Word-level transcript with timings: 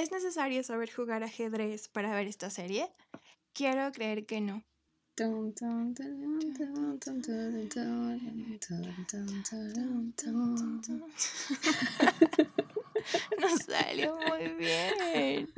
¿Es 0.00 0.10
necesario 0.10 0.62
saber 0.62 0.90
jugar 0.90 1.22
ajedrez 1.22 1.88
para 1.88 2.14
ver 2.14 2.26
esta 2.26 2.48
serie? 2.48 2.90
Quiero 3.52 3.92
creer 3.92 4.24
que 4.24 4.40
no. 4.40 4.64
Nos 13.38 13.58
salió 13.66 14.16
muy 14.26 14.48
bien. 14.54 15.52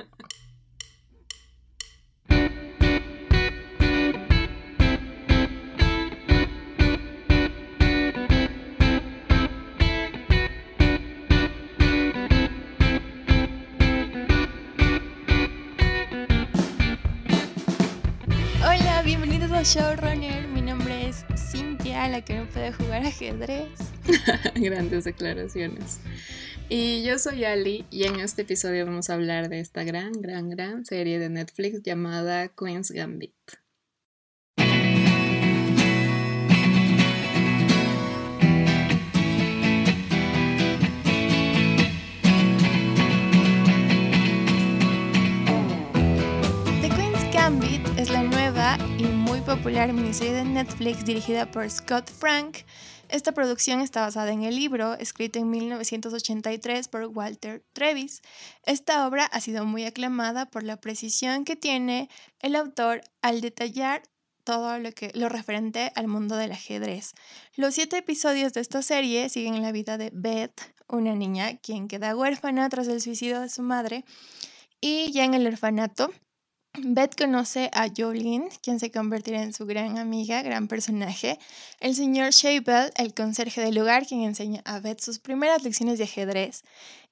Showrunner. 19.63 20.45
Mi 20.49 20.61
nombre 20.61 21.07
es 21.07 21.23
Cintia, 21.37 22.09
la 22.09 22.21
que 22.21 22.35
no 22.35 22.49
puede 22.49 22.73
jugar 22.73 23.05
ajedrez. 23.05 23.69
Grandes 24.55 25.05
declaraciones. 25.05 25.99
Y 26.67 27.03
yo 27.03 27.17
soy 27.17 27.45
Ali 27.45 27.85
y 27.89 28.03
en 28.03 28.19
este 28.19 28.41
episodio 28.41 28.85
vamos 28.85 29.09
a 29.09 29.13
hablar 29.13 29.47
de 29.47 29.61
esta 29.61 29.85
gran, 29.85 30.11
gran, 30.11 30.49
gran 30.49 30.85
serie 30.85 31.17
de 31.17 31.29
Netflix 31.29 31.81
llamada 31.81 32.49
Queen's 32.49 32.91
Gambit. 32.91 33.33
Popular 49.45 49.91
miniserie 49.91 50.33
de 50.33 50.45
Netflix 50.45 51.03
dirigida 51.03 51.51
por 51.51 51.69
Scott 51.69 52.09
Frank. 52.09 52.59
Esta 53.09 53.33
producción 53.33 53.81
está 53.81 54.01
basada 54.01 54.31
en 54.31 54.43
el 54.43 54.55
libro 54.55 54.93
escrito 54.93 55.37
en 55.37 55.49
1983 55.49 56.87
por 56.87 57.05
Walter 57.07 57.61
Trevis. 57.73 58.21
Esta 58.65 59.05
obra 59.05 59.25
ha 59.25 59.41
sido 59.41 59.65
muy 59.65 59.83
aclamada 59.83 60.45
por 60.45 60.63
la 60.63 60.77
precisión 60.77 61.43
que 61.43 61.57
tiene 61.57 62.09
el 62.39 62.55
autor 62.55 63.01
al 63.21 63.41
detallar 63.41 64.03
todo 64.45 64.79
lo 64.79 64.91
que 64.93 65.11
lo 65.13 65.27
referente 65.27 65.91
al 65.95 66.07
mundo 66.07 66.37
del 66.37 66.53
ajedrez. 66.53 67.13
Los 67.55 67.75
siete 67.75 67.97
episodios 67.97 68.53
de 68.53 68.61
esta 68.61 68.81
serie 68.81 69.27
siguen 69.27 69.61
la 69.61 69.73
vida 69.73 69.97
de 69.97 70.09
Beth, 70.13 70.73
una 70.87 71.15
niña 71.15 71.57
quien 71.57 71.89
queda 71.89 72.15
huérfana 72.15 72.69
tras 72.69 72.87
el 72.87 73.01
suicidio 73.01 73.41
de 73.41 73.49
su 73.49 73.61
madre, 73.61 74.05
y 74.79 75.11
ya 75.11 75.25
en 75.25 75.33
el 75.33 75.47
orfanato 75.47 76.11
Beth 76.75 77.15
conoce 77.15 77.69
a 77.71 77.87
Jolene, 77.95 78.49
quien 78.63 78.79
se 78.79 78.89
convertirá 78.91 79.43
en 79.43 79.53
su 79.53 79.67
gran 79.67 79.99
amiga, 79.99 80.41
gran 80.41 80.67
personaje, 80.67 81.37
el 81.79 81.93
señor 81.93 82.31
Shavel, 82.31 82.91
el 82.95 83.13
conserje 83.13 83.61
del 83.61 83.75
lugar, 83.75 84.07
quien 84.07 84.21
enseña 84.21 84.61
a 84.65 84.79
Beth 84.79 84.99
sus 84.99 85.19
primeras 85.19 85.63
lecciones 85.63 85.99
de 85.99 86.05
ajedrez. 86.05 86.63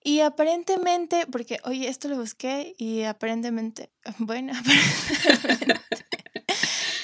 Y 0.04 0.22
aparentemente, 0.22 1.28
porque 1.28 1.60
oye, 1.64 1.88
esto 1.88 2.08
lo 2.08 2.18
busqué 2.18 2.74
y 2.80 3.04
aparentemente, 3.04 3.92
bueno, 4.18 4.52
aparentemente 4.58 5.82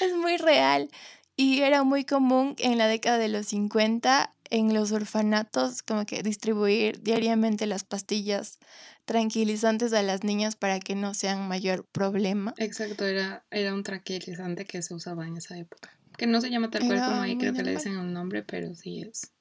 es 0.00 0.16
muy 0.16 0.36
real 0.36 0.90
y 1.36 1.60
era 1.60 1.84
muy 1.84 2.04
común 2.04 2.56
en 2.58 2.76
la 2.76 2.88
década 2.88 3.18
de 3.18 3.28
los 3.28 3.46
50 3.46 4.34
en 4.50 4.74
los 4.74 4.92
orfanatos 4.92 5.82
como 5.82 6.06
que 6.06 6.22
distribuir 6.22 7.02
diariamente 7.02 7.66
las 7.66 7.84
pastillas 7.84 8.58
tranquilizantes 9.04 9.92
a 9.92 10.02
las 10.02 10.24
niñas 10.24 10.56
para 10.56 10.80
que 10.80 10.94
no 10.94 11.14
sean 11.14 11.48
mayor 11.48 11.86
problema. 11.86 12.54
Exacto, 12.58 13.06
era, 13.06 13.44
era 13.50 13.74
un 13.74 13.82
tranquilizante 13.82 14.64
que 14.64 14.82
se 14.82 14.94
usaba 14.94 15.26
en 15.26 15.36
esa 15.36 15.56
época. 15.56 15.98
Que 16.16 16.26
no 16.26 16.40
se 16.40 16.50
llama 16.50 16.70
tal 16.70 16.86
cual 16.86 17.00
como 17.04 17.20
ahí, 17.22 17.38
creo 17.38 17.54
que 17.54 17.62
le 17.62 17.72
dicen 17.72 17.96
un 17.96 18.12
nombre, 18.12 18.42
pero 18.42 18.74
sí 18.74 19.02
es 19.02 19.32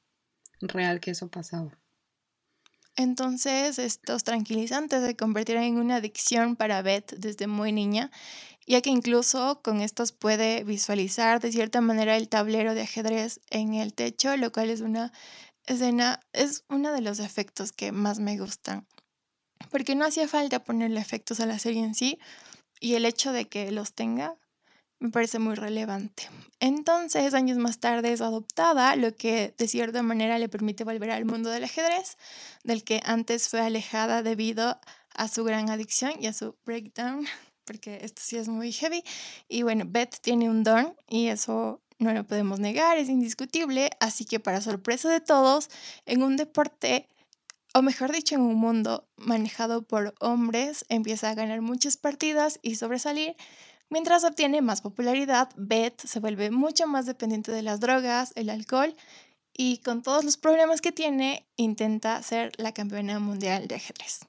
real 0.61 0.99
que 0.99 1.11
eso 1.11 1.29
pasaba. 1.29 1.77
Entonces, 2.95 3.77
estos 3.77 4.23
tranquilizantes 4.23 5.05
se 5.05 5.15
convertirán 5.15 5.63
en 5.63 5.77
una 5.77 5.97
adicción 5.97 6.55
para 6.55 6.81
Beth 6.81 7.13
desde 7.17 7.45
muy 7.45 7.71
niña, 7.71 8.09
ya 8.67 8.81
que 8.81 8.89
incluso 8.89 9.61
con 9.63 9.81
estos 9.81 10.11
puede 10.11 10.63
visualizar 10.63 11.39
de 11.39 11.51
cierta 11.51 11.81
manera 11.81 12.17
el 12.17 12.27
tablero 12.27 12.73
de 12.75 12.81
ajedrez 12.81 13.39
en 13.49 13.73
el 13.73 13.93
techo, 13.93 14.35
lo 14.35 14.51
cual 14.51 14.69
es 14.69 14.81
una 14.81 15.13
escena, 15.65 16.19
es 16.33 16.65
uno 16.69 16.91
de 16.91 17.01
los 17.01 17.19
efectos 17.19 17.71
que 17.71 17.91
más 17.93 18.19
me 18.19 18.37
gustan. 18.37 18.85
Porque 19.71 19.95
no 19.95 20.05
hacía 20.05 20.27
falta 20.27 20.63
ponerle 20.63 20.99
efectos 20.99 21.39
a 21.39 21.45
la 21.45 21.59
serie 21.59 21.83
en 21.83 21.95
sí, 21.95 22.19
y 22.79 22.95
el 22.95 23.05
hecho 23.05 23.31
de 23.31 23.45
que 23.45 23.71
los 23.71 23.93
tenga 23.93 24.35
me 24.99 25.09
parece 25.09 25.39
muy 25.39 25.55
relevante. 25.55 26.29
Entonces, 26.59 27.33
años 27.33 27.57
más 27.57 27.79
tarde 27.79 28.11
es 28.11 28.21
adoptada, 28.21 28.95
lo 28.95 29.15
que 29.15 29.53
de 29.57 29.67
cierta 29.67 30.01
manera 30.01 30.39
le 30.39 30.49
permite 30.49 30.83
volver 30.83 31.11
al 31.11 31.25
mundo 31.25 31.49
del 31.49 31.63
ajedrez, 31.63 32.17
del 32.63 32.83
que 32.83 33.01
antes 33.05 33.47
fue 33.47 33.61
alejada 33.61 34.23
debido 34.23 34.79
a 35.13 35.27
su 35.27 35.43
gran 35.43 35.69
adicción 35.69 36.13
y 36.19 36.27
a 36.27 36.33
su 36.33 36.55
breakdown, 36.65 37.27
porque 37.67 37.99
esto 38.01 38.21
sí 38.23 38.37
es 38.37 38.47
muy 38.47 38.71
heavy. 38.71 39.03
Y 39.47 39.61
bueno, 39.61 39.83
Beth 39.85 40.15
tiene 40.21 40.49
un 40.49 40.63
don 40.63 40.95
y 41.07 41.27
eso 41.27 41.81
no 41.99 42.13
lo 42.13 42.23
podemos 42.23 42.59
negar, 42.59 42.97
es 42.97 43.09
indiscutible, 43.09 43.89
así 43.99 44.25
que 44.25 44.39
para 44.39 44.61
sorpresa 44.61 45.09
de 45.09 45.19
todos, 45.19 45.69
en 46.05 46.23
un 46.23 46.37
deporte, 46.37 47.07
o 47.73 47.81
mejor 47.81 48.11
dicho, 48.11 48.35
en 48.35 48.41
un 48.41 48.55
mundo 48.55 49.07
manejado 49.17 49.81
por 49.81 50.15
hombres, 50.19 50.85
empieza 50.89 51.29
a 51.29 51.35
ganar 51.35 51.61
muchas 51.61 51.97
partidas 51.97 52.59
y 52.61 52.75
sobresalir. 52.75 53.35
Mientras 53.89 54.23
obtiene 54.23 54.61
más 54.61 54.81
popularidad, 54.81 55.49
Beth 55.55 56.01
se 56.05 56.19
vuelve 56.19 56.51
mucho 56.51 56.87
más 56.87 57.05
dependiente 57.05 57.51
de 57.51 57.61
las 57.61 57.79
drogas, 57.79 58.31
el 58.35 58.49
alcohol 58.49 58.95
y 59.57 59.79
con 59.79 60.03
todos 60.03 60.23
los 60.23 60.37
problemas 60.37 60.81
que 60.81 60.91
tiene, 60.91 61.47
intenta 61.55 62.21
ser 62.21 62.51
la 62.57 62.73
campeona 62.73 63.19
mundial 63.19 63.67
de 63.67 63.75
ajedrez. 63.75 64.19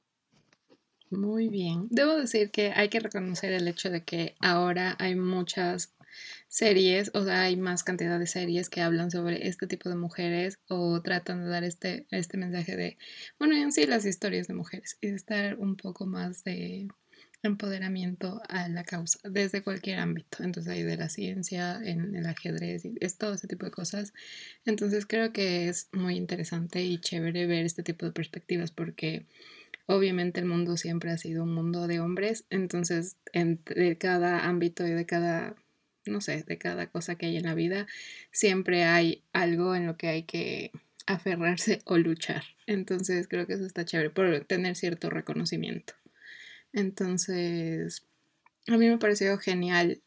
Muy 1.10 1.48
bien. 1.48 1.86
Debo 1.90 2.16
decir 2.16 2.50
que 2.50 2.72
hay 2.74 2.88
que 2.90 3.00
reconocer 3.00 3.52
el 3.52 3.66
hecho 3.68 3.90
de 3.90 4.04
que 4.04 4.36
ahora 4.40 4.94
hay 4.98 5.14
muchas 5.14 5.94
series, 6.48 7.10
o 7.14 7.24
sea, 7.24 7.42
hay 7.42 7.56
más 7.56 7.82
cantidad 7.84 8.18
de 8.18 8.26
series 8.26 8.68
que 8.68 8.80
hablan 8.82 9.10
sobre 9.10 9.46
este 9.48 9.66
tipo 9.66 9.88
de 9.88 9.96
mujeres 9.96 10.58
o 10.68 11.00
tratan 11.02 11.44
de 11.44 11.50
dar 11.50 11.64
este, 11.64 12.06
este 12.10 12.36
mensaje 12.38 12.76
de, 12.76 12.98
bueno, 13.38 13.56
en 13.56 13.72
sí 13.72 13.86
las 13.86 14.04
historias 14.04 14.48
de 14.48 14.54
mujeres 14.54 14.98
y 15.00 15.08
de 15.08 15.16
estar 15.16 15.56
un 15.58 15.76
poco 15.76 16.06
más 16.06 16.44
de 16.44 16.88
empoderamiento 17.42 18.42
a 18.48 18.68
la 18.68 18.84
causa 18.84 19.20
desde 19.30 19.62
cualquier 19.62 20.00
ámbito. 20.00 20.42
Entonces 20.42 20.72
hay 20.72 20.82
de 20.82 20.96
la 20.96 21.08
ciencia, 21.08 21.80
en 21.82 22.14
el 22.16 22.26
ajedrez, 22.26 22.84
y 22.84 22.94
es 23.00 23.16
todo 23.16 23.34
ese 23.34 23.46
tipo 23.48 23.64
de 23.64 23.70
cosas. 23.72 24.12
Entonces 24.64 25.06
creo 25.06 25.32
que 25.32 25.68
es 25.68 25.88
muy 25.92 26.16
interesante 26.16 26.82
y 26.82 26.98
chévere 26.98 27.46
ver 27.46 27.64
este 27.64 27.82
tipo 27.82 28.06
de 28.06 28.12
perspectivas 28.12 28.72
porque 28.72 29.26
obviamente 29.88 30.38
el 30.38 30.46
mundo 30.46 30.76
siempre 30.76 31.10
ha 31.10 31.16
sido 31.16 31.44
un 31.44 31.54
mundo 31.54 31.86
de 31.86 31.98
hombres, 31.98 32.44
entonces 32.50 33.16
en, 33.32 33.62
de 33.64 33.96
cada 33.96 34.46
ámbito 34.46 34.86
y 34.86 34.90
de 34.90 35.06
cada, 35.06 35.56
no 36.04 36.20
sé, 36.20 36.44
de 36.46 36.58
cada 36.58 36.88
cosa 36.88 37.14
que 37.14 37.26
hay 37.26 37.38
en 37.38 37.44
la 37.44 37.54
vida, 37.54 37.86
siempre 38.30 38.84
hay 38.84 39.24
algo 39.32 39.74
en 39.74 39.86
lo 39.86 39.96
que 39.96 40.08
hay 40.08 40.22
que 40.24 40.72
aferrarse 41.06 41.80
o 41.86 41.96
luchar. 41.96 42.44
Entonces 42.66 43.28
creo 43.28 43.46
que 43.46 43.54
eso 43.54 43.64
está 43.64 43.86
chévere 43.86 44.10
por 44.10 44.44
tener 44.44 44.76
cierto 44.76 45.08
reconocimiento. 45.08 45.94
Entonces, 46.74 48.06
a 48.66 48.76
mí 48.76 48.88
me 48.88 48.98
pareció 48.98 49.38
genial 49.38 50.02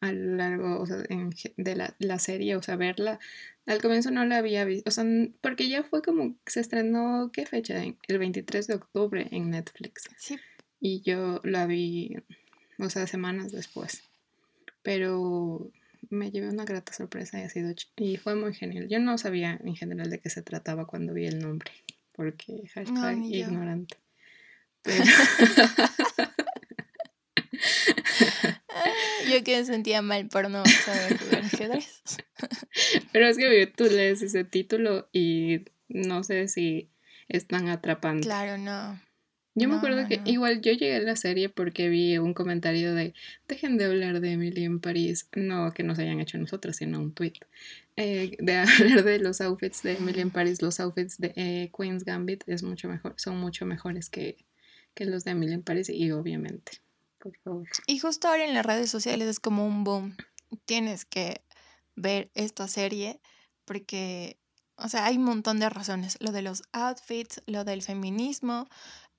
a 0.00 0.12
lo 0.12 0.36
largo 0.36 0.84
de 0.86 1.74
la, 1.74 1.96
la 1.98 2.18
serie, 2.20 2.54
o 2.54 2.62
sea, 2.62 2.76
verla. 2.76 3.18
Al 3.66 3.82
comienzo 3.82 4.10
no 4.12 4.24
la 4.24 4.38
había 4.38 4.64
visto, 4.64 4.88
o 4.88 4.92
sea, 4.92 5.04
porque 5.40 5.68
ya 5.68 5.82
fue 5.82 6.00
como, 6.02 6.36
se 6.46 6.60
estrenó, 6.60 7.30
¿qué 7.32 7.46
fecha? 7.46 7.82
El 8.06 8.18
23 8.18 8.66
de 8.68 8.74
octubre 8.74 9.26
en 9.32 9.50
Netflix. 9.50 10.04
Sí, 10.16 10.38
Y 10.80 11.00
yo 11.02 11.40
la 11.44 11.66
vi, 11.66 12.14
o 12.78 12.88
sea, 12.90 13.06
semanas 13.08 13.50
después. 13.52 14.04
Pero 14.82 15.70
me 16.10 16.30
llevé 16.30 16.48
una 16.48 16.64
grata 16.64 16.92
sorpresa 16.92 17.40
y 17.40 17.42
ha 17.42 17.48
sido 17.50 17.70
ch- 17.70 17.88
y 17.96 18.16
fue 18.18 18.36
muy 18.36 18.54
genial. 18.54 18.86
Yo 18.88 19.00
no 19.00 19.18
sabía 19.18 19.58
en 19.64 19.74
general 19.74 20.10
de 20.10 20.20
qué 20.20 20.30
se 20.30 20.42
trataba 20.42 20.86
cuando 20.86 21.12
vi 21.12 21.26
el 21.26 21.40
nombre, 21.40 21.72
porque 22.14 22.68
hashtag 22.72 23.18
ni 23.18 23.30
yo. 23.32 23.38
ignorante. 23.48 23.96
Pero, 24.82 25.02
yo 29.32 29.44
que 29.44 29.58
me 29.58 29.64
sentía 29.64 30.02
mal 30.02 30.28
por 30.28 30.50
no 30.50 30.64
saber 30.64 31.18
jugar 31.18 31.44
ajedrez. 31.44 32.02
pero 33.12 33.28
es 33.28 33.36
que 33.36 33.66
tú 33.66 33.84
lees 33.84 34.22
ese 34.22 34.44
título 34.44 35.08
y 35.12 35.62
no 35.88 36.22
sé 36.22 36.48
si 36.48 36.90
es 37.28 37.46
tan 37.46 37.68
atrapante. 37.68 38.26
Claro, 38.26 38.58
no. 38.58 39.00
Yo 39.58 39.70
me 39.70 39.76
acuerdo 39.76 40.06
que 40.06 40.18
no. 40.18 40.24
igual 40.26 40.60
yo 40.60 40.72
llegué 40.72 40.96
a 40.96 41.00
la 41.00 41.16
serie 41.16 41.48
porque 41.48 41.88
vi 41.88 42.18
un 42.18 42.34
comentario 42.34 42.94
de 42.94 43.14
dejen 43.48 43.78
de 43.78 43.86
hablar 43.86 44.20
de 44.20 44.32
Emily 44.32 44.64
en 44.64 44.80
París, 44.80 45.30
no 45.34 45.72
que 45.72 45.82
nos 45.82 45.98
hayan 45.98 46.20
hecho 46.20 46.36
nosotros, 46.36 46.76
sino 46.76 47.00
un 47.00 47.14
tweet, 47.14 47.32
eh, 47.96 48.36
de 48.38 48.52
hablar 48.56 49.02
de 49.02 49.18
los 49.18 49.40
outfits 49.40 49.82
de 49.82 49.94
Emily 49.94 50.20
en 50.20 50.30
París, 50.30 50.60
los 50.60 50.78
outfits 50.78 51.16
de 51.16 51.32
eh, 51.36 51.70
Queen's 51.74 52.04
Gambit 52.04 52.44
es 52.46 52.62
mucho 52.62 52.86
mejor, 52.86 53.14
son 53.16 53.38
mucho 53.38 53.64
mejores 53.64 54.10
que, 54.10 54.44
que 54.92 55.06
los 55.06 55.24
de 55.24 55.30
Emily 55.30 55.54
en 55.54 55.62
Paris 55.62 55.88
y 55.88 56.10
obviamente, 56.10 56.72
por 57.26 57.38
favor. 57.38 57.68
Y 57.86 57.98
justo 57.98 58.28
ahora 58.28 58.44
en 58.44 58.54
las 58.54 58.64
redes 58.64 58.90
sociales 58.90 59.28
es 59.28 59.40
como 59.40 59.66
un 59.66 59.84
boom. 59.84 60.16
Tienes 60.64 61.04
que 61.04 61.42
ver 61.96 62.30
esta 62.34 62.68
serie 62.68 63.20
porque, 63.64 64.38
o 64.76 64.88
sea, 64.88 65.06
hay 65.06 65.16
un 65.16 65.24
montón 65.24 65.58
de 65.58 65.68
razones. 65.68 66.16
Lo 66.20 66.30
de 66.30 66.42
los 66.42 66.62
outfits, 66.72 67.42
lo 67.46 67.64
del 67.64 67.82
feminismo, 67.82 68.68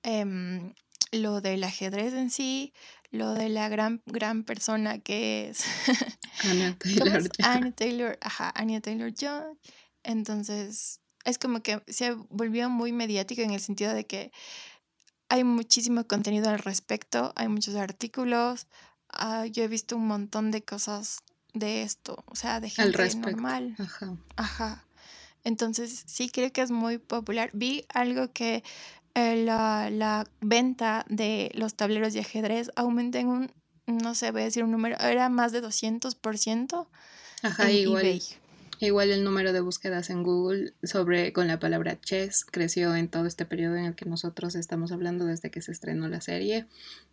em, 0.02 0.72
lo 1.12 1.40
del 1.40 1.64
ajedrez 1.64 2.14
en 2.14 2.30
sí, 2.30 2.72
lo 3.10 3.34
de 3.34 3.48
la 3.48 3.68
gran, 3.68 4.02
gran 4.06 4.44
persona 4.44 4.98
que 4.98 5.50
es 5.50 5.64
Anya 6.44 6.76
Taylor. 6.78 7.74
Taylor, 7.74 8.18
ajá, 8.20 8.52
Anya 8.54 8.80
Taylor 8.80 9.12
Joy. 9.12 9.58
Entonces, 10.02 11.00
es 11.24 11.38
como 11.38 11.62
que 11.62 11.82
se 11.88 12.12
volvió 12.12 12.70
muy 12.70 12.92
mediático 12.92 13.42
en 13.42 13.50
el 13.50 13.60
sentido 13.60 13.92
de 13.92 14.06
que 14.06 14.32
hay 15.28 15.44
muchísimo 15.44 16.04
contenido 16.06 16.50
al 16.50 16.58
respecto, 16.58 17.32
hay 17.36 17.48
muchos 17.48 17.74
artículos, 17.74 18.66
ah, 19.10 19.46
yo 19.46 19.64
he 19.64 19.68
visto 19.68 19.96
un 19.96 20.06
montón 20.06 20.50
de 20.50 20.62
cosas 20.62 21.20
de 21.54 21.82
esto, 21.82 22.24
o 22.26 22.36
sea, 22.36 22.60
de 22.60 22.70
gente 22.70 23.14
normal. 23.16 23.74
Ajá. 23.78 24.16
Ajá. 24.36 24.84
Entonces, 25.44 26.04
sí 26.06 26.28
creo 26.28 26.52
que 26.52 26.62
es 26.62 26.70
muy 26.70 26.98
popular. 26.98 27.50
Vi 27.52 27.84
algo 27.94 28.32
que 28.32 28.62
eh, 29.14 29.44
la, 29.44 29.88
la, 29.90 30.26
venta 30.40 31.04
de 31.08 31.50
los 31.54 31.74
tableros 31.74 32.12
de 32.12 32.20
ajedrez 32.20 32.70
aumenta 32.76 33.18
en 33.18 33.28
un, 33.28 33.52
no 33.86 34.14
sé, 34.14 34.30
voy 34.30 34.42
a 34.42 34.44
decir 34.44 34.64
un 34.64 34.70
número, 34.70 34.96
era 34.98 35.28
más 35.28 35.52
de 35.52 35.62
200%. 35.62 36.86
Ajá, 37.42 37.70
igual. 37.70 38.20
Igual 38.80 39.10
el 39.10 39.24
número 39.24 39.52
de 39.52 39.60
búsquedas 39.60 40.10
en 40.10 40.22
Google 40.22 40.72
sobre 40.82 41.32
con 41.32 41.48
la 41.48 41.58
palabra 41.58 42.00
chess 42.00 42.44
creció 42.44 42.94
en 42.94 43.08
todo 43.08 43.26
este 43.26 43.44
periodo 43.44 43.76
en 43.76 43.86
el 43.86 43.94
que 43.94 44.04
nosotros 44.04 44.54
estamos 44.54 44.92
hablando 44.92 45.24
desde 45.24 45.50
que 45.50 45.62
se 45.62 45.72
estrenó 45.72 46.08
la 46.08 46.20
serie. 46.20 46.66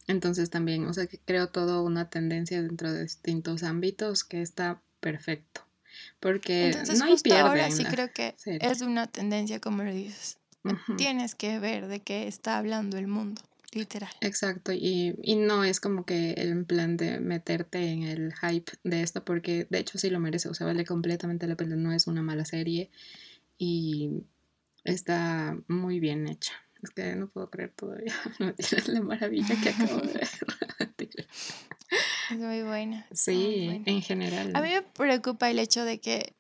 Entonces 0.08 0.50
también, 0.50 0.86
o 0.86 0.94
sea, 0.94 1.08
que 1.08 1.20
creo 1.20 1.48
todo 1.48 1.84
una 1.84 2.10
tendencia 2.10 2.62
dentro 2.62 2.94
de 2.94 3.04
distintos 3.04 3.64
ámbitos 3.64 4.24
que 4.24 4.42
está 4.42 4.82
perfecto. 5.00 5.62
Porque 6.20 6.76
no 6.98 7.06
hay 7.06 7.18
pierde 7.18 7.40
ahora 7.42 7.72
sí 7.72 7.84
creo 7.86 8.12
que 8.12 8.36
es 8.46 8.82
una 8.82 9.08
tendencia 9.08 9.60
como 9.60 9.84
lo 9.84 9.92
dices. 9.92 10.38
Tienes 10.98 11.36
que 11.36 11.60
ver 11.60 11.88
de 11.88 12.02
qué 12.02 12.28
está 12.28 12.58
hablando 12.58 12.98
el 12.98 13.08
mundo. 13.08 13.42
Literal. 13.76 14.10
Exacto, 14.22 14.72
y, 14.72 15.16
y, 15.22 15.36
no 15.36 15.66
es 15.66 15.82
como 15.82 16.06
que 16.06 16.32
el 16.32 16.66
plan 16.66 16.96
de 16.96 17.20
meterte 17.20 17.90
en 17.90 18.04
el 18.04 18.34
hype 18.34 18.72
de 18.86 19.02
esto, 19.02 19.26
porque 19.26 19.68
de 19.70 19.80
hecho 19.80 19.98
sí 19.98 20.10
lo 20.10 20.22
merece, 20.22 20.48
o 20.48 20.54
sea, 20.54 20.66
vale 20.66 20.86
completamente 20.86 21.46
la 21.46 21.58
pena, 21.58 21.76
no 21.76 21.92
es 21.92 22.08
una 22.08 22.22
mala 22.22 22.46
serie 22.46 22.90
y 23.58 24.24
está 24.86 25.58
muy 25.68 26.00
bien 26.00 26.26
hecha. 26.28 26.54
Es 26.82 26.92
que 26.92 27.16
no 27.18 27.28
puedo 27.28 27.50
creer 27.50 27.74
todavía 27.76 28.14
la 28.88 29.02
maravilla 29.02 29.56
que 29.62 29.70
acabo 29.70 30.00
de 30.00 30.14
ver. 30.14 30.30
es 32.32 32.38
muy 32.38 32.62
buena. 32.62 33.06
Sí, 33.12 33.84
en 33.86 34.02
general. 34.02 34.52
A 34.56 34.62
mí 34.62 34.70
me 34.70 34.84
preocupa 34.84 35.50
el 35.52 35.60
hecho 35.60 35.84
de 35.84 36.00
que 36.00 36.34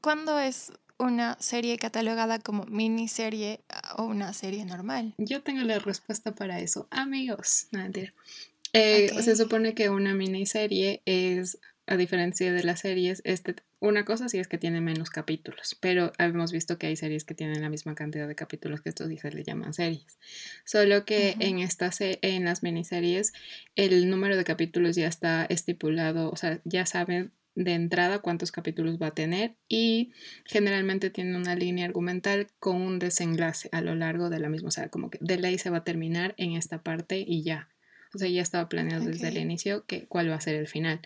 cuando 0.00 0.38
es 0.38 0.70
una 0.98 1.36
serie 1.40 1.76
catalogada 1.78 2.38
como 2.38 2.64
miniserie 2.66 3.60
ah, 3.68 3.96
o 3.98 4.04
una 4.04 4.32
serie 4.32 4.64
normal? 4.64 5.14
Yo 5.18 5.42
tengo 5.42 5.62
la 5.62 5.78
respuesta 5.78 6.34
para 6.34 6.60
eso. 6.60 6.88
Amigos, 6.90 7.68
no 7.72 7.80
mentira. 7.80 8.12
Eh, 8.72 9.10
se 9.22 9.36
supone 9.36 9.74
que 9.74 9.88
una 9.88 10.14
miniserie 10.14 11.02
es, 11.06 11.58
a 11.86 11.96
diferencia 11.96 12.52
de 12.52 12.62
las 12.62 12.80
series, 12.80 13.22
este, 13.24 13.56
una 13.78 14.04
cosa 14.04 14.28
sí 14.28 14.38
es 14.38 14.48
que 14.48 14.58
tiene 14.58 14.80
menos 14.80 15.10
capítulos, 15.10 15.76
pero 15.80 16.12
hemos 16.18 16.50
visto 16.52 16.78
que 16.78 16.88
hay 16.88 16.96
series 16.96 17.24
que 17.24 17.34
tienen 17.34 17.62
la 17.62 17.70
misma 17.70 17.94
cantidad 17.94 18.26
de 18.26 18.34
capítulos 18.34 18.80
que 18.80 18.88
estos 18.88 19.10
hijos 19.10 19.34
le 19.34 19.44
llaman 19.44 19.72
series. 19.72 20.18
Solo 20.64 21.04
que 21.04 21.36
en, 21.40 21.58
estas, 21.58 21.98
en 22.00 22.44
las 22.44 22.62
miniseries 22.62 23.32
el 23.76 24.10
número 24.10 24.36
de 24.36 24.44
capítulos 24.44 24.96
ya 24.96 25.06
está 25.06 25.44
estipulado, 25.44 26.30
o 26.30 26.36
sea, 26.36 26.60
ya 26.64 26.86
saben 26.86 27.32
de 27.56 27.72
entrada 27.72 28.20
cuántos 28.20 28.52
capítulos 28.52 28.98
va 29.00 29.08
a 29.08 29.14
tener 29.14 29.54
y 29.68 30.12
generalmente 30.44 31.10
tiene 31.10 31.36
una 31.36 31.56
línea 31.56 31.86
argumental 31.86 32.48
con 32.60 32.80
un 32.80 32.98
desenlace 32.98 33.68
a 33.72 33.80
lo 33.80 33.94
largo 33.94 34.30
de 34.30 34.38
la 34.38 34.48
misma, 34.48 34.68
o 34.68 34.70
sea, 34.70 34.88
como 34.88 35.10
que 35.10 35.18
de 35.20 35.38
ley 35.38 35.58
se 35.58 35.70
va 35.70 35.78
a 35.78 35.84
terminar 35.84 36.34
en 36.36 36.52
esta 36.52 36.82
parte 36.82 37.24
y 37.26 37.42
ya. 37.42 37.68
O 38.14 38.18
sea, 38.18 38.28
ya 38.28 38.42
estaba 38.42 38.68
planeado 38.68 39.06
desde 39.06 39.28
el 39.28 39.38
inicio 39.38 39.84
que 39.86 40.04
cuál 40.06 40.30
va 40.30 40.36
a 40.36 40.40
ser 40.40 40.54
el 40.54 40.68
final. 40.68 41.00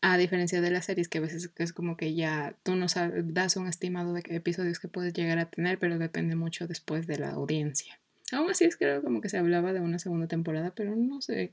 A 0.00 0.16
diferencia 0.16 0.60
de 0.60 0.70
las 0.70 0.86
series 0.86 1.08
que 1.08 1.18
a 1.18 1.20
veces 1.20 1.50
es 1.56 1.72
como 1.72 1.96
que 1.96 2.14
ya 2.14 2.54
tú 2.62 2.76
no 2.76 2.88
sabes, 2.88 3.24
das 3.34 3.56
un 3.56 3.66
estimado 3.66 4.12
de 4.12 4.22
episodios 4.28 4.78
que 4.78 4.88
puedes 4.88 5.12
llegar 5.12 5.38
a 5.38 5.50
tener, 5.50 5.78
pero 5.78 5.98
depende 5.98 6.36
mucho 6.36 6.68
después 6.68 7.06
de 7.08 7.18
la 7.18 7.30
audiencia. 7.30 7.98
Aún 8.30 8.50
así 8.50 8.64
es 8.64 8.76
creo 8.76 9.02
como 9.02 9.20
que 9.20 9.28
se 9.28 9.38
hablaba 9.38 9.72
de 9.72 9.80
una 9.80 9.98
segunda 9.98 10.28
temporada, 10.28 10.72
pero 10.74 10.94
no 10.94 11.20
sé 11.20 11.52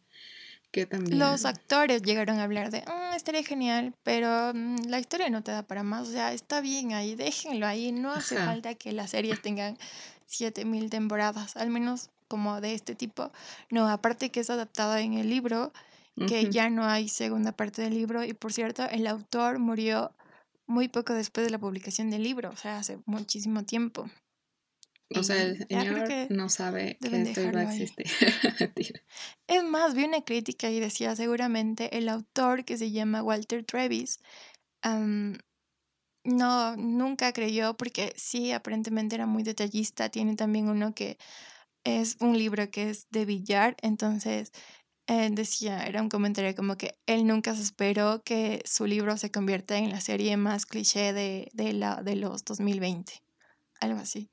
los 1.09 1.45
actores 1.45 2.01
llegaron 2.01 2.39
a 2.39 2.43
hablar 2.43 2.71
de, 2.71 2.81
mm, 2.81 3.15
estaría 3.15 3.43
genial, 3.43 3.93
pero 4.03 4.51
mm, 4.53 4.87
la 4.87 4.99
historia 4.99 5.29
no 5.29 5.43
te 5.43 5.51
da 5.51 5.63
para 5.63 5.83
más. 5.83 6.07
O 6.07 6.11
sea, 6.11 6.33
está 6.33 6.61
bien 6.61 6.93
ahí, 6.93 7.15
déjenlo 7.15 7.67
ahí. 7.67 7.91
No 7.91 8.11
hace 8.11 8.37
falta 8.37 8.75
que 8.75 8.91
las 8.91 9.11
series 9.11 9.41
tengan 9.41 9.77
7000 10.27 10.89
temporadas, 10.89 11.55
al 11.55 11.69
menos 11.69 12.09
como 12.27 12.61
de 12.61 12.73
este 12.73 12.95
tipo. 12.95 13.31
No, 13.69 13.87
aparte 13.87 14.31
que 14.31 14.39
es 14.39 14.49
adaptada 14.49 15.01
en 15.01 15.13
el 15.13 15.29
libro, 15.29 15.71
que 16.27 16.49
ya 16.49 16.69
no 16.69 16.85
hay 16.85 17.09
segunda 17.09 17.51
parte 17.51 17.81
del 17.81 17.93
libro. 17.93 18.23
Y 18.23 18.33
por 18.33 18.53
cierto, 18.53 18.83
el 18.89 19.07
autor 19.07 19.59
murió 19.59 20.11
muy 20.67 20.87
poco 20.87 21.13
después 21.13 21.45
de 21.45 21.51
la 21.51 21.59
publicación 21.59 22.09
del 22.09 22.23
libro, 22.23 22.49
o 22.49 22.55
sea, 22.55 22.79
hace 22.79 22.99
muchísimo 23.05 23.63
tiempo. 23.63 24.09
O 25.15 25.21
sea, 25.23 25.41
el 25.41 25.67
señor 25.67 26.09
no 26.29 26.49
sabe 26.49 26.97
que 26.99 27.21
esto 27.21 27.41
iba 27.41 27.59
a 27.59 27.63
existir. 27.63 28.05
es 29.47 29.63
más, 29.63 29.93
vi 29.93 30.03
una 30.03 30.21
crítica 30.21 30.69
y 30.69 30.79
decía 30.79 31.15
seguramente 31.15 31.97
el 31.97 32.09
autor 32.09 32.65
que 32.65 32.77
se 32.77 32.91
llama 32.91 33.21
Walter 33.21 33.63
Travis 33.63 34.19
no, 36.25 36.75
nunca 36.75 37.31
creyó 37.33 37.77
porque 37.77 38.13
sí, 38.17 38.51
aparentemente 38.51 39.15
era 39.15 39.25
muy 39.25 39.43
detallista. 39.43 40.09
Tiene 40.09 40.35
también 40.35 40.67
uno 40.69 40.93
que 40.93 41.17
es 41.83 42.17
un 42.19 42.37
libro 42.37 42.69
que 42.71 42.89
es 42.89 43.07
de 43.11 43.25
billar, 43.25 43.75
entonces 43.81 44.51
eh, 45.07 45.29
decía, 45.31 45.85
era 45.85 46.01
un 46.01 46.09
comentario 46.09 46.55
como 46.55 46.77
que 46.77 46.97
él 47.05 47.27
nunca 47.27 47.53
se 47.55 47.61
esperó 47.61 48.23
que 48.23 48.63
su 48.65 48.87
libro 48.87 49.17
se 49.17 49.31
convierta 49.31 49.77
en 49.77 49.91
la 49.91 50.01
serie 50.01 50.35
más 50.37 50.65
cliché 50.65 51.13
de, 51.13 51.49
de, 51.53 51.73
la, 51.73 52.01
de 52.01 52.15
los 52.15 52.43
2020, 52.43 53.13
algo 53.79 53.99
así. 53.99 54.29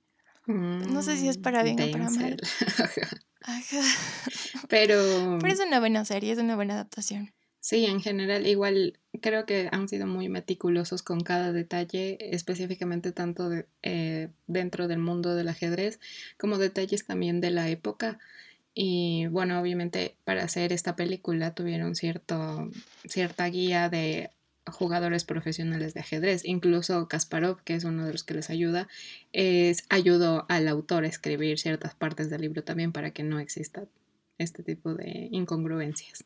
No 0.46 1.02
sé 1.02 1.16
si 1.16 1.28
es 1.28 1.38
para 1.38 1.62
bien 1.62 1.80
o 1.80 1.90
para 1.90 2.10
mal. 2.10 2.36
Pero... 4.68 5.38
Pero 5.40 5.52
es 5.52 5.60
una 5.60 5.80
buena 5.80 6.04
serie, 6.04 6.32
es 6.32 6.38
una 6.38 6.56
buena 6.56 6.75
adaptación. 6.75 7.32
Sí, 7.61 7.87
en 7.87 8.00
general, 8.00 8.46
igual 8.49 8.99
creo 9.20 9.46
que 9.46 9.68
han 9.70 9.88
sido 9.88 10.08
muy 10.08 10.28
meticulosos 10.28 11.04
con 11.04 11.20
cada 11.20 11.52
detalle, 11.52 12.18
específicamente 12.34 13.12
tanto 13.12 13.49
de, 13.49 13.66
eh, 13.82 14.30
dentro 14.49 14.88
del 14.88 14.99
mundo 14.99 15.37
del 15.37 15.49
ajedrez 15.49 16.00
como 16.38 16.58
detalles 16.58 17.06
también 17.06 17.40
de 17.40 17.50
la 17.50 17.68
época. 17.68 18.18
Y 18.75 19.28
bueno, 19.28 19.61
obviamente 19.61 20.16
para 20.25 20.42
hacer 20.42 20.72
esta 20.72 20.96
película 20.96 21.54
tuvieron 21.54 21.94
cierto, 21.94 22.68
cierta 23.04 23.46
guía 23.46 23.88
de 23.88 24.30
jugadores 24.71 25.25
profesionales 25.25 25.95
de 25.95 26.00
ajedrez. 26.00 26.45
Incluso 26.45 27.09
Kasparov, 27.09 27.62
que 27.62 27.75
es 27.75 27.85
uno 27.85 28.04
de 28.04 28.12
los 28.12 28.25
que 28.25 28.35
les 28.35 28.50
ayuda, 28.50 28.88
es, 29.33 29.85
ayudó 29.88 30.47
al 30.49 30.69
autor 30.69 31.04
a 31.04 31.09
escribir 31.09 31.59
ciertas 31.59 31.95
partes 31.95 32.31
del 32.31 32.42
libro 32.42 32.62
también 32.62 32.92
para 32.92 33.11
que 33.11 33.23
no 33.23 33.38
exista 33.38 33.85
este 34.38 34.62
tipo 34.62 34.95
de 34.95 35.28
incongruencias. 35.31 36.25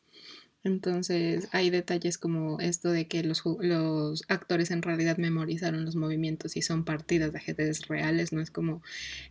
Entonces 0.63 1.47
hay 1.51 1.69
detalles 1.69 2.17
como 2.17 2.59
esto 2.59 2.91
de 2.91 3.07
que 3.07 3.23
los, 3.23 3.43
los, 3.61 4.23
actores 4.27 4.71
en 4.71 4.81
realidad 4.81 5.17
memorizaron 5.17 5.85
los 5.85 5.95
movimientos 5.95 6.57
y 6.57 6.61
son 6.61 6.83
partidas 6.83 7.31
de 7.31 7.37
ajedrez 7.37 7.87
reales, 7.87 8.33
no 8.33 8.41
es 8.41 8.51
como 8.51 8.81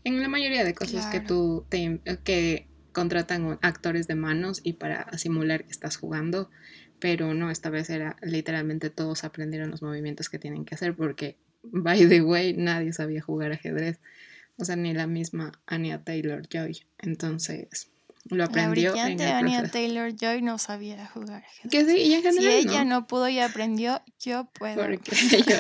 en 0.05 0.23
la 0.23 0.29
mayoría 0.29 0.65
de 0.65 0.75
cosas 0.75 1.07
que 1.07 1.21
tú 1.21 1.67
te, 1.69 2.01
que 2.25 2.69
contratan 2.93 3.59
actores 3.61 4.07
de 4.07 4.15
manos 4.15 4.61
y 4.63 4.75
para 4.75 5.19
simular 5.19 5.65
que 5.65 5.73
estás 5.73 5.99
jugando, 5.99 6.49
pero 6.99 7.35
no, 7.35 7.51
esta 7.51 7.71
vez 7.71 7.91
era 7.91 8.17
literalmente 8.23 8.91
todos 8.91 9.25
aprendieron 9.25 9.71
los 9.71 9.83
movimientos 9.83 10.29
que 10.29 10.39
tienen 10.39 10.65
que 10.65 10.75
hacer 10.75 10.95
porque, 10.95 11.37
by 11.63 12.09
the 12.09 12.23
way, 12.23 12.55
nadie 12.55 12.93
sabía 12.93 13.21
jugar 13.21 13.53
ajedrez. 13.53 13.99
O 14.59 14.65
sea, 14.65 14.77
ni 14.77 14.95
la 14.95 15.07
misma 15.07 15.53
Anya 15.67 16.03
Taylor 16.03 16.49
Joy. 16.49 16.87
Entonces, 16.99 17.91
lo 18.31 18.45
aprendió. 18.45 18.95
La 18.95 19.05
brillante 19.05 19.27
Anya 19.27 19.71
Taylor 19.71 20.15
Joy 20.15 20.41
no 20.43 20.59
sabía 20.59 21.07
jugar 21.09 21.45
ajedrez. 21.45 21.71
Que 21.71 21.85
sí, 21.85 22.03
y 22.03 22.15
en 22.15 22.23
general, 22.23 22.53
si 22.63 22.69
ella 22.69 22.85
no. 22.85 23.07
pudo 23.07 23.29
y 23.29 23.39
aprendió, 23.39 24.03
yo 24.19 24.49
puedo. 24.53 24.77
Porque 24.77 25.11
yo 25.47 25.57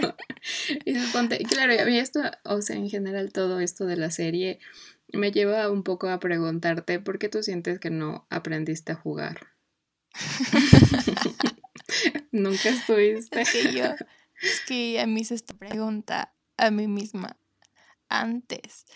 no. 0.00 0.14
y 1.38 1.44
claro, 1.44 1.80
a 1.80 1.84
mí 1.84 1.98
esto, 1.98 2.20
o 2.44 2.60
sea, 2.60 2.76
en 2.76 2.90
general 2.90 3.32
todo 3.32 3.60
esto 3.60 3.86
de 3.86 3.96
la 3.96 4.10
serie 4.10 4.58
me 5.12 5.30
lleva 5.30 5.70
un 5.70 5.82
poco 5.82 6.08
a 6.08 6.18
preguntarte 6.18 7.00
por 7.00 7.18
qué 7.18 7.28
tú 7.28 7.42
sientes 7.42 7.78
que 7.78 7.90
no 7.90 8.26
aprendiste 8.30 8.92
a 8.92 8.96
jugar. 8.96 9.48
Nunca 12.34 12.68
estuviste. 12.68 13.42
Es 13.42 13.52
que 13.52 13.72
yo, 13.72 13.84
es 14.42 14.60
que 14.66 15.00
a 15.00 15.06
mí 15.06 15.24
se 15.24 15.36
esta 15.36 15.54
pregunta 15.54 16.34
a 16.56 16.72
mí 16.72 16.88
misma 16.88 17.36
antes. 18.08 18.86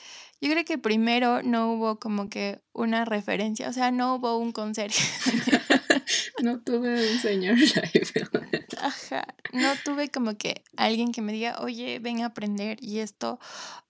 Yo 0.40 0.50
creo 0.50 0.64
que 0.64 0.76
primero 0.76 1.40
no 1.44 1.72
hubo 1.72 2.00
como 2.00 2.28
que 2.28 2.60
una 2.72 3.04
referencia, 3.04 3.68
o 3.68 3.72
sea, 3.72 3.92
no 3.92 4.16
hubo 4.16 4.38
un 4.38 4.50
conserje. 4.50 5.04
no 6.42 6.60
tuve 6.62 7.12
un 7.12 7.18
señor 7.20 7.56
Ajá, 8.82 9.34
no 9.52 9.72
tuve 9.84 10.08
como 10.08 10.36
que 10.36 10.64
alguien 10.76 11.12
que 11.12 11.22
me 11.22 11.32
diga, 11.32 11.60
oye, 11.60 12.00
ven 12.00 12.22
a 12.22 12.26
aprender 12.26 12.78
y 12.80 12.98
esto, 12.98 13.38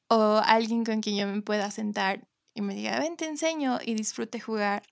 o 0.08 0.42
alguien 0.44 0.84
con 0.84 1.00
quien 1.00 1.16
yo 1.16 1.26
me 1.26 1.40
pueda 1.40 1.70
sentar 1.70 2.28
y 2.52 2.60
me 2.60 2.74
diga, 2.74 2.98
ven, 2.98 3.16
te 3.16 3.26
enseño 3.26 3.78
y 3.82 3.94
disfrute 3.94 4.40
jugar. 4.40 4.82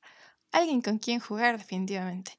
Alguien 0.57 0.81
con 0.81 0.99
quien 0.99 1.21
jugar, 1.21 1.59
definitivamente. 1.59 2.33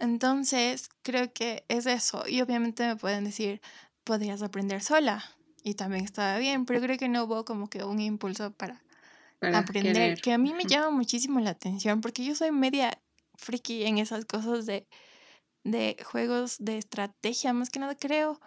Entonces, 0.00 0.88
creo 1.02 1.32
que 1.32 1.64
es 1.68 1.86
eso. 1.86 2.24
Y 2.26 2.40
obviamente 2.40 2.84
me 2.84 2.96
pueden 2.96 3.22
decir, 3.22 3.60
podrías 4.02 4.42
aprender 4.42 4.82
sola. 4.82 5.24
Y 5.62 5.74
también 5.74 6.04
estaba 6.04 6.38
bien, 6.38 6.66
pero 6.66 6.80
creo 6.80 6.98
que 6.98 7.08
no 7.08 7.22
hubo 7.22 7.44
como 7.44 7.68
que 7.68 7.84
un 7.84 8.00
impulso 8.00 8.50
para, 8.50 8.82
aprender. 9.40 10.20
Que 10.20 10.32
a 10.32 10.38
mí 10.38 10.52
me 10.54 10.64
llama 10.64 10.90
muchísimo 10.90 11.38
la 11.38 11.50
atención 11.50 12.00
porque 12.00 12.24
yo 12.24 12.34
soy 12.34 12.50
media 12.50 12.98
friki 13.36 13.84
en 13.84 13.98
esas 13.98 14.24
cosas 14.24 14.66
de, 14.66 14.88
de 15.62 15.96
juegos 16.04 16.56
de 16.58 16.78
estrategia, 16.78 17.52
más 17.52 17.70
que 17.70 17.78
nada 17.78 17.94
creo, 17.94 18.40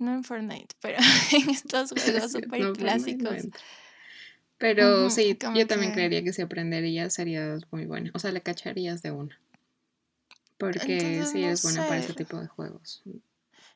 no 0.00 0.12
en 0.12 0.24
Fortnite, 0.24 0.74
pero 0.80 0.98
en 1.32 1.50
estos 1.50 1.92
juegos 1.92 2.32
súper 2.32 2.72
clásicos. 2.72 3.46
Pero 4.58 5.10
sí, 5.10 5.36
yo 5.54 5.66
también 5.66 5.92
creería 5.92 6.22
que 6.22 6.32
si 6.32 6.42
aprenderías 6.42 7.12
serías 7.12 7.62
muy 7.70 7.86
bueno. 7.86 8.10
O 8.14 8.18
sea, 8.18 8.32
le 8.32 8.40
cacharías 8.40 9.02
de 9.02 9.10
una. 9.10 9.38
Porque 10.58 11.24
sí 11.30 11.44
es 11.44 11.62
bueno 11.62 11.82
para 11.82 11.98
ese 11.98 12.14
tipo 12.14 12.40
de 12.40 12.46
juegos. 12.46 13.02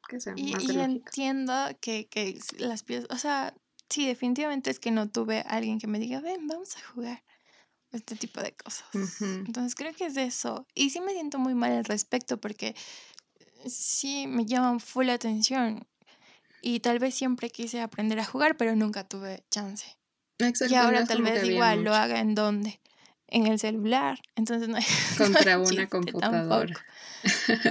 Que 0.09 0.21
sean 0.21 0.39
y, 0.39 0.55
y 0.59 0.81
entiendo 0.81 1.53
que, 1.81 2.09
que 2.09 2.39
las 2.59 2.83
piezas, 2.83 3.09
o 3.11 3.19
sea, 3.19 3.55
sí, 3.91 4.07
definitivamente 4.07 4.71
es 4.71 4.81
que 4.81 4.91
no 4.91 5.11
tuve 5.11 5.41
alguien 5.47 5.79
que 5.79 5.87
me 5.87 5.99
diga, 5.99 6.21
ven, 6.21 6.47
vamos 6.47 6.77
a 6.77 6.81
jugar 6.93 7.23
este 7.93 8.17
tipo 8.17 8.41
de 8.41 8.53
cosas. 8.53 8.87
Entonces 9.21 9.75
creo 9.75 9.93
que 9.93 10.07
es 10.07 10.17
eso. 10.17 10.67
Y 10.75 10.91
sí 10.91 11.01
me 11.01 11.13
siento 11.13 11.39
muy 11.39 11.55
mal 11.55 11.73
al 11.73 11.85
respecto 11.85 12.41
porque 12.41 12.75
sí 13.67 14.27
me 14.27 14.47
llaman 14.47 14.81
full 14.81 15.11
atención. 15.11 15.87
Y 16.63 16.81
tal 16.81 16.99
vez 16.99 17.15
siempre 17.15 17.51
quise 17.51 17.81
aprender 17.81 18.21
a 18.21 18.25
jugar, 18.25 18.57
pero 18.57 18.77
nunca 18.77 19.05
tuve 19.05 19.45
chance. 19.51 20.00
Y 20.69 20.75
ahora 20.75 21.05
tal 21.05 21.23
vez 21.23 21.45
igual 21.45 21.85
lo 21.85 21.95
haga 21.95 22.21
en 22.21 22.35
dónde? 22.35 22.81
En 23.27 23.47
el 23.47 23.59
celular. 23.59 24.19
Entonces 24.35 24.69
no 24.69 24.77
hay. 24.77 24.85
Contra 25.19 25.59
una 25.59 25.89
computadora. 25.89 26.75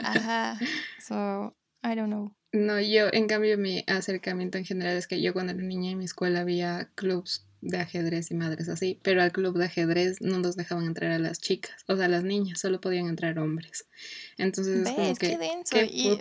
Ajá. 0.03 0.57
So, 1.01 1.55
I 1.83 1.95
don't 1.95 2.09
know. 2.09 2.35
No, 2.51 2.79
yo, 2.79 3.07
en 3.11 3.27
cambio, 3.27 3.57
mi 3.57 3.83
acercamiento 3.87 4.59
en 4.59 4.65
general 4.65 4.95
es 4.95 5.07
que 5.07 5.21
yo 5.21 5.33
cuando 5.33 5.53
era 5.53 5.61
niña 5.61 5.91
en 5.91 5.97
mi 5.97 6.05
escuela 6.05 6.41
había 6.41 6.91
clubs 6.93 7.47
de 7.61 7.77
ajedrez 7.77 8.31
y 8.31 8.35
madres 8.35 8.69
así, 8.69 8.99
pero 9.03 9.21
al 9.21 9.31
club 9.31 9.57
de 9.57 9.65
ajedrez 9.65 10.21
no 10.21 10.39
nos 10.39 10.55
dejaban 10.55 10.85
entrar 10.85 11.11
a 11.11 11.19
las 11.19 11.39
chicas, 11.39 11.83
o 11.87 11.97
sea, 11.97 12.07
las 12.07 12.23
niñas, 12.23 12.59
solo 12.59 12.79
podían 12.79 13.07
entrar 13.07 13.37
hombres. 13.39 13.85
Entonces 14.37 14.87
es 14.87 14.93
como 14.93 15.15
que... 15.15 15.29
Qué 15.29 15.37
denso. 15.37 15.77
y, 15.81 16.19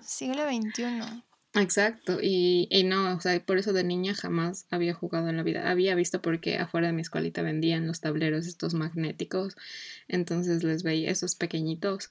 siglo 0.02 0.44
XXI. 0.44 1.24
Exacto, 1.54 2.18
y, 2.20 2.66
y 2.70 2.82
no, 2.82 3.14
o 3.14 3.20
sea, 3.20 3.38
por 3.44 3.58
eso 3.58 3.72
de 3.72 3.84
niña 3.84 4.14
jamás 4.14 4.66
había 4.70 4.92
jugado 4.92 5.28
en 5.28 5.36
la 5.36 5.44
vida. 5.44 5.70
Había 5.70 5.94
visto 5.94 6.20
porque 6.20 6.58
afuera 6.58 6.88
de 6.88 6.92
mi 6.92 7.02
escuelita 7.02 7.42
vendían 7.42 7.86
los 7.86 8.00
tableros 8.00 8.46
estos 8.46 8.74
magnéticos, 8.74 9.56
entonces 10.08 10.64
les 10.64 10.82
veía 10.82 11.10
esos 11.10 11.36
pequeñitos 11.36 12.10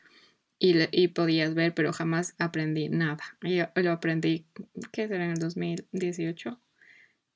y, 0.59 0.75
y 0.91 1.09
podías 1.09 1.55
ver, 1.55 1.73
pero 1.73 1.91
jamás 1.91 2.35
aprendí 2.37 2.87
nada. 2.87 3.23
Yo 3.41 3.65
lo 3.75 3.91
aprendí, 3.91 4.45
¿qué 4.93 5.09
será 5.09 5.25
en 5.25 5.31
el 5.31 5.39
2018 5.39 6.61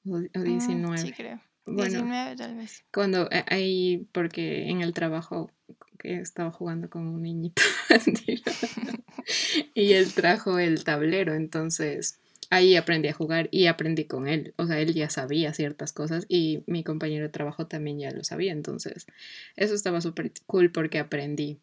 o, 0.06 0.20
19? 0.20 0.88
Mm, 0.88 0.98
sí, 0.98 1.12
creo. 1.12 1.42
Bueno, 1.66 2.06
19 2.06 2.36
tal 2.38 2.56
vez. 2.56 2.86
Cuando 2.94 3.30
eh, 3.30 3.44
ahí, 3.48 4.08
porque 4.14 4.70
en 4.70 4.82
el 4.82 4.94
trabajo 4.94 5.52
que 5.98 6.20
estaba 6.20 6.52
jugando 6.52 6.90
con 6.90 7.08
un 7.08 7.22
niñito 7.24 7.62
y 9.74 9.94
él 9.94 10.14
trajo 10.14 10.60
el 10.60 10.84
tablero, 10.84 11.34
entonces 11.34 12.20
ahí 12.50 12.76
aprendí 12.76 13.10
a 13.10 13.14
jugar 13.14 13.50
y 13.52 13.68
aprendí 13.68 14.06
con 14.06 14.28
él. 14.28 14.54
O 14.58 14.68
sea, 14.68 14.80
él 14.80 14.94
ya 14.94 15.10
sabía 15.10 15.54
ciertas 15.54 15.94
cosas 15.94 16.26
y 16.30 16.64
mi 16.66 16.84
compañero 16.84 17.26
de 17.26 17.30
trabajo 17.30 17.68
también 17.68 18.00
ya 18.00 18.12
lo 18.12 18.24
sabía. 18.24 18.52
Entonces, 18.52 19.08
eso 19.56 19.74
estaba 19.74 20.02
súper 20.02 20.32
cool 20.46 20.72
porque 20.72 21.00
aprendí. 21.00 21.60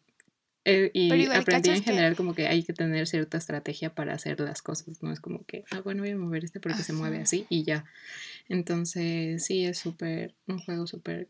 Eh, 0.67 0.89
y 0.93 1.25
aprendí 1.27 1.69
en 1.69 1.83
general 1.83 2.15
como 2.15 2.33
que 2.33 2.47
hay 2.47 2.63
que 2.63 2.73
tener 2.73 3.05
cierta 3.05 3.37
estrategia 3.37 3.93
para 3.93 4.13
hacer 4.13 4.39
las 4.39 4.63
cosas. 4.63 5.01
No 5.03 5.11
es 5.11 5.19
como 5.19 5.43
que, 5.45 5.63
ah, 5.71 5.81
bueno, 5.81 6.01
voy 6.01 6.11
a 6.11 6.17
mover 6.17 6.43
este 6.43 6.59
porque 6.59 6.81
se 6.81 6.93
mueve 6.93 7.19
así 7.19 7.45
y 7.49 7.63
ya. 7.63 7.85
Entonces, 8.49 9.45
sí, 9.45 9.65
es 9.65 9.77
súper, 9.77 10.33
un 10.47 10.59
juego 10.59 10.87
súper, 10.87 11.29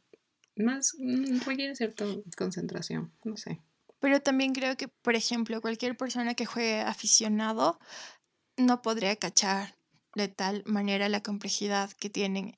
más, 0.56 0.94
mm, 0.98 1.40
requiere 1.46 1.76
cierta 1.76 2.06
concentración, 2.38 3.12
no 3.24 3.38
sé. 3.38 3.62
Pero 4.00 4.22
también 4.22 4.54
creo 4.54 4.78
que, 4.78 4.88
por 4.88 5.16
ejemplo, 5.16 5.62
cualquier 5.62 5.98
persona 5.98 6.36
que 6.36 6.46
juegue 6.46 6.82
aficionado 6.82 7.80
no 8.58 8.82
podría 8.82 9.16
cachar 9.16 9.76
de 10.16 10.28
tal 10.28 10.64
manera 10.66 11.10
la 11.10 11.22
complejidad 11.22 11.92
que 11.92 12.10
tienen 12.10 12.56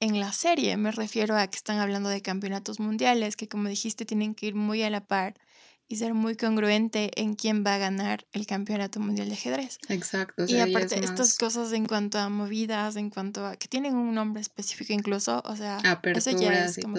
en 0.00 0.20
la 0.20 0.32
serie. 0.32 0.76
Me 0.76 0.90
refiero 0.90 1.36
a 1.36 1.46
que 1.46 1.56
están 1.56 1.78
hablando 1.78 2.08
de 2.08 2.22
campeonatos 2.22 2.80
mundiales, 2.80 3.36
que 3.36 3.48
como 3.48 3.68
dijiste 3.68 4.04
tienen 4.04 4.34
que 4.34 4.46
ir 4.46 4.54
muy 4.54 4.82
a 4.82 4.90
la 4.90 5.06
par 5.06 5.34
y 5.88 5.96
ser 5.96 6.14
muy 6.14 6.36
congruente 6.36 7.10
en 7.20 7.34
quién 7.34 7.64
va 7.64 7.74
a 7.74 7.78
ganar 7.78 8.26
el 8.32 8.46
campeonato 8.46 9.00
mundial 9.00 9.28
de 9.28 9.34
ajedrez. 9.34 9.78
Exacto. 9.88 10.44
y 10.48 10.58
aparte, 10.58 11.02
estas 11.04 11.36
cosas 11.36 11.72
en 11.72 11.86
cuanto 11.86 12.18
a 12.18 12.28
movidas, 12.28 12.96
en 12.96 13.10
cuanto 13.10 13.46
a 13.46 13.56
que 13.56 13.68
tienen 13.68 13.94
un 13.94 14.14
nombre 14.14 14.40
específico 14.40 14.92
incluso, 14.92 15.42
o 15.44 15.56
sea, 15.56 15.78
eso 16.14 16.30
ya 16.30 16.64
es 16.64 16.78
como 16.78 16.98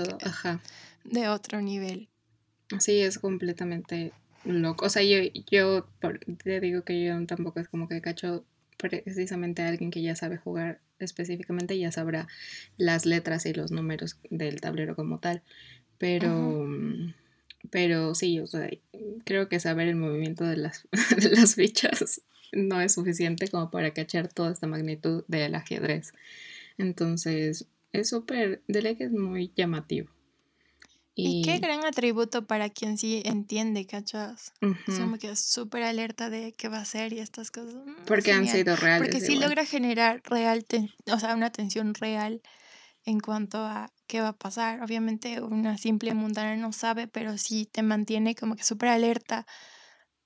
de 1.03 1.29
otro 1.29 1.61
nivel. 1.61 2.09
Sí, 2.79 2.99
es 2.99 3.19
completamente 3.19 4.11
loco. 4.43 4.85
O 4.85 4.89
sea, 4.89 5.03
yo, 5.03 5.17
yo 5.51 5.87
te 6.43 6.59
digo 6.59 6.83
que 6.83 7.03
yo 7.03 7.25
tampoco 7.25 7.59
es 7.59 7.67
como 7.67 7.87
que 7.87 8.01
cacho 8.01 8.45
precisamente 8.77 9.61
a 9.61 9.69
alguien 9.69 9.91
que 9.91 10.01
ya 10.01 10.15
sabe 10.15 10.37
jugar 10.37 10.81
específicamente, 10.99 11.77
ya 11.77 11.91
sabrá 11.91 12.27
las 12.77 13.05
letras 13.05 13.45
y 13.45 13.53
los 13.53 13.71
números 13.71 14.17
del 14.29 14.61
tablero 14.61 14.95
como 14.95 15.19
tal. 15.19 15.43
Pero, 15.97 16.67
pero 17.69 18.15
sí, 18.15 18.39
o 18.39 18.47
sea, 18.47 18.69
creo 19.23 19.49
que 19.49 19.59
saber 19.59 19.87
el 19.87 19.95
movimiento 19.95 20.43
de 20.43 20.57
las, 20.57 20.87
de 21.17 21.29
las 21.29 21.55
fichas 21.55 22.21
no 22.51 22.81
es 22.81 22.93
suficiente 22.93 23.47
como 23.47 23.69
para 23.69 23.93
cachar 23.93 24.31
toda 24.31 24.51
esta 24.51 24.67
magnitud 24.67 25.23
del 25.27 25.55
ajedrez. 25.55 26.13
Entonces, 26.77 27.67
es 27.93 28.09
súper, 28.09 28.61
de 28.67 28.97
que 28.97 29.05
es 29.05 29.11
muy 29.11 29.51
llamativo. 29.55 30.09
Y, 31.17 31.43
qué 31.43 31.59
gran 31.59 31.85
atributo 31.85 32.45
para 32.45 32.69
quien 32.69 32.97
sí 32.97 33.21
entiende, 33.23 33.85
¿cachas? 33.85 34.51
Uh 34.61 35.17
que 35.17 35.33
súper 35.37 35.83
alerta 35.83 36.29
de 36.29 36.51
qué 36.51 36.67
va 36.67 36.79
a 36.79 36.85
ser 36.85 37.13
y 37.13 37.19
estas 37.19 37.51
cosas. 37.51 37.73
Mm, 37.73 38.05
Porque 38.05 38.33
han 38.33 38.45
sido 38.47 38.75
reales. 38.75 39.07
Porque 39.07 39.25
sí 39.25 39.37
logra 39.37 39.65
generar 39.65 40.21
real, 40.25 40.65
o 41.09 41.19
sea, 41.19 41.35
una 41.35 41.51
tensión 41.53 41.93
real 41.93 42.41
en 43.05 43.19
cuanto 43.19 43.59
a 43.59 43.91
qué 44.07 44.21
va 44.21 44.29
a 44.29 44.37
pasar. 44.37 44.81
Obviamente 44.81 45.41
una 45.41 45.77
simple 45.77 46.13
mundana 46.13 46.55
no 46.55 46.71
sabe, 46.73 47.07
pero 47.07 47.37
sí 47.37 47.67
te 47.71 47.83
mantiene 47.83 48.35
como 48.35 48.55
que 48.55 48.63
súper 48.63 48.89
alerta. 48.89 49.45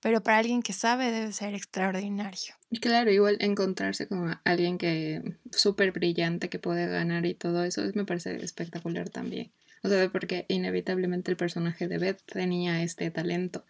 Pero 0.02 0.24
para 0.24 0.38
alguien 0.38 0.62
que 0.62 0.72
sabe 0.72 1.12
debe 1.12 1.34
ser 1.34 1.54
extraordinario. 1.54 2.56
Claro, 2.80 3.12
igual 3.12 3.38
encontrarse 3.42 4.08
con 4.08 4.40
alguien 4.46 4.78
que 4.78 5.36
súper 5.52 5.92
brillante 5.92 6.48
que 6.48 6.58
puede 6.58 6.88
ganar 6.88 7.26
y 7.26 7.34
todo 7.34 7.66
eso 7.66 7.82
me 7.94 8.06
parece 8.06 8.38
espectacular 8.44 9.10
también. 9.10 9.52
O 9.84 9.90
sea, 9.90 10.10
porque 10.10 10.46
inevitablemente 10.48 11.32
el 11.32 11.38
personaje 11.38 11.88
de 11.88 11.98
Beth 11.98 12.22
tenía 12.26 12.82
este 12.82 13.12
talento. 13.12 13.66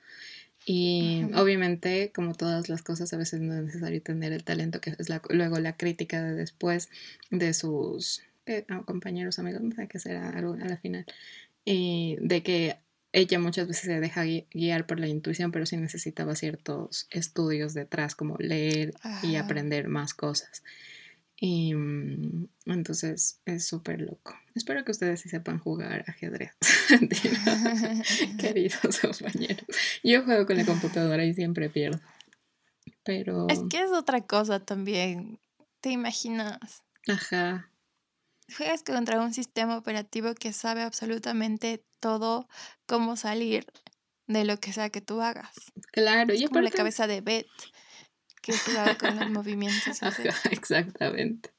Y 0.66 1.24
obviamente, 1.36 2.12
como 2.14 2.36
todas 2.36 2.70
las 2.70 2.84
cosas, 2.84 3.12
a 3.14 3.18
veces 3.18 3.42
no 3.42 3.56
es 3.56 3.64
necesario 3.64 4.02
tener 4.04 4.34
el 4.34 4.44
talento, 4.44 4.82
que 4.82 4.96
es 4.98 5.10
la, 5.10 5.22
luego 5.30 5.60
la 5.60 5.76
crítica 5.78 6.22
de 6.22 6.36
después 6.36 6.90
de 7.32 7.54
sus 7.54 8.22
eh, 8.50 8.66
compañeros, 8.86 9.40
amigos, 9.40 9.62
no 9.62 9.76
sé 9.76 9.88
qué 9.88 10.00
será 10.00 10.30
a 10.30 10.42
la 10.42 10.78
final, 10.78 11.06
y 11.66 12.18
de 12.20 12.44
que 12.44 12.78
ella 13.12 13.40
muchas 13.40 13.68
veces 13.68 13.86
se 13.86 14.00
deja 14.00 14.24
guiar 14.24 14.86
por 14.86 15.00
la 15.00 15.08
intuición, 15.08 15.52
pero 15.52 15.66
sí 15.66 15.78
necesitaba 15.78 16.36
ciertos 16.36 17.08
estudios 17.10 17.74
detrás, 17.74 18.16
como 18.16 18.38
leer 18.38 18.94
y 19.24 19.36
aprender 19.36 19.88
más 19.88 20.14
cosas. 20.14 20.64
Y 21.42 21.74
mm, 21.74 22.50
entonces 22.66 23.40
es 23.46 23.66
súper 23.66 24.02
loco. 24.02 24.36
Espero 24.56 24.84
que 24.84 24.92
ustedes 24.92 25.22
sí 25.22 25.30
sepan 25.30 25.58
jugar 25.58 26.04
ajedrez, 26.08 26.52
queridos 28.40 29.00
compañeros. 29.00 29.66
Yo 30.04 30.24
juego 30.24 30.46
con 30.46 30.58
la 30.58 30.66
computadora 30.66 31.24
y 31.24 31.34
siempre 31.34 31.70
pierdo. 31.70 32.00
Pero... 33.04 33.48
Es 33.50 33.62
que 33.70 33.82
es 33.82 33.92
otra 33.92 34.22
cosa 34.22 34.60
también. 34.60 35.40
¿Te 35.82 35.92
imaginas? 35.92 36.84
Ajá. 37.08 37.69
Juegas 38.58 38.84
contra 38.84 39.22
un 39.22 39.34
sistema 39.34 39.78
operativo 39.78 40.34
que 40.36 40.54
sabe 40.54 40.82
absolutamente 40.82 41.84
todo 42.00 42.48
cómo 42.86 43.16
salir 43.16 43.66
de 44.28 44.46
lo 44.46 44.58
que 44.58 44.74
sea 44.74 44.90
que 44.90 45.02
tú 45.02 45.22
hagas. 45.22 45.54
Claro, 45.92 46.34
es 46.34 46.42
y 46.42 46.48
como 46.48 46.62
la 46.62 46.72
cabeza 46.72 47.08
de 47.08 47.22
Beth 47.22 47.48
que 48.42 48.54
jugaba 48.54 48.96
con 48.96 49.20
los 49.20 49.30
movimientos. 49.30 50.00
exactamente. 50.52 51.52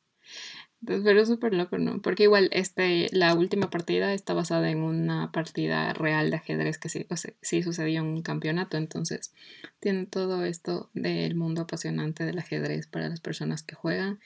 Pero 0.85 1.27
súper 1.27 1.53
loco, 1.53 1.77
¿no? 1.77 2.01
Porque 2.01 2.23
igual 2.23 2.49
este, 2.53 3.09
la 3.13 3.35
última 3.35 3.69
partida 3.69 4.15
está 4.15 4.33
basada 4.33 4.71
en 4.71 4.79
una 4.79 5.31
partida 5.31 5.93
real 5.93 6.31
de 6.31 6.37
ajedrez 6.37 6.79
que 6.79 6.89
sí, 6.89 7.07
sí 7.43 7.63
sucedió 7.63 8.01
en 8.01 8.07
un 8.07 8.23
campeonato. 8.23 8.79
Entonces, 8.79 9.33
tiene 9.79 10.07
todo 10.07 10.43
esto 10.45 10.89
del 10.95 11.35
mundo 11.35 11.63
apasionante 11.63 12.25
del 12.25 12.39
ajedrez 12.39 12.87
para 12.87 13.11
las 13.11 13.21
personas 13.21 13.63
que 13.63 13.75
juegan. 13.75 14.21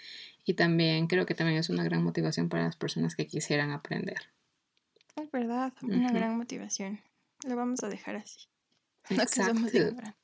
Y 0.44 0.54
también 0.54 1.06
creo 1.06 1.26
que 1.26 1.34
también 1.34 1.58
es 1.58 1.70
una 1.70 1.84
gran 1.84 2.02
motivación 2.02 2.48
para 2.48 2.64
las 2.64 2.76
personas 2.76 3.16
que 3.16 3.26
quisieran 3.26 3.70
aprender. 3.70 4.18
Es 5.16 5.30
verdad, 5.30 5.72
una 5.82 6.12
gran 6.12 6.36
motivación. 6.36 7.00
Lo 7.46 7.56
vamos 7.56 7.82
a 7.82 7.88
dejar 7.88 8.16
así. 8.16 8.48
Exacto. 9.10 9.54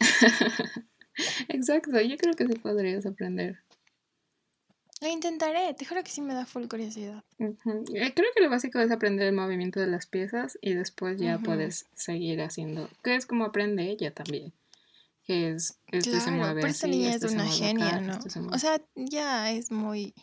Exacto, 1.48 2.00
yo 2.00 2.16
creo 2.16 2.34
que 2.34 2.46
sí 2.46 2.54
podrías 2.54 3.06
aprender. 3.06 3.58
Lo 5.00 5.08
intentaré, 5.08 5.72
te 5.74 5.86
juro 5.86 6.04
que 6.04 6.10
sí 6.10 6.20
me 6.20 6.34
da 6.34 6.44
full 6.44 6.66
curiosidad. 6.66 7.24
Eh, 7.38 8.12
creo 8.14 8.28
que 8.34 8.42
lo 8.42 8.50
básico 8.50 8.80
es 8.80 8.90
aprender 8.90 9.28
el 9.28 9.34
movimiento 9.34 9.80
de 9.80 9.86
las 9.86 10.06
piezas 10.06 10.58
y 10.60 10.74
después 10.74 11.18
ya 11.18 11.38
puedes 11.38 11.86
seguir 11.94 12.42
haciendo, 12.42 12.90
que 13.02 13.14
es 13.14 13.24
como 13.24 13.46
aprende 13.46 13.84
ella 13.84 14.12
también. 14.12 14.52
Es, 15.30 15.78
este 15.88 16.10
claro, 16.10 16.24
se 16.24 16.30
mueve 16.32 16.60
pero 16.60 16.72
esta 16.72 16.86
niña 16.86 17.14
es 17.14 17.22
una 17.22 17.46
genia, 17.46 18.00
¿no? 18.00 18.18
o 18.52 18.58
sea, 18.58 18.80
ya 18.94 19.50
es 19.50 19.70
muy... 19.70 20.14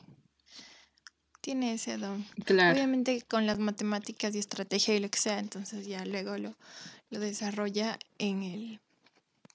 Tiene 1.42 1.74
ese 1.74 1.98
don. 1.98 2.26
Claro. 2.44 2.76
Obviamente 2.76 3.22
con 3.22 3.46
las 3.46 3.58
matemáticas 3.58 4.36
y 4.36 4.40
estrategia 4.40 4.96
y 4.96 5.00
lo 5.00 5.10
que 5.10 5.18
sea, 5.20 5.40
entonces 5.40 5.88
ya 5.88 6.04
luego 6.06 6.38
lo, 6.38 6.58
lo 7.10 7.20
desarrolla 7.20 7.98
en 8.18 8.44
el 8.44 8.80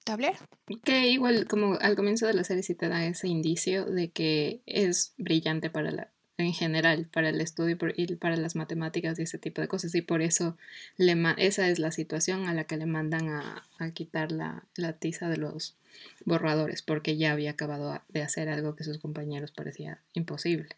tablero. 0.03 0.37
Que 0.83 1.09
igual 1.09 1.47
como 1.47 1.77
al 1.79 1.95
comienzo 1.95 2.25
de 2.25 2.33
la 2.33 2.43
serie 2.43 2.63
sí 2.63 2.75
te 2.75 2.89
da 2.89 3.05
ese 3.05 3.27
indicio 3.27 3.85
de 3.85 4.09
que 4.09 4.61
es 4.65 5.13
brillante 5.17 5.69
para 5.69 5.91
la 5.91 6.12
en 6.37 6.53
general 6.53 7.07
para 7.11 7.29
el 7.29 7.41
estudio 7.41 7.77
y 7.95 8.15
para 8.15 8.37
las 8.37 8.55
matemáticas 8.55 9.19
y 9.19 9.23
ese 9.23 9.37
tipo 9.37 9.61
de 9.61 9.67
cosas 9.67 9.93
y 9.93 10.01
por 10.01 10.21
eso 10.21 10.57
le 10.97 11.15
esa 11.37 11.69
es 11.69 11.79
la 11.79 11.91
situación 11.91 12.47
a 12.47 12.53
la 12.53 12.63
que 12.63 12.77
le 12.77 12.85
mandan 12.85 13.29
a, 13.29 13.63
quitar 13.93 14.31
la, 14.31 14.63
la, 14.75 14.93
tiza 14.93 15.29
de 15.29 15.37
los 15.37 15.75
borradores 16.25 16.81
porque 16.81 17.17
ya 17.17 17.33
había 17.33 17.51
acabado 17.51 18.01
de 18.09 18.23
hacer 18.23 18.49
algo 18.49 18.75
que 18.75 18.83
sus 18.83 18.97
compañeros 18.97 19.51
parecía 19.51 19.99
imposible 20.13 20.69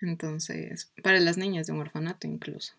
entonces 0.00 0.90
para 1.02 1.18
las 1.18 1.38
niñas 1.38 1.66
de 1.66 1.72
un 1.72 1.80
orfanato 1.80 2.26
incluso 2.28 2.74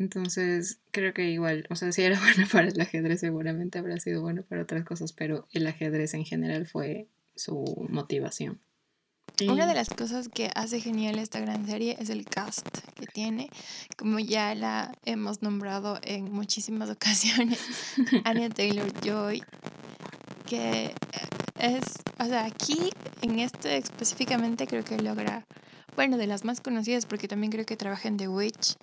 entonces, 0.00 0.80
creo 0.92 1.12
que 1.12 1.30
igual, 1.30 1.66
o 1.68 1.76
sea, 1.76 1.92
si 1.92 2.00
era 2.00 2.18
bueno 2.34 2.48
para 2.50 2.68
el 2.68 2.80
ajedrez, 2.80 3.20
seguramente 3.20 3.78
habrá 3.78 4.00
sido 4.00 4.22
bueno 4.22 4.42
para 4.42 4.62
otras 4.62 4.82
cosas, 4.84 5.12
pero 5.12 5.46
el 5.52 5.66
ajedrez 5.66 6.14
en 6.14 6.24
general 6.24 6.66
fue 6.66 7.06
su 7.34 7.86
motivación. 7.90 8.58
Una 9.48 9.66
de 9.66 9.74
las 9.74 9.88
cosas 9.88 10.28
que 10.28 10.50
hace 10.54 10.80
genial 10.80 11.18
esta 11.18 11.40
gran 11.40 11.66
serie 11.66 11.96
es 11.98 12.10
el 12.10 12.24
cast 12.24 12.66
que 12.94 13.06
tiene, 13.06 13.48
como 13.96 14.18
ya 14.18 14.54
la 14.54 14.92
hemos 15.04 15.42
nombrado 15.42 15.98
en 16.02 16.30
muchísimas 16.30 16.90
ocasiones, 16.90 17.58
Anya 18.24 18.50
Taylor 18.50 18.92
Joy, 19.00 19.42
que 20.46 20.92
es, 21.58 21.82
o 22.18 22.24
sea, 22.24 22.44
aquí 22.44 22.90
en 23.22 23.38
este 23.38 23.76
específicamente 23.76 24.66
creo 24.66 24.84
que 24.84 24.98
logra, 24.98 25.46
bueno, 25.96 26.16
de 26.16 26.26
las 26.26 26.44
más 26.44 26.60
conocidas, 26.60 27.06
porque 27.06 27.28
también 27.28 27.52
creo 27.52 27.66
que 27.66 27.76
trabaja 27.76 28.08
en 28.08 28.16
The 28.16 28.28
Witch, 28.28 28.76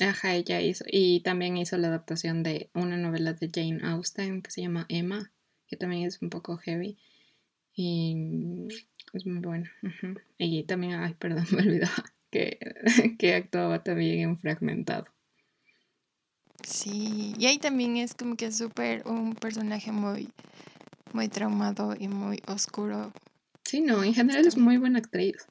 Ajá, 0.00 0.34
ella 0.34 0.60
hizo, 0.60 0.84
y 0.88 1.20
también 1.20 1.56
hizo 1.56 1.76
la 1.76 1.86
adaptación 1.86 2.42
de 2.42 2.68
una 2.74 2.96
novela 2.96 3.32
de 3.32 3.48
Jane 3.52 3.78
Austen 3.84 4.42
que 4.42 4.50
se 4.50 4.62
llama 4.62 4.86
Emma, 4.88 5.32
que 5.68 5.76
también 5.76 6.04
es 6.04 6.20
un 6.20 6.30
poco 6.30 6.56
heavy. 6.56 6.98
Y 7.76 8.16
es 9.14 9.26
muy 9.26 9.40
buena. 9.40 9.70
Y 10.38 10.64
también, 10.64 10.94
ay, 10.94 11.14
perdón, 11.14 11.46
me 11.52 11.62
olvidaba 11.62 12.04
que, 12.30 12.58
que 13.18 13.34
actuaba 13.34 13.82
también 13.82 14.20
en 14.20 14.38
Fragmentado. 14.38 15.06
Sí, 16.62 17.34
y 17.38 17.46
ahí 17.46 17.58
también 17.58 17.96
es 17.96 18.14
como 18.14 18.36
que 18.36 18.50
súper 18.50 19.06
un 19.06 19.34
personaje 19.34 19.92
muy, 19.92 20.30
muy 21.12 21.28
traumado 21.28 21.94
y 21.98 22.08
muy 22.08 22.40
oscuro. 22.46 23.12
Sí, 23.64 23.80
no, 23.80 24.02
en 24.02 24.14
general 24.14 24.46
es 24.46 24.56
muy 24.56 24.78
buena 24.78 24.98
actriz. 24.98 25.46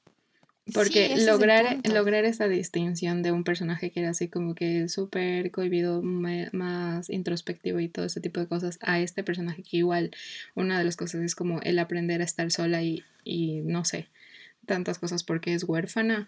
Porque 0.71 1.17
lograr, 1.17 1.82
lograr 1.89 2.23
esa 2.23 2.47
distinción 2.47 3.21
de 3.21 3.34
un 3.34 3.43
personaje 3.43 3.91
que 3.91 3.99
era 3.99 4.12
así 4.12 4.30
como 4.30 4.56
que 4.56 4.88
súper 4.88 5.52
cohibido, 5.52 6.02
más 6.02 7.10
introspectivo 7.10 7.80
y 7.82 7.89
todo 7.89 8.06
ese 8.06 8.21
tipo 8.21 8.39
de 8.39 8.47
cosas, 8.47 8.80
a 8.82 8.99
este 8.99 9.23
personaje 9.23 9.62
que 9.63 9.78
igual 9.78 10.12
una 10.56 10.80
de 10.80 10.86
las 10.86 10.95
cosas 10.95 11.21
es 11.21 11.36
como 11.36 11.60
el 11.62 11.80
aprender 11.80 12.21
a 12.21 12.23
estar 12.23 12.49
sola 12.49 12.82
y, 12.82 13.04
y 13.26 13.62
no 13.62 13.84
sé, 13.84 14.08
tantas 14.65 14.99
cosas 14.99 15.23
porque 15.23 15.54
es 15.54 15.63
huérfana. 15.63 16.28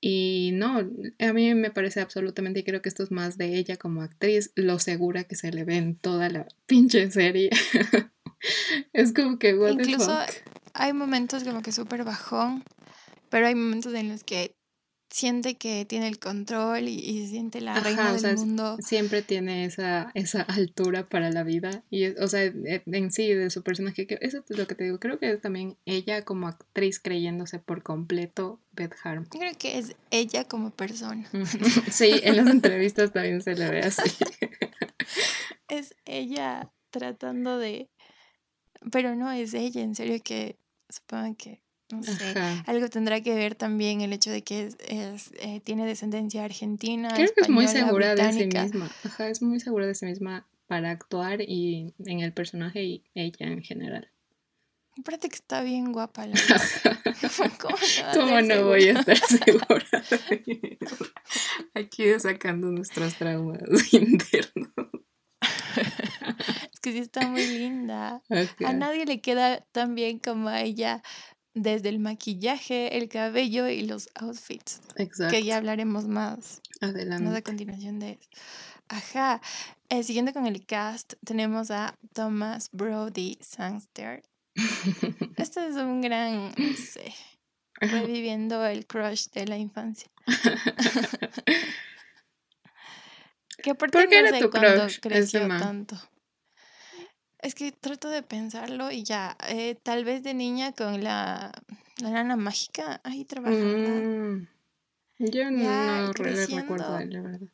Y 0.00 0.50
no, 0.54 0.90
a 1.18 1.32
mí 1.32 1.54
me 1.54 1.70
parece 1.70 2.00
absolutamente, 2.00 2.60
y 2.60 2.64
creo 2.64 2.82
que 2.82 2.88
esto 2.88 3.02
es 3.02 3.10
más 3.10 3.38
de 3.38 3.56
ella 3.56 3.76
como 3.76 4.02
actriz, 4.02 4.52
lo 4.54 4.78
segura 4.78 5.24
que 5.24 5.36
se 5.36 5.50
le 5.50 5.64
ve 5.64 5.76
en 5.76 5.96
toda 5.96 6.28
la 6.30 6.46
pinche 6.66 7.10
serie. 7.10 7.50
es 8.92 9.12
como 9.12 9.38
que, 9.38 9.54
what 9.54 9.72
Incluso 9.72 10.18
hay 10.74 10.92
momentos 10.92 11.44
como 11.44 11.62
que 11.62 11.72
súper 11.72 12.04
bajón 12.04 12.64
pero 13.34 13.48
hay 13.48 13.56
momentos 13.56 13.92
en 13.94 14.10
los 14.10 14.22
que 14.22 14.54
siente 15.10 15.56
que 15.56 15.84
tiene 15.84 16.06
el 16.06 16.20
control 16.20 16.86
y, 16.86 17.26
siente 17.26 17.60
la 17.60 17.80
reina 17.80 18.12
del 18.12 18.36
mundo. 18.36 18.76
Siempre 18.78 19.22
tiene 19.22 19.64
esa, 19.64 20.12
esa 20.14 20.42
altura 20.42 21.08
para 21.08 21.32
la 21.32 21.42
vida. 21.42 21.82
Y, 21.90 22.06
o 22.06 22.28
sea, 22.28 22.44
e, 22.44 22.84
en 22.86 23.10
sí, 23.10 23.34
de 23.34 23.50
su 23.50 23.64
personaje, 23.64 24.06
que 24.06 24.18
eso 24.20 24.44
es 24.48 24.56
lo 24.56 24.68
que 24.68 24.76
te 24.76 24.84
digo. 24.84 25.00
Creo 25.00 25.18
que 25.18 25.32
es 25.32 25.40
también 25.40 25.76
ella 25.84 26.24
como 26.24 26.46
actriz 26.46 27.00
creyéndose 27.00 27.58
por 27.58 27.82
completo 27.82 28.60
Beth 28.70 28.94
Harmon. 29.02 29.24
Creo 29.24 29.52
que 29.58 29.78
es 29.78 29.96
ella 30.12 30.44
como 30.44 30.70
persona. 30.70 31.28
sí, 31.90 32.20
en 32.22 32.36
las 32.36 32.46
entrevistas 32.46 33.12
también 33.12 33.42
se 33.42 33.56
le 33.56 33.68
ve 33.68 33.80
así. 33.80 34.12
es 35.68 35.96
ella 36.04 36.70
tratando 36.90 37.58
de... 37.58 37.90
Pero 38.92 39.16
no 39.16 39.32
es 39.32 39.54
ella, 39.54 39.82
en 39.82 39.96
serio 39.96 40.20
que 40.22 40.56
supongo 40.88 41.34
que 41.36 41.63
no 41.90 42.02
sé, 42.02 42.34
algo 42.66 42.88
tendrá 42.88 43.20
que 43.20 43.34
ver 43.34 43.54
también 43.54 44.00
el 44.00 44.12
hecho 44.12 44.30
de 44.30 44.42
que 44.42 44.68
es, 44.88 45.32
eh, 45.38 45.60
tiene 45.62 45.86
descendencia 45.86 46.44
argentina. 46.44 47.10
Creo 47.14 47.32
que 47.34 47.42
es 47.42 47.48
muy 47.48 47.68
segura 47.68 48.14
de 48.14 48.32
sí 48.32 48.46
misma. 48.46 48.90
Ajá, 49.04 49.28
es 49.28 49.42
muy 49.42 49.60
segura 49.60 49.86
de 49.86 49.94
sí 49.94 50.06
misma 50.06 50.46
para 50.66 50.90
actuar 50.90 51.40
y 51.42 51.94
en 52.04 52.20
el 52.20 52.32
personaje 52.32 52.82
y 52.82 53.04
ella 53.14 53.46
en 53.46 53.62
general. 53.62 54.10
Me 54.96 55.02
parece 55.02 55.28
que 55.28 55.34
está 55.34 55.62
bien 55.62 55.92
guapa 55.92 56.26
la 56.26 56.34
¿Cómo, 57.60 57.76
¿Cómo 58.14 58.40
no 58.40 58.64
voy 58.64 58.88
a 58.88 59.00
estar 59.00 59.16
segura? 59.44 60.04
Aquí 61.74 62.04
sacando 62.18 62.68
nuestros 62.68 63.14
traumas 63.16 63.60
internos. 63.92 64.70
es 66.72 66.80
que 66.80 66.92
sí 66.92 66.98
está 66.98 67.26
muy 67.26 67.44
linda. 67.46 68.22
A 68.64 68.72
nadie 68.72 69.04
le 69.04 69.20
queda 69.20 69.60
tan 69.72 69.94
bien 69.94 70.20
como 70.20 70.48
a 70.48 70.62
ella 70.62 71.02
desde 71.54 71.88
el 71.88 72.00
maquillaje, 72.00 72.98
el 72.98 73.08
cabello 73.08 73.68
y 73.68 73.86
los 73.86 74.10
outfits. 74.14 74.80
Exacto. 74.96 75.32
Que 75.32 75.44
ya 75.44 75.56
hablaremos 75.56 76.06
más. 76.06 76.60
Adelante. 76.80 77.24
Más 77.24 77.36
a 77.36 77.42
continuación 77.42 78.00
de 78.00 78.12
eso. 78.12 78.28
Ajá. 78.88 79.40
Eh, 79.88 80.02
siguiendo 80.02 80.32
con 80.32 80.46
el 80.46 80.66
cast, 80.66 81.14
tenemos 81.24 81.70
a 81.70 81.96
Thomas 82.12 82.68
Brody 82.72 83.38
Sangster. 83.40 84.22
este 85.36 85.66
es 85.66 85.76
un 85.76 86.00
gran, 86.00 86.52
no 86.56 86.76
sé, 86.76 87.14
reviviendo 87.80 88.64
el 88.66 88.86
crush 88.86 89.28
de 89.30 89.46
la 89.46 89.56
infancia. 89.56 90.10
que 93.62 93.70
aparte 93.70 93.98
¿Por 93.98 94.08
qué 94.08 94.22
no 94.22 94.28
era 94.28 94.38
tu 94.38 94.50
crush 94.50 95.00
creció 95.00 95.48
tanto. 95.48 95.96
Es 97.44 97.54
que 97.54 97.72
trato 97.72 98.08
de 98.08 98.22
pensarlo 98.22 98.90
y 98.90 99.02
ya, 99.02 99.36
eh, 99.50 99.76
tal 99.82 100.06
vez 100.06 100.22
de 100.22 100.32
niña 100.32 100.72
con 100.72 101.04
la, 101.04 101.52
la 102.00 102.10
nana 102.10 102.36
mágica, 102.36 103.02
ahí 103.04 103.26
trabajando. 103.26 103.90
Mm, 103.90 104.46
yo 105.18 105.50
no 105.50 106.12
recuerdo 106.14 106.98
la 107.00 107.20
verdad. 107.20 107.48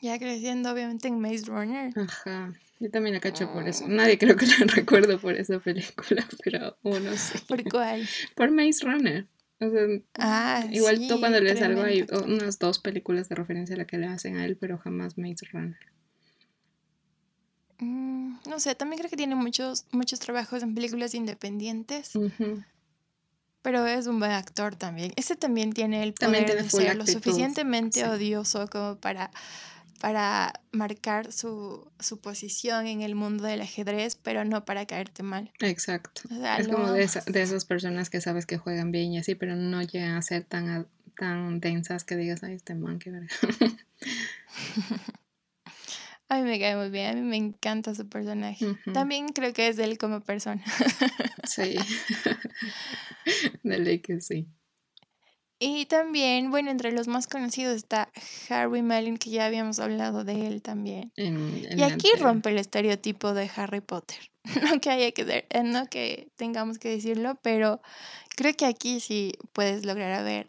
Ya 0.00 0.20
creciendo, 0.20 0.70
obviamente, 0.70 1.08
en 1.08 1.18
Maze 1.18 1.46
Runner. 1.46 1.92
Ajá. 1.98 2.54
Yo 2.78 2.92
también 2.92 3.14
la 3.14 3.20
cacho 3.20 3.52
por 3.52 3.66
eso. 3.66 3.88
Nadie 3.88 4.18
creo 4.18 4.36
que 4.36 4.46
la 4.46 4.54
recuerdo 4.76 5.18
por 5.18 5.34
esa 5.34 5.58
película, 5.58 6.24
pero 6.44 6.78
uno 6.84 7.16
sí. 7.16 7.38
¿Por 7.48 7.64
cuál? 7.68 8.08
por 8.36 8.52
Maze 8.52 8.84
Runner. 8.84 9.26
O 9.58 9.68
sea, 9.68 9.82
ah, 10.14 10.64
igual 10.70 11.08
tú 11.08 11.18
cuando 11.18 11.40
lees 11.40 11.60
algo 11.60 11.82
hay 11.82 12.06
unas 12.24 12.60
dos 12.60 12.78
películas 12.78 13.28
de 13.28 13.34
referencia 13.34 13.74
a 13.74 13.78
la 13.78 13.86
que 13.88 13.98
le 13.98 14.06
hacen 14.06 14.36
a 14.36 14.44
él, 14.44 14.56
pero 14.56 14.78
jamás 14.78 15.18
Maze 15.18 15.44
Runner. 15.52 15.97
Mm, 17.78 18.38
no 18.48 18.60
sé, 18.60 18.74
también 18.74 18.98
creo 18.98 19.10
que 19.10 19.16
tiene 19.16 19.34
muchos, 19.34 19.86
muchos 19.92 20.18
trabajos 20.18 20.62
en 20.62 20.74
películas 20.74 21.14
independientes. 21.14 22.12
Pero 23.62 23.86
es 23.86 24.06
un 24.06 24.18
buen 24.18 24.32
actor 24.32 24.76
también. 24.76 25.12
Ese 25.16 25.36
también 25.36 25.72
tiene 25.72 26.02
el 26.02 26.14
poder 26.14 26.62
de 26.62 26.70
ser 26.70 26.96
lo 26.96 27.06
suficientemente 27.06 28.06
odioso 28.06 28.68
como 28.68 28.96
para, 28.96 29.30
para 30.00 30.60
marcar 30.72 31.32
su, 31.32 31.90
su, 31.98 32.20
posición 32.20 32.86
en 32.86 33.02
el 33.02 33.14
mundo 33.14 33.44
del 33.44 33.60
ajedrez, 33.60 34.16
pero 34.16 34.44
no 34.44 34.64
para 34.64 34.86
caerte 34.86 35.22
mal. 35.22 35.52
Exacto. 35.60 36.22
es 36.58 36.68
como 36.68 36.92
de, 36.92 37.08
de, 37.26 37.42
esas 37.42 37.64
personas 37.64 38.10
que 38.10 38.20
sabes 38.20 38.46
que 38.46 38.58
juegan 38.58 38.90
bien 38.90 39.12
y 39.12 39.18
así, 39.18 39.34
pero 39.34 39.56
no 39.56 39.82
llegan 39.82 40.16
a 40.16 40.22
ser 40.22 40.44
tan, 40.44 40.86
tan 41.16 41.60
densas 41.60 42.04
que 42.04 42.16
digas, 42.16 42.42
ay, 42.42 42.54
este 42.54 42.74
man, 42.74 42.98
qué 42.98 43.10
verga. 43.10 43.28
A 46.30 46.36
mí 46.36 46.42
me 46.42 46.60
cae 46.60 46.76
muy 46.76 46.90
bien, 46.90 47.10
a 47.10 47.14
mí 47.14 47.22
me 47.22 47.36
encanta 47.36 47.94
su 47.94 48.08
personaje. 48.08 48.66
También 48.92 49.28
creo 49.28 49.52
que 49.54 49.68
es 49.68 49.78
él 49.78 49.96
como 49.96 50.20
persona. 50.20 50.62
sí. 51.44 51.76
De 53.62 53.78
ley 53.78 54.00
que 54.00 54.20
sí. 54.20 54.46
Y 55.60 55.86
también, 55.86 56.50
bueno, 56.50 56.70
entre 56.70 56.92
los 56.92 57.08
más 57.08 57.26
conocidos 57.26 57.74
está 57.74 58.10
Harry 58.48 58.82
Mellon, 58.82 59.16
que 59.16 59.30
ya 59.30 59.46
habíamos 59.46 59.80
hablado 59.80 60.22
de 60.22 60.46
él 60.46 60.62
también. 60.62 61.12
y 61.16 61.82
aquí 61.82 62.08
rompe 62.18 62.50
el 62.50 62.58
estereotipo 62.58 63.34
de 63.34 63.50
Harry 63.56 63.80
Potter. 63.80 64.18
No 64.62 64.80
que 64.80 64.88
haya 64.88 65.12
que 65.12 65.44
eh, 65.50 65.62
no 65.62 65.88
que 65.88 66.28
tengamos 66.36 66.78
que 66.78 66.88
decirlo, 66.88 67.38
pero 67.42 67.82
creo 68.34 68.54
que 68.54 68.64
aquí 68.64 68.98
sí 68.98 69.34
puedes 69.52 69.84
lograr 69.84 70.24
ver 70.24 70.48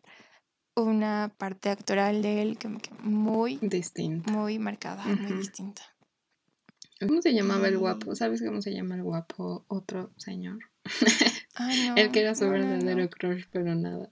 una 0.83 1.31
parte 1.37 1.69
actoral 1.69 2.21
de 2.21 2.41
él 2.41 2.57
que 2.57 2.69
muy 3.01 3.57
distinta. 3.61 4.31
Muy 4.31 4.59
marcada, 4.59 5.05
muy 5.05 5.33
distinta. 5.33 5.81
¿Cómo 6.99 7.21
se 7.21 7.33
llamaba 7.33 7.67
el 7.67 7.77
guapo? 7.77 8.15
¿Sabes 8.15 8.41
cómo 8.41 8.61
se 8.61 8.73
llama 8.73 8.95
el 8.95 9.03
guapo 9.03 9.63
otro 9.67 10.11
señor? 10.17 10.59
Ay, 11.55 11.87
no, 11.87 11.95
el 11.95 12.11
que 12.11 12.21
era 12.21 12.35
su 12.35 12.49
verdadero 12.49 13.09
crush, 13.09 13.45
pero 13.51 13.73
nada. 13.75 14.09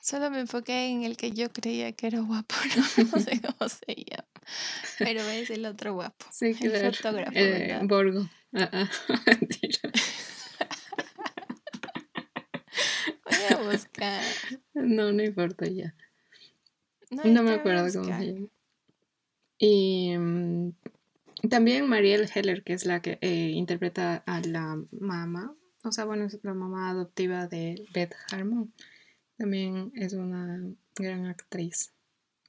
Solo 0.00 0.30
me 0.30 0.40
enfoqué 0.40 0.86
en 0.86 1.04
el 1.04 1.18
que 1.18 1.32
yo 1.32 1.52
creía 1.52 1.92
que 1.92 2.06
era 2.06 2.20
guapo, 2.20 2.54
no, 2.76 3.18
sé 3.18 3.40
cómo 3.58 3.68
se 3.68 3.94
llama. 3.94 4.28
Pero 4.98 5.20
es 5.20 5.50
el 5.50 5.66
otro 5.66 5.92
guapo. 5.92 6.24
Sí, 6.30 6.56
el 6.60 6.94
fotógrafo. 6.94 7.32
Eh, 7.34 7.78
Borgo. 7.82 8.26
Ah, 8.54 8.70
ah. 8.72 8.90
Voy 13.38 13.58
a 13.58 13.70
buscar. 13.70 14.22
No, 14.74 15.12
no 15.12 15.22
importa 15.22 15.66
ya. 15.66 15.94
No, 17.10 17.42
me 17.42 17.52
acuerdo 17.52 17.80
cómo 17.92 18.04
se 18.04 18.10
llama. 18.10 18.48
Y 19.58 20.16
mm, 20.16 20.72
también 21.48 21.88
Marielle 21.88 22.28
Heller, 22.32 22.62
que 22.62 22.74
es 22.74 22.86
la 22.86 23.00
que 23.00 23.18
eh, 23.20 23.50
interpreta 23.50 24.22
a 24.26 24.40
la 24.40 24.80
mamá, 24.92 25.54
o 25.84 25.92
sea, 25.92 26.04
bueno, 26.04 26.24
es 26.24 26.38
la 26.42 26.54
mamá 26.54 26.90
adoptiva 26.90 27.46
de 27.46 27.86
Beth 27.94 28.14
Harmon. 28.30 28.72
También 29.36 29.92
es 29.94 30.12
una 30.12 30.60
gran 30.96 31.26
actriz. 31.26 31.92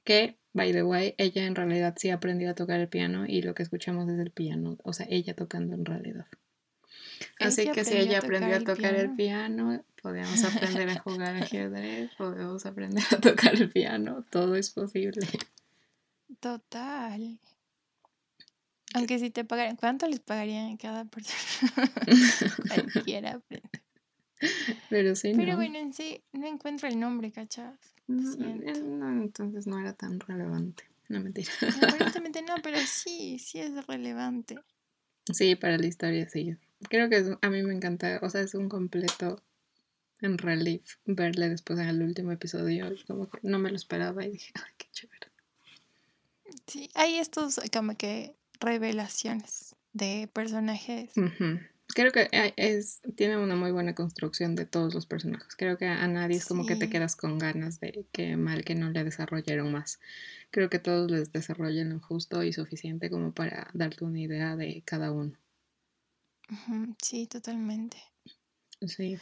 Que, 0.04 0.38
by 0.52 0.72
the 0.72 0.82
way, 0.82 1.14
ella 1.18 1.46
en 1.46 1.54
realidad 1.54 1.94
sí 1.96 2.10
aprendió 2.10 2.50
a 2.50 2.54
tocar 2.54 2.80
el 2.80 2.88
piano 2.88 3.26
y 3.26 3.42
lo 3.42 3.54
que 3.54 3.62
escuchamos 3.62 4.08
es 4.08 4.18
el 4.18 4.30
piano, 4.30 4.76
o 4.82 4.92
sea, 4.92 5.06
ella 5.08 5.34
tocando 5.34 5.74
en 5.74 5.84
realidad. 5.84 6.26
Así 7.38 7.70
que 7.70 7.84
si 7.84 7.96
ella 7.96 8.18
aprendió 8.18 8.56
a 8.56 8.60
tocar 8.60 8.94
el 8.94 9.14
piano, 9.14 9.82
podemos 10.02 10.44
aprender 10.44 10.88
a 10.90 10.98
jugar 11.00 11.36
ajedrez, 11.36 12.10
podemos 12.16 12.66
aprender 12.66 13.04
a 13.10 13.20
tocar 13.20 13.54
el 13.54 13.70
piano, 13.70 14.24
todo 14.30 14.56
es 14.56 14.70
posible. 14.70 15.26
Total. 16.40 17.38
Aunque 18.94 19.18
si 19.18 19.30
te 19.30 19.44
pagaran, 19.44 19.76
¿cuánto 19.76 20.06
les 20.08 20.20
pagarían 20.20 20.74
a 20.74 20.78
cada 20.78 21.04
persona? 21.04 21.92
Cualquiera 22.92 23.32
aprende. 23.32 23.70
Pero 24.88 25.14
sí, 25.14 25.32
Pero 25.36 25.56
bueno, 25.56 25.78
en 25.78 25.92
sí, 25.92 26.22
no 26.32 26.46
encuentro 26.46 26.88
el 26.88 26.98
nombre, 26.98 27.30
¿cachas? 27.30 27.78
No, 28.06 29.12
entonces 29.22 29.66
no 29.66 29.78
era 29.78 29.92
tan 29.92 30.18
relevante. 30.18 30.84
No 31.08 31.20
mentira. 31.20 31.50
Aparentemente 31.82 32.42
no, 32.48 32.54
pero 32.62 32.78
sí, 32.78 33.38
sí 33.38 33.60
es 33.60 33.86
relevante. 33.86 34.58
Sí, 35.32 35.54
para 35.56 35.76
la 35.76 35.86
historia 35.86 36.28
sí. 36.28 36.56
Creo 36.88 37.08
que 37.08 37.36
a 37.40 37.50
mí 37.50 37.62
me 37.62 37.74
encanta, 37.74 38.18
o 38.22 38.30
sea, 38.30 38.40
es 38.40 38.54
un 38.54 38.68
completo 38.68 39.42
en 40.20 40.38
relief 40.38 40.96
verle 41.04 41.48
después 41.48 41.78
en 41.78 41.88
el 41.88 42.02
último 42.02 42.32
episodio. 42.32 42.90
Como 43.06 43.28
que 43.28 43.38
no 43.42 43.58
me 43.58 43.70
lo 43.70 43.76
esperaba 43.76 44.24
y 44.24 44.32
dije, 44.32 44.52
ay, 44.54 44.72
qué 44.78 44.86
chévere. 44.92 45.26
Sí, 46.66 46.90
hay 46.94 47.18
estos 47.18 47.60
como 47.72 47.96
que 47.96 48.34
revelaciones 48.60 49.76
de 49.92 50.28
personajes 50.32 51.12
creo 51.94 52.12
que 52.12 52.28
es, 52.56 53.00
tiene 53.16 53.36
una 53.36 53.56
muy 53.56 53.70
buena 53.70 53.94
construcción 53.94 54.54
de 54.54 54.66
todos 54.66 54.94
los 54.94 55.06
personajes. 55.06 55.54
Creo 55.56 55.78
que 55.78 55.86
a 55.86 56.06
nadie 56.08 56.36
es 56.36 56.46
como 56.46 56.66
que 56.66 56.76
te 56.76 56.88
quedas 56.88 57.16
con 57.16 57.38
ganas 57.38 57.80
de 57.80 58.06
que 58.12 58.36
mal 58.36 58.64
que 58.64 58.74
no 58.74 58.90
le 58.90 59.04
desarrollaron 59.04 59.72
más. 59.72 60.00
Creo 60.50 60.70
que 60.70 60.78
todos 60.78 61.10
les 61.10 61.32
desarrollan 61.32 61.90
lo 61.90 62.00
justo 62.00 62.42
y 62.42 62.52
suficiente 62.52 63.10
como 63.10 63.32
para 63.32 63.70
darte 63.74 64.04
una 64.04 64.20
idea 64.20 64.56
de 64.56 64.82
cada 64.84 65.12
uno. 65.12 65.32
Sí, 67.02 67.26
totalmente. 67.26 67.96
Sí. 68.86 69.18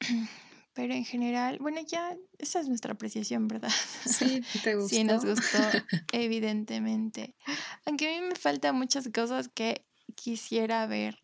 Pero 0.74 0.92
en 0.92 1.04
general, 1.04 1.58
bueno, 1.60 1.80
ya 1.86 2.16
esa 2.38 2.60
es 2.60 2.68
nuestra 2.68 2.94
apreciación, 2.94 3.46
¿verdad? 3.46 3.70
Sí, 4.06 4.42
te 4.64 4.74
gustó. 4.74 4.94
Sí, 4.94 5.04
nos 5.04 5.24
gustó, 5.24 5.58
evidentemente. 6.12 7.34
Aunque 7.86 8.08
a 8.08 8.20
mí 8.20 8.26
me 8.26 8.34
faltan 8.34 8.76
muchas 8.76 9.08
cosas 9.14 9.48
que 9.48 9.84
quisiera 10.16 10.86
ver, 10.86 11.16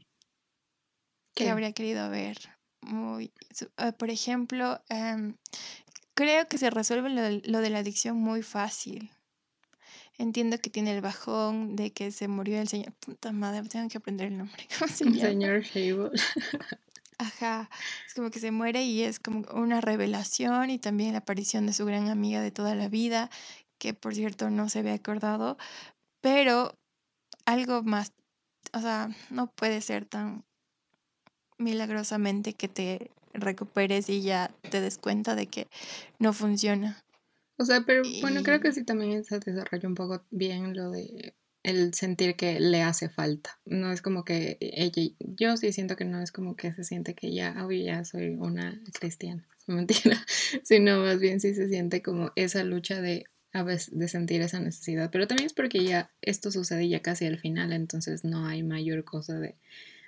que 1.34 1.50
habría 1.50 1.72
querido 1.72 2.08
ver. 2.10 2.38
Muy, 2.82 3.32
ah, 3.76 3.92
por 3.92 4.10
ejemplo, 4.10 4.82
em, 4.88 5.36
creo 6.14 6.46
que 6.48 6.58
se 6.58 6.70
resuelve 6.70 7.10
lo, 7.44 7.60
de 7.60 7.70
la 7.70 7.78
adicción 7.78 8.16
muy 8.16 8.42
fácil. 8.42 9.10
Entiendo 10.20 10.58
que 10.58 10.68
tiene 10.68 10.94
el 10.94 11.00
bajón 11.00 11.76
de 11.76 11.92
que 11.92 12.12
se 12.12 12.28
murió 12.28 12.60
el 12.60 12.68
señor. 12.68 12.92
Puta 13.00 13.32
madre, 13.32 13.66
tengo 13.68 13.88
que 13.88 13.98
aprender 13.98 14.28
el 14.28 14.38
nombre. 14.38 14.68
¿Cómo 14.78 14.92
se 14.92 15.04
llama? 15.04 15.20
Señor 15.20 15.64
Hable. 15.74 16.10
Ajá, 17.16 17.70
es 18.06 18.14
como 18.14 18.30
que 18.30 18.38
se 18.38 18.50
muere 18.50 18.82
y 18.82 19.02
es 19.02 19.18
como 19.18 19.46
una 19.54 19.80
revelación 19.80 20.70
y 20.70 20.78
también 20.78 21.12
la 21.12 21.18
aparición 21.18 21.66
de 21.66 21.72
su 21.72 21.84
gran 21.86 22.08
amiga 22.08 22.40
de 22.40 22.50
toda 22.50 22.74
la 22.74 22.88
vida, 22.88 23.30
que 23.78 23.94
por 23.94 24.14
cierto 24.14 24.50
no 24.50 24.68
se 24.68 24.80
había 24.80 24.94
acordado, 24.94 25.58
pero 26.22 26.74
algo 27.44 27.82
más 27.82 28.12
o 28.72 28.80
sea, 28.80 29.08
no 29.30 29.48
puede 29.48 29.80
ser 29.80 30.04
tan 30.04 30.44
milagrosamente 31.58 32.54
que 32.54 32.68
te 32.68 33.10
recuperes 33.32 34.08
y 34.08 34.22
ya 34.22 34.50
te 34.70 34.80
des 34.80 34.98
cuenta 34.98 35.34
de 35.34 35.46
que 35.46 35.66
no 36.18 36.32
funciona. 36.32 37.02
O 37.60 37.64
sea, 37.66 37.82
pero 37.82 38.02
bueno, 38.22 38.42
creo 38.42 38.58
que 38.60 38.72
sí 38.72 38.84
también 38.84 39.22
se 39.22 39.38
desarrolla 39.38 39.86
un 39.86 39.94
poco 39.94 40.24
bien 40.30 40.74
lo 40.74 40.90
de 40.90 41.34
el 41.62 41.92
sentir 41.92 42.34
que 42.34 42.58
le 42.58 42.80
hace 42.80 43.10
falta. 43.10 43.60
No 43.66 43.92
es 43.92 44.00
como 44.00 44.24
que 44.24 44.56
ella, 44.60 45.12
yo 45.18 45.58
sí 45.58 45.70
siento 45.70 45.94
que 45.94 46.06
no 46.06 46.22
es 46.22 46.32
como 46.32 46.56
que 46.56 46.72
se 46.72 46.84
siente 46.84 47.14
que 47.14 47.34
ya, 47.34 47.66
hoy 47.66 47.84
ya 47.84 48.02
soy 48.06 48.30
una 48.30 48.80
cristiana, 48.98 49.46
mentira, 49.66 50.16
sino 50.62 51.02
más 51.02 51.20
bien 51.20 51.38
sí 51.38 51.52
se 51.52 51.68
siente 51.68 52.00
como 52.00 52.32
esa 52.34 52.64
lucha 52.64 53.02
de 53.02 53.26
a 53.52 53.62
veces 53.62 53.90
de 53.92 54.08
sentir 54.08 54.40
esa 54.40 54.58
necesidad, 54.58 55.10
pero 55.10 55.26
también 55.26 55.44
es 55.44 55.52
porque 55.52 55.84
ya 55.84 56.10
esto 56.22 56.50
sucede 56.50 56.88
ya 56.88 57.02
casi 57.02 57.26
al 57.26 57.38
final, 57.38 57.74
entonces 57.74 58.24
no 58.24 58.46
hay 58.46 58.62
mayor 58.62 59.04
cosa 59.04 59.38
de 59.38 59.58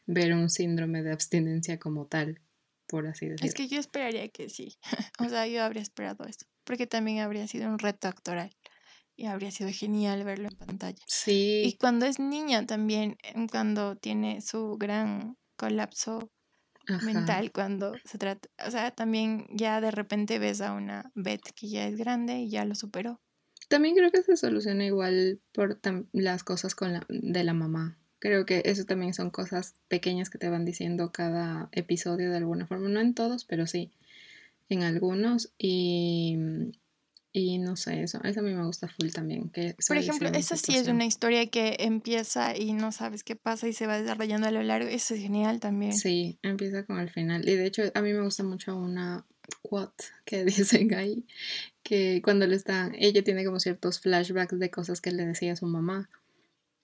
ver 0.06 0.32
un 0.32 0.48
síndrome 0.48 1.02
de 1.02 1.12
abstinencia 1.12 1.78
como 1.78 2.06
tal, 2.06 2.40
por 2.86 3.06
así 3.06 3.26
decirlo. 3.26 3.46
Es 3.46 3.54
que 3.54 3.68
yo 3.68 3.78
esperaría 3.78 4.26
que 4.28 4.48
sí, 4.48 4.78
o 5.18 5.28
sea, 5.28 5.46
yo 5.48 5.62
habría 5.62 5.82
esperado 5.82 6.24
eso, 6.24 6.46
porque 6.64 6.86
también 6.86 7.20
habría 7.20 7.46
sido 7.46 7.68
un 7.68 7.78
reto 7.78 8.08
actoral 8.08 8.54
y 9.16 9.26
habría 9.26 9.50
sido 9.50 9.70
genial 9.70 10.24
verlo 10.24 10.48
en 10.48 10.56
pantalla. 10.56 11.02
Sí. 11.06 11.62
Y 11.64 11.76
cuando 11.76 12.06
es 12.06 12.18
niña 12.18 12.66
también, 12.66 13.16
cuando 13.50 13.96
tiene 13.96 14.40
su 14.40 14.76
gran 14.78 15.36
colapso 15.56 16.30
mental 17.04 17.52
cuando 17.52 17.94
se 18.04 18.18
trata, 18.18 18.48
o 18.66 18.70
sea, 18.70 18.90
también 18.90 19.46
ya 19.50 19.80
de 19.80 19.92
repente 19.92 20.38
ves 20.38 20.60
a 20.60 20.72
una 20.72 21.12
Beth 21.14 21.52
que 21.54 21.68
ya 21.68 21.86
es 21.86 21.96
grande 21.96 22.40
y 22.40 22.50
ya 22.50 22.64
lo 22.64 22.74
superó. 22.74 23.20
También 23.68 23.94
creo 23.94 24.10
que 24.10 24.22
se 24.22 24.36
soluciona 24.36 24.84
igual 24.84 25.40
por 25.52 25.78
las 26.12 26.42
cosas 26.42 26.74
con 26.74 26.92
la, 26.92 27.06
de 27.08 27.44
la 27.44 27.54
mamá. 27.54 27.98
Creo 28.18 28.44
que 28.44 28.62
eso 28.64 28.84
también 28.84 29.14
son 29.14 29.30
cosas 29.30 29.74
pequeñas 29.88 30.30
que 30.30 30.38
te 30.38 30.48
van 30.48 30.64
diciendo 30.64 31.10
cada 31.12 31.68
episodio 31.72 32.30
de 32.30 32.36
alguna 32.36 32.66
forma. 32.66 32.88
No 32.88 33.00
en 33.00 33.14
todos, 33.14 33.44
pero 33.44 33.66
sí 33.66 33.92
en 34.72 34.82
algunos. 34.82 35.52
Y, 35.58 36.36
y 37.32 37.58
no 37.58 37.76
sé, 37.76 38.02
eso, 38.02 38.22
eso 38.24 38.40
a 38.40 38.42
mí 38.42 38.52
me 38.52 38.64
gusta 38.64 38.88
full 38.88 39.10
también. 39.10 39.50
Que 39.50 39.74
Por 39.88 39.96
ejemplo, 39.96 40.28
esa 40.28 40.56
sí 40.56 40.76
es 40.76 40.88
una 40.88 41.06
historia 41.06 41.46
que 41.48 41.76
empieza 41.80 42.56
y 42.56 42.72
no 42.72 42.92
sabes 42.92 43.24
qué 43.24 43.36
pasa 43.36 43.68
y 43.68 43.72
se 43.72 43.86
va 43.86 44.00
desarrollando 44.00 44.48
a 44.48 44.50
lo 44.50 44.62
largo. 44.62 44.88
Eso 44.88 45.14
es 45.14 45.20
genial 45.20 45.60
también. 45.60 45.94
Sí, 45.94 46.38
empieza 46.42 46.84
con 46.84 46.98
el 46.98 47.10
final. 47.10 47.48
Y 47.48 47.56
de 47.56 47.66
hecho, 47.66 47.82
a 47.94 48.02
mí 48.02 48.12
me 48.12 48.22
gusta 48.22 48.44
mucho 48.44 48.76
una 48.76 49.24
quote 49.62 50.04
que 50.24 50.44
dicen 50.44 50.94
ahí, 50.94 51.26
que 51.82 52.20
cuando 52.22 52.46
le 52.46 52.56
está, 52.56 52.90
ella 52.98 53.22
tiene 53.24 53.44
como 53.44 53.60
ciertos 53.60 54.00
flashbacks 54.00 54.58
de 54.58 54.70
cosas 54.70 55.00
que 55.00 55.10
le 55.10 55.26
decía 55.26 55.52
a 55.52 55.56
su 55.56 55.66
mamá. 55.66 56.08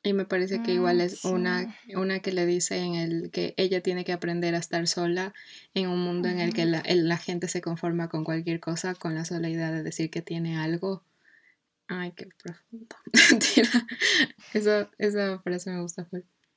Y 0.03 0.13
me 0.13 0.25
parece 0.25 0.63
que 0.63 0.73
igual 0.73 1.01
es 1.01 1.25
una, 1.25 1.77
una 1.95 2.21
que 2.21 2.33
le 2.33 2.47
dice 2.47 2.79
en 2.79 2.95
el 2.95 3.31
que 3.31 3.55
ella 3.57 3.83
tiene 3.83 4.05
que 4.05 4.13
aprender 4.13 4.55
a 4.55 4.59
estar 4.59 4.87
sola 4.87 5.35
en 5.75 5.89
un 5.89 6.01
mundo 6.01 6.29
en 6.29 6.39
el 6.39 6.55
que 6.55 6.67
la, 6.67 6.83
la, 6.87 7.17
gente 7.17 7.49
se 7.49 7.61
conforma 7.61 8.09
con 8.09 8.23
cualquier 8.23 8.61
cosa, 8.61 8.95
con 8.95 9.17
la 9.17 9.25
sola 9.25 9.49
idea 9.49 9.73
de 9.73 9.83
decir 9.83 10.09
que 10.09 10.23
tiene 10.23 10.57
algo. 10.57 11.03
Ay, 11.89 12.13
qué 12.13 12.29
profundo. 12.43 12.97
eso, 14.55 14.89
esa 14.99 15.41
frase 15.41 15.71
me 15.71 15.81
gusta. 15.81 16.07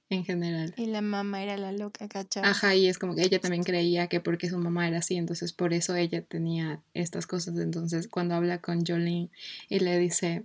en 0.10 0.24
general. 0.24 0.74
Y 0.78 0.86
la 0.86 1.02
mamá 1.02 1.42
era 1.42 1.58
la 1.58 1.72
loca, 1.72 2.08
¿cachai? 2.08 2.44
Ajá, 2.44 2.76
y 2.76 2.88
es 2.88 3.00
como 3.00 3.16
que 3.16 3.24
ella 3.24 3.40
también 3.40 3.64
creía 3.64 4.08
que 4.08 4.20
porque 4.20 4.50
su 4.50 4.58
mamá 4.60 4.88
era 4.88 5.00
así, 5.00 5.16
entonces 5.16 5.52
por 5.52 5.74
eso 5.74 5.96
ella 5.96 6.22
tenía 6.22 6.84
estas 6.94 7.26
cosas. 7.26 7.58
Entonces 7.58 8.08
cuando 8.08 8.36
habla 8.36 8.60
con 8.60 8.86
Jolene 8.86 9.32
y 9.68 9.80
le 9.80 9.98
dice, 9.98 10.44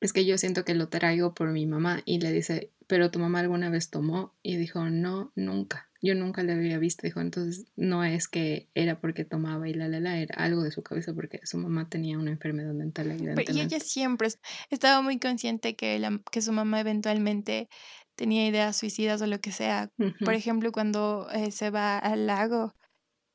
es 0.00 0.12
que 0.12 0.24
yo 0.24 0.38
siento 0.38 0.64
que 0.64 0.74
lo 0.74 0.88
traigo 0.88 1.34
por 1.34 1.50
mi 1.50 1.66
mamá 1.66 2.02
y 2.04 2.20
le 2.20 2.32
dice, 2.32 2.70
pero 2.86 3.10
tu 3.10 3.18
mamá 3.18 3.40
alguna 3.40 3.70
vez 3.70 3.90
tomó 3.90 4.34
y 4.42 4.56
dijo, 4.56 4.84
no, 4.90 5.32
nunca. 5.34 5.88
Yo 6.02 6.14
nunca 6.14 6.42
le 6.42 6.52
había 6.52 6.78
visto, 6.78 7.06
dijo, 7.06 7.20
entonces 7.20 7.66
no 7.74 8.04
es 8.04 8.28
que 8.28 8.68
era 8.74 9.00
porque 9.00 9.24
tomaba 9.24 9.68
y 9.68 9.74
la 9.74 9.88
la 9.88 9.98
la, 9.98 10.18
era 10.18 10.34
algo 10.36 10.62
de 10.62 10.70
su 10.70 10.82
cabeza 10.82 11.14
porque 11.14 11.40
su 11.44 11.58
mamá 11.58 11.88
tenía 11.88 12.18
una 12.18 12.30
enfermedad 12.30 12.74
mental 12.74 13.10
evidentemente. 13.10 13.52
y 13.52 13.60
ella 13.60 13.80
siempre 13.80 14.28
estaba 14.70 15.00
muy 15.02 15.18
consciente 15.18 15.74
que, 15.74 15.98
la, 15.98 16.20
que 16.30 16.42
su 16.42 16.52
mamá 16.52 16.80
eventualmente 16.80 17.68
tenía 18.14 18.46
ideas 18.46 18.76
suicidas 18.76 19.20
o 19.22 19.26
lo 19.26 19.40
que 19.40 19.52
sea. 19.52 19.90
Por 20.24 20.34
ejemplo, 20.34 20.72
cuando 20.72 21.28
eh, 21.32 21.50
se 21.50 21.70
va 21.70 21.98
al 21.98 22.26
lago 22.26 22.74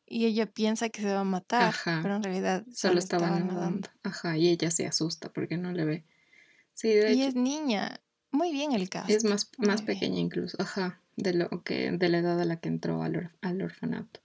y 0.06 0.26
ella 0.26 0.46
piensa 0.46 0.90
que 0.90 1.02
se 1.02 1.14
va 1.14 1.22
a 1.22 1.26
matar, 1.26 1.74
pero 2.02 2.16
en 2.16 2.24
realidad 2.24 2.66
solo, 2.74 3.00
estaba, 3.00 3.40
nadando. 3.40 3.90
Ajá, 4.04 4.38
y 4.38 4.50
ella 4.50 4.70
se 4.72 4.86
asusta 4.86 5.32
porque 5.32 5.58
no 5.58 5.72
le 5.72 5.86
ve. 5.86 6.06
Sí, 6.74 6.90
de 6.90 7.14
y 7.14 7.24
es 7.24 7.36
niña. 7.36 8.02
Muy 8.32 8.52
bien 8.52 8.72
el 8.72 8.90
caso. 8.90 9.12
Es 9.12 9.24
más, 9.24 9.52
más 9.58 9.82
pequeña 9.82 10.20
incluso, 10.20 10.58
ajá, 10.60 11.02
de 11.18 11.34
lo 11.34 11.64
que, 11.64 11.92
de 11.92 12.10
la 12.10 12.20
edad 12.20 12.40
a 12.40 12.46
la 12.46 12.60
que 12.60 12.70
entró 12.70 13.04
al, 13.04 13.32
al 13.42 13.62
orfanato. 13.62 14.22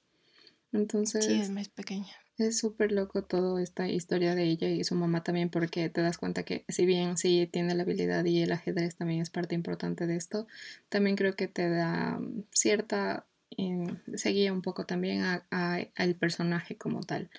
Entonces. 0.73 1.25
Sí, 1.25 1.41
es 1.41 1.51
más 1.51 1.69
pequeña. 1.69 2.13
Es 2.39 2.59
súper 2.59 2.93
loco 2.93 3.23
toda 3.25 3.63
esta 3.63 3.89
historia 3.89 4.35
de 4.35 4.45
ella 4.45 4.69
y 4.69 4.85
su 4.85 4.95
mamá 4.95 5.23
también, 5.25 5.49
porque 5.49 5.89
te 5.89 6.03
das 6.03 6.19
cuenta 6.19 6.43
que 6.43 6.67
si 6.69 6.85
bien 6.85 7.17
sí 7.17 7.49
tiene 7.51 7.75
la 7.75 7.83
habilidad 7.83 8.25
y 8.27 8.43
el 8.43 8.53
ajedrez 8.53 8.95
también 8.97 9.23
es 9.23 9.31
parte 9.31 9.55
importante 9.55 10.07
de 10.07 10.17
esto, 10.17 10.47
también 10.91 11.17
creo 11.17 11.35
que 11.35 11.49
te 11.49 11.71
da 11.71 12.21
cierta, 12.53 13.25
eh, 13.57 13.87
seguía 14.17 14.53
un 14.53 14.61
poco 14.61 14.85
también 14.85 15.23
a, 15.23 15.47
al 15.95 16.15
personaje 16.17 16.77
como 16.77 17.01
tal, 17.01 17.31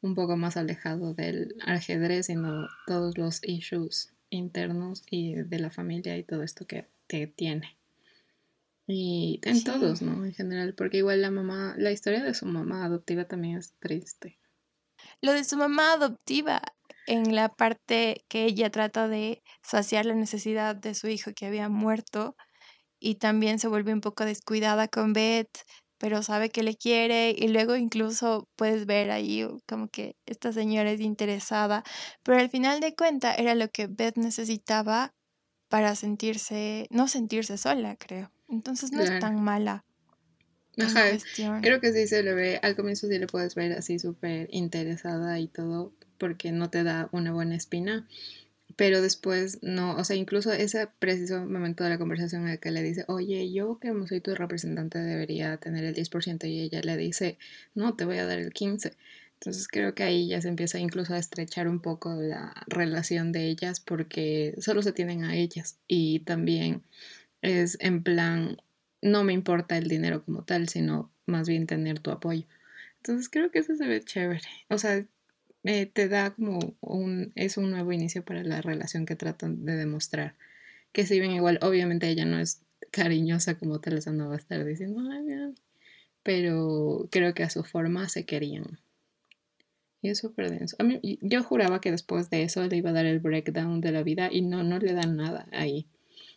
un 0.00 0.14
poco 0.14 0.38
más 0.38 0.56
alejado 0.56 1.12
del 1.12 1.54
ajedrez, 1.66 2.26
sino 2.26 2.66
todos 2.86 3.18
los 3.18 3.46
issues 3.46 4.15
internos 4.30 5.02
y 5.10 5.34
de 5.34 5.58
la 5.58 5.70
familia 5.70 6.16
y 6.16 6.24
todo 6.24 6.42
esto 6.42 6.66
que 6.66 6.88
te 7.06 7.26
tiene. 7.26 7.78
Y 8.86 9.40
en 9.42 9.64
todos, 9.64 10.02
¿no? 10.02 10.24
En 10.24 10.32
general, 10.32 10.74
porque 10.74 10.98
igual 10.98 11.20
la 11.22 11.30
mamá, 11.30 11.74
la 11.76 11.90
historia 11.90 12.22
de 12.22 12.34
su 12.34 12.46
mamá 12.46 12.84
adoptiva 12.84 13.26
también 13.26 13.58
es 13.58 13.74
triste. 13.80 14.38
Lo 15.20 15.32
de 15.32 15.44
su 15.44 15.56
mamá 15.56 15.94
adoptiva, 15.94 16.62
en 17.06 17.34
la 17.34 17.48
parte 17.48 18.24
que 18.28 18.44
ella 18.44 18.70
trata 18.70 19.08
de 19.08 19.42
saciar 19.62 20.06
la 20.06 20.14
necesidad 20.14 20.76
de 20.76 20.94
su 20.94 21.08
hijo 21.08 21.32
que 21.34 21.46
había 21.46 21.68
muerto 21.68 22.36
y 22.98 23.16
también 23.16 23.58
se 23.58 23.68
vuelve 23.68 23.92
un 23.92 24.00
poco 24.00 24.24
descuidada 24.24 24.88
con 24.88 25.12
Beth, 25.12 25.58
pero 25.98 26.22
sabe 26.22 26.50
que 26.50 26.62
le 26.62 26.76
quiere 26.76 27.30
y 27.36 27.48
luego 27.48 27.76
incluso 27.76 28.48
puedes 28.56 28.86
ver 28.86 29.10
ahí 29.10 29.46
como 29.68 29.88
que 29.88 30.14
esta 30.26 30.52
señora 30.52 30.90
es 30.92 31.00
interesada, 31.00 31.82
pero 32.24 32.38
al 32.38 32.50
final 32.50 32.80
de 32.80 32.94
cuenta 32.94 33.34
era 33.34 33.54
lo 33.54 33.68
que 33.68 33.86
Beth 33.88 34.16
necesitaba 34.16 35.10
para 35.70 35.94
sentirse, 35.96 36.86
no 36.90 37.08
sentirse 37.08 37.58
sola, 37.58 37.96
creo. 37.98 38.30
Entonces 38.48 38.92
no 38.92 39.02
es 39.02 39.12
tan 39.18 39.42
mala. 39.42 39.82
Ajá, 40.78 41.16
creo 41.62 41.80
que 41.80 41.92
sí 41.92 42.06
se 42.06 42.22
le 42.22 42.34
ve, 42.34 42.60
al 42.62 42.76
comienzo 42.76 43.06
sí 43.08 43.18
le 43.18 43.26
puedes 43.26 43.54
ver 43.54 43.72
así 43.72 43.98
súper 43.98 44.48
interesada 44.52 45.38
y 45.40 45.48
todo, 45.48 45.94
porque 46.18 46.52
no 46.52 46.68
te 46.70 46.82
da 46.84 47.08
una 47.12 47.32
buena 47.32 47.56
espina, 47.56 48.06
pero 48.74 49.00
después 49.00 49.62
no, 49.62 49.96
o 49.96 50.04
sea, 50.04 50.16
incluso 50.16 50.52
ese 50.52 50.88
preciso 50.98 51.40
momento 51.46 51.84
de 51.84 51.90
la 51.90 51.98
conversación 51.98 52.42
en 52.42 52.48
el 52.48 52.58
que 52.58 52.72
le 52.72 52.82
dice, 52.82 53.04
oye, 53.08 53.52
yo 53.52 53.78
que 53.78 53.92
soy 54.08 54.20
tu 54.20 54.34
representante 54.34 54.98
debería 54.98 55.56
tener 55.58 55.84
el 55.84 55.94
10% 55.94 56.46
y 56.46 56.60
ella 56.60 56.80
le 56.82 56.96
dice, 56.96 57.38
no, 57.74 57.94
te 57.94 58.04
voy 58.04 58.18
a 58.18 58.26
dar 58.26 58.38
el 58.38 58.52
15%. 58.52 58.96
Entonces 59.34 59.68
creo 59.68 59.94
que 59.94 60.02
ahí 60.02 60.28
ya 60.28 60.40
se 60.40 60.48
empieza 60.48 60.78
incluso 60.78 61.14
a 61.14 61.18
estrechar 61.18 61.68
un 61.68 61.80
poco 61.80 62.14
la 62.14 62.54
relación 62.68 63.32
de 63.32 63.48
ellas 63.48 63.80
porque 63.80 64.54
solo 64.58 64.82
se 64.82 64.92
tienen 64.92 65.24
a 65.24 65.36
ellas 65.36 65.78
y 65.86 66.20
también 66.20 66.82
es 67.42 67.76
en 67.80 68.02
plan, 68.02 68.56
no 69.02 69.24
me 69.24 69.34
importa 69.34 69.76
el 69.76 69.88
dinero 69.88 70.24
como 70.24 70.42
tal, 70.42 70.68
sino 70.68 71.10
más 71.26 71.48
bien 71.48 71.66
tener 71.66 72.00
tu 72.00 72.10
apoyo. 72.10 72.46
Entonces 72.96 73.28
creo 73.28 73.50
que 73.50 73.58
eso 73.60 73.76
se 73.76 73.86
ve 73.86 74.02
chévere. 74.02 74.40
O 74.68 74.78
sea, 74.78 75.04
eh, 75.66 75.86
te 75.86 76.08
da 76.08 76.30
como 76.30 76.76
un, 76.80 77.32
es 77.34 77.56
un 77.56 77.70
nuevo 77.70 77.92
inicio 77.92 78.24
para 78.24 78.42
la 78.44 78.62
relación 78.62 79.04
que 79.04 79.16
tratan 79.16 79.64
de 79.64 79.76
demostrar. 79.76 80.34
Que 80.92 81.06
si 81.06 81.18
bien 81.18 81.32
igual, 81.32 81.58
obviamente 81.62 82.08
ella 82.08 82.24
no 82.24 82.38
es 82.38 82.62
cariñosa 82.90 83.58
como 83.58 83.80
tal, 83.80 84.00
o 84.06 84.12
no 84.12 84.28
va 84.28 84.34
a 84.34 84.38
estar 84.38 84.64
diciendo, 84.64 85.02
ay, 85.10 85.54
pero 86.22 87.08
creo 87.10 87.34
que 87.34 87.42
a 87.42 87.50
su 87.50 87.64
forma 87.64 88.08
se 88.08 88.24
querían. 88.24 88.78
Y 90.02 90.10
es 90.10 90.18
súper 90.18 90.50
denso. 90.50 90.76
A 90.78 90.84
mí, 90.84 91.00
yo 91.20 91.42
juraba 91.42 91.80
que 91.80 91.90
después 91.90 92.30
de 92.30 92.42
eso 92.42 92.64
le 92.66 92.76
iba 92.76 92.90
a 92.90 92.92
dar 92.92 93.06
el 93.06 93.18
breakdown 93.18 93.80
de 93.80 93.92
la 93.92 94.02
vida 94.02 94.28
y 94.30 94.42
no, 94.42 94.62
no 94.62 94.78
le 94.78 94.92
dan 94.92 95.16
nada 95.16 95.46
ahí. 95.52 95.86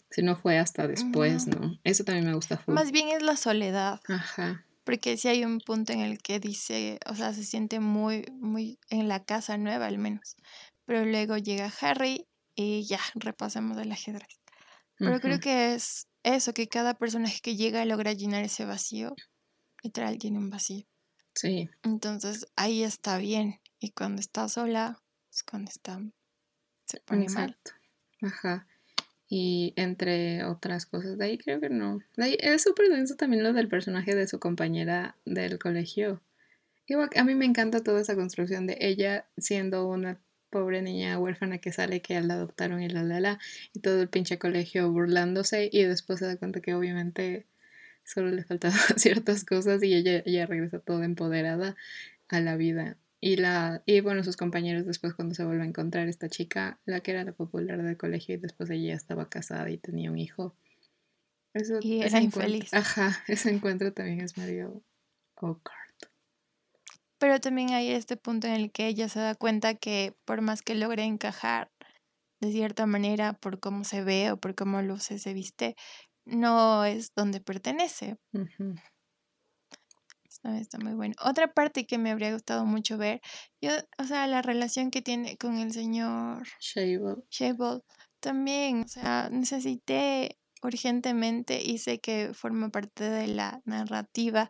Si 0.09 0.23
no 0.23 0.35
fue 0.35 0.57
hasta 0.57 0.87
después, 0.87 1.45
¿no? 1.45 1.77
Eso 1.83 2.03
también 2.03 2.25
me 2.25 2.33
gusta. 2.33 2.59
Más 2.65 2.91
bien 2.91 3.09
es 3.09 3.21
la 3.21 3.35
soledad. 3.35 4.01
Ajá. 4.07 4.65
Porque 4.89 5.17
si 5.17 5.27
hay 5.27 5.45
un 5.45 5.59
punto 5.59 5.93
en 5.93 5.99
el 5.99 6.17
que 6.17 6.39
dice, 6.39 6.97
o 7.05 7.13
sea, 7.13 7.31
se 7.31 7.43
siente 7.43 7.79
muy, 7.79 8.25
muy 8.31 8.79
en 8.89 9.07
la 9.07 9.23
casa 9.23 9.55
nueva 9.55 9.85
al 9.85 9.99
menos. 9.99 10.35
Pero 10.85 11.05
luego 11.05 11.37
llega 11.37 11.71
Harry 11.81 12.25
y 12.55 12.87
ya, 12.87 12.99
repasamos 13.13 13.77
el 13.77 13.91
ajedrez. 13.91 14.39
Pero 14.97 15.19
creo 15.19 15.39
que 15.39 15.75
es 15.75 16.07
eso, 16.23 16.55
que 16.55 16.67
cada 16.67 16.95
personaje 16.95 17.39
que 17.39 17.55
llega 17.55 17.85
logra 17.85 18.13
llenar 18.13 18.43
ese 18.43 18.65
vacío. 18.65 19.13
Literal, 19.83 20.17
tiene 20.17 20.39
un 20.39 20.49
vacío. 20.49 20.87
Sí. 21.35 21.69
Entonces 21.83 22.47
ahí 22.55 22.81
está 22.81 23.19
bien. 23.19 23.61
Y 23.77 23.91
cuando 23.91 24.21
está 24.21 24.49
sola, 24.49 24.99
es 25.31 25.43
cuando 25.43 25.69
está. 25.69 26.01
Se 26.85 26.99
pone 27.01 27.25
Exacto. 27.25 27.73
Ajá. 28.23 28.67
Y 29.29 29.73
entre 29.75 30.43
otras 30.43 30.87
cosas, 30.87 31.17
de 31.17 31.25
ahí 31.25 31.37
creo 31.37 31.59
que 31.59 31.69
no. 31.69 31.99
De 32.17 32.23
ahí 32.23 32.37
es 32.39 32.63
súper 32.63 32.89
denso 32.89 33.15
también 33.15 33.43
lo 33.43 33.53
del 33.53 33.67
personaje 33.67 34.15
de 34.15 34.27
su 34.27 34.39
compañera 34.39 35.15
del 35.25 35.59
colegio. 35.59 36.21
a 37.15 37.23
mí 37.23 37.35
me 37.35 37.45
encanta 37.45 37.83
toda 37.83 38.01
esa 38.01 38.15
construcción 38.15 38.65
de 38.65 38.77
ella 38.81 39.25
siendo 39.37 39.87
una 39.87 40.19
pobre 40.49 40.81
niña 40.81 41.19
huérfana 41.19 41.59
que 41.59 41.71
sale 41.71 42.01
que 42.01 42.19
la 42.21 42.33
adoptaron 42.33 42.81
y 42.81 42.89
la 42.89 43.03
la 43.03 43.19
la 43.19 43.39
y 43.73 43.81
todo 43.81 44.01
el 44.01 44.09
pinche 44.09 44.39
colegio 44.39 44.91
burlándose 44.91 45.69
y 45.71 45.83
después 45.83 46.19
se 46.19 46.25
da 46.25 46.37
cuenta 46.37 46.61
que 46.61 46.73
obviamente 46.73 47.45
solo 48.03 48.31
le 48.31 48.43
faltaban 48.43 48.79
ciertas 48.97 49.45
cosas 49.45 49.83
y 49.83 49.93
ella, 49.93 50.23
ella 50.25 50.45
regresa 50.45 50.79
toda 50.79 51.05
empoderada 51.05 51.75
a 52.27 52.39
la 52.41 52.55
vida. 52.57 52.97
Y, 53.21 53.35
la, 53.35 53.83
y 53.85 53.99
bueno, 53.99 54.23
sus 54.23 54.37
compañeros 54.37 54.85
después 54.85 55.13
cuando 55.13 55.35
se 55.35 55.43
vuelve 55.43 55.63
a 55.63 55.67
encontrar 55.67 56.07
esta 56.07 56.29
chica, 56.29 56.79
la 56.85 57.01
que 57.01 57.11
era 57.11 57.23
la 57.23 57.33
popular 57.33 57.81
del 57.81 57.97
colegio 57.97 58.35
y 58.35 58.37
después 58.37 58.69
ella 58.69 58.95
estaba 58.95 59.29
casada 59.29 59.69
y 59.69 59.77
tenía 59.77 60.11
un 60.11 60.17
hijo. 60.17 60.55
Eso, 61.53 61.79
y 61.81 62.01
era 62.01 62.21
infeliz. 62.21 62.73
Ajá, 62.73 63.11
ese 63.27 63.49
encuentro 63.49 63.91
también 63.91 64.21
es 64.21 64.37
medio 64.37 64.81
awkward. 65.35 65.77
Pero 67.17 67.41
también 67.41 67.71
hay 67.71 67.91
este 67.91 68.15
punto 68.15 68.47
en 68.47 68.53
el 68.53 68.71
que 68.71 68.87
ella 68.87 69.09
se 69.09 69.19
da 69.19 69.35
cuenta 69.35 69.75
que 69.75 70.15
por 70.23 70.41
más 70.41 70.61
que 70.61 70.75
logre 70.75 71.03
encajar 71.03 71.69
de 72.39 72.51
cierta 72.53 72.85
manera 72.85 73.33
por 73.33 73.59
cómo 73.59 73.83
se 73.83 74.01
ve 74.01 74.31
o 74.31 74.37
por 74.37 74.55
cómo 74.55 74.81
luce, 74.81 75.19
se 75.19 75.33
viste, 75.33 75.75
no 76.23 76.85
es 76.85 77.13
donde 77.13 77.41
pertenece. 77.41 78.17
Está, 80.43 80.77
muy 80.79 80.93
bueno. 80.93 81.15
Otra 81.23 81.53
parte 81.53 81.85
que 81.85 81.97
me 81.97 82.11
habría 82.11 82.31
gustado 82.31 82.65
mucho 82.65 82.97
ver, 82.97 83.21
yo, 83.61 83.71
o 83.97 84.03
sea, 84.05 84.25
la 84.27 84.41
relación 84.41 84.89
que 84.89 85.01
tiene 85.01 85.37
con 85.37 85.57
el 85.57 85.71
señor 85.73 86.47
Shable. 86.59 87.81
también, 88.19 88.83
o 88.83 88.87
sea, 88.87 89.29
necesité 89.31 90.37
urgentemente 90.61 91.61
y 91.63 91.77
sé 91.77 91.99
que 91.99 92.33
forma 92.33 92.69
parte 92.69 93.09
de 93.09 93.27
la 93.27 93.61
narrativa 93.65 94.49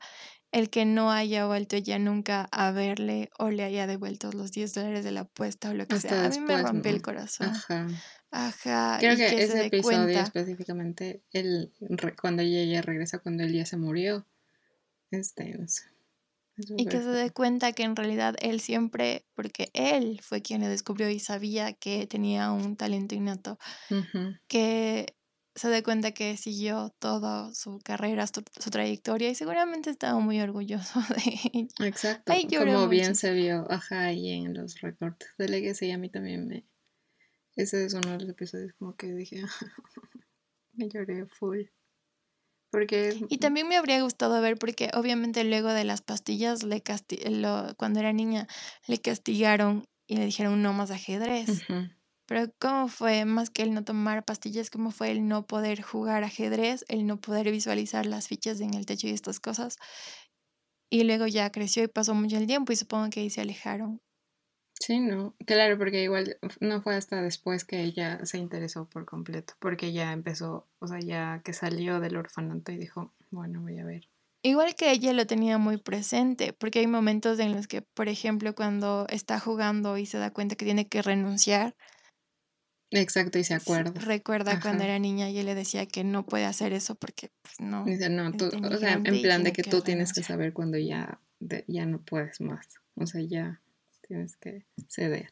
el 0.52 0.69
que 0.69 0.86
no 0.86 1.12
haya 1.12 1.45
vuelto 1.45 1.78
ya 1.78 1.99
nunca 1.99 2.47
a 2.52 2.71
verle 2.71 3.30
o 3.38 3.49
le 3.49 3.63
haya 3.63 3.86
devuelto 3.86 4.32
los 4.32 4.52
10 4.52 4.73
dólares 4.73 5.04
de 5.04 5.12
la 5.12 5.21
apuesta 5.21 5.69
o 5.69 5.73
lo 5.73 5.88
que 5.88 5.99
sea. 5.99 6.25
a 6.25 6.30
mí 6.30 6.39
me 6.39 6.62
rompió 6.62 6.91
el 6.91 7.02
corazón. 7.02 7.49
Ajá. 7.49 7.88
Ajá. 8.32 8.97
Creo 8.99 9.15
que, 9.15 9.43
ese 9.43 9.65
episodio 9.65 10.19
específicamente, 10.19 11.23
el, 11.32 11.71
cuando 12.19 12.41
ella, 12.41 12.60
ella 12.60 12.82
regresa, 12.82 13.19
cuando 13.19 13.43
él 13.43 13.54
ya 13.54 13.65
se 13.65 13.78
murió, 13.78 14.25
es 15.12 15.36
denso. 15.36 15.84
y 16.78 16.86
que 16.86 16.98
se 16.98 17.10
dé 17.10 17.32
cuenta 17.32 17.72
que 17.72 17.84
en 17.84 17.95
realidad 17.95 18.36
él 18.41 18.60
siempre, 18.60 19.26
porque 19.34 19.69
él 19.74 20.19
fue 20.22 20.41
quien 20.41 20.62
le 20.62 20.67
descubrió 20.67 21.10
y 21.10 21.19
sabía 21.19 21.74
que 21.74 22.06
tenía 22.08 22.52
un 22.52 22.76
talento 22.76 23.15
innato, 23.15 23.58
que 24.48 25.15
se 25.56 25.67
dé 25.67 25.84
cuenta 25.84 26.12
que 26.12 26.38
siguió 26.38 26.93
toda 27.00 27.54
su 27.54 27.80
carrera, 27.80 28.26
su, 28.28 28.41
trayectoria 28.72 29.30
y 29.30 29.36
seguramente 29.36 29.89
estaba 29.89 30.19
muy 30.19 30.39
orgulloso 30.39 31.00
de 31.10 31.39
ella. 31.54 31.88
Exacto, 31.88 32.34
como 32.58 32.88
bien 32.88 33.15
se 33.15 33.34
vio, 33.34 33.69
ajá, 33.69 34.06
ahí 34.06 34.30
en 34.30 34.54
los 34.54 34.80
recortes 34.82 35.30
de 35.38 35.50
Legacy 35.50 35.91
a 35.91 35.98
mí 35.98 36.10
también 36.10 36.48
me... 36.48 36.65
Ese 37.56 37.84
es 37.84 37.93
uno 37.93 38.12
de 38.12 38.19
los 38.19 38.30
episodios 38.30 38.74
como 38.80 38.95
que 38.95 39.13
dije, 39.13 39.41
me 40.74 40.88
lloré 40.88 41.26
full. 41.26 41.63
Porque... 42.71 43.19
Y 43.29 43.38
también 43.39 43.67
me 43.67 43.77
habría 43.77 44.01
gustado 44.01 44.39
ver, 44.41 44.58
porque 44.58 44.91
obviamente 44.93 45.43
luego 45.43 45.69
de 45.69 45.84
las 45.84 46.01
pastillas, 46.01 46.63
le 46.63 46.82
casti 46.82 47.17
lo, 47.29 47.73
cuando 47.77 47.99
era 47.99 48.13
niña, 48.13 48.47
le 48.88 48.99
castigaron 48.99 49.86
y 50.08 50.17
le 50.17 50.25
dijeron 50.25 50.62
no 50.62 50.73
más 50.73 50.91
ajedrez. 50.91 51.63
Pero 52.27 52.51
¿cómo 52.60 52.88
fue? 52.88 53.25
Más 53.25 53.49
que 53.49 53.63
el 53.63 53.73
no 53.73 53.84
tomar 53.84 54.23
pastillas, 54.23 54.69
¿cómo 54.69 54.91
fue 54.91 55.10
el 55.10 55.27
no 55.27 55.47
poder 55.47 55.82
jugar 55.82 56.23
ajedrez, 56.23 56.86
el 56.88 57.08
no 57.08 57.19
poder 57.19 57.49
visualizar 57.51 58.05
las 58.05 58.27
fichas 58.27 58.62
en 58.62 58.75
el 58.75 58.86
techo 58.86 59.08
y 59.08 59.12
estas 59.12 59.39
cosas? 59.39 59.77
Y 60.91 61.03
luego 61.03 61.25
ya 61.27 61.51
creció 61.51 61.84
y 61.84 61.88
pasó 61.88 62.13
mucho 62.13 62.38
el 62.38 62.47
tiempo 62.47 62.71
y 62.71 62.75
supongo 62.75 63.10
que 63.10 63.21
ahí 63.21 63.29
se 63.29 63.41
alejaron. 63.41 63.99
Sí, 64.89 64.99
no, 64.99 65.36
claro, 65.45 65.78
porque 65.78 66.02
igual 66.02 66.39
no 66.62 66.82
fue 66.82 66.95
hasta 66.95 67.21
después 67.21 67.63
que 67.63 67.84
ella 67.84 68.25
se 68.25 68.39
interesó 68.39 68.89
por 68.89 69.06
completo, 69.06 69.54
porque 69.60 69.93
ya 69.93 70.12
empezó, 70.12 70.67
o 70.80 70.88
sea, 70.88 70.99
ya 70.99 71.43
que 71.45 71.54
salió 71.54 71.99
del 71.99 72.17
orfanato 72.17 72.71
y 72.71 72.78
dijo, 72.78 73.13
bueno, 73.30 73.62
voy 73.62 73.78
a 73.78 73.86
ver. 73.86 74.10
Igual 74.41 74.73
que 74.73 74.89
ella 74.89 75.13
lo 75.13 75.28
tenía 75.28 75.60
muy 75.60 75.78
presente, 75.78 76.54
porque 76.54 76.80
hay 76.80 76.88
momentos 76.88 77.38
en 77.38 77.54
los 77.54 77.67
que, 77.67 77.84
por 77.84 78.10
ejemplo, 78.10 78.56
cuando 78.56 79.06
está 79.10 79.39
jugando 79.39 79.95
y 79.99 80.08
se 80.08 80.17
da 80.17 80.32
cuenta 80.32 80.56
que 80.56 80.65
tiene 80.65 80.88
que 80.88 81.04
renunciar. 81.04 81.75
Exacto, 82.89 83.38
y 83.38 83.43
se 83.43 83.54
acuerda. 83.54 83.91
Recuerda 83.91 84.60
cuando 84.60 84.86
era 84.86 84.97
niña 84.97 85.30
y 85.30 85.38
él 85.38 85.45
le 85.45 85.54
decía 85.54 85.86
que 85.86 86.04
no 86.04 86.25
puede 86.25 86.45
hacer 86.45 86.73
eso 86.73 86.95
porque 86.95 87.30
pues, 87.43 87.60
no. 87.60 87.86
Dice, 87.86 88.10
no, 88.10 88.32
tú, 88.32 88.47
o 88.47 88.78
sea, 88.78 88.93
en 88.93 89.21
plan 89.21 89.43
de 89.43 89.54
que, 89.54 89.62
tú 89.62 89.82
tienes 89.82 90.13
que 90.13 90.23
saber 90.23 90.52
cuando 90.52 90.80
ya, 90.80 91.21
ya 91.67 91.86
no 91.86 92.02
puedes 92.02 92.41
más. 92.41 92.65
O 92.95 93.06
sea, 93.06 93.21
ya 93.21 93.62
tienes 94.10 94.36
que 94.36 94.65
ceder. 94.88 95.30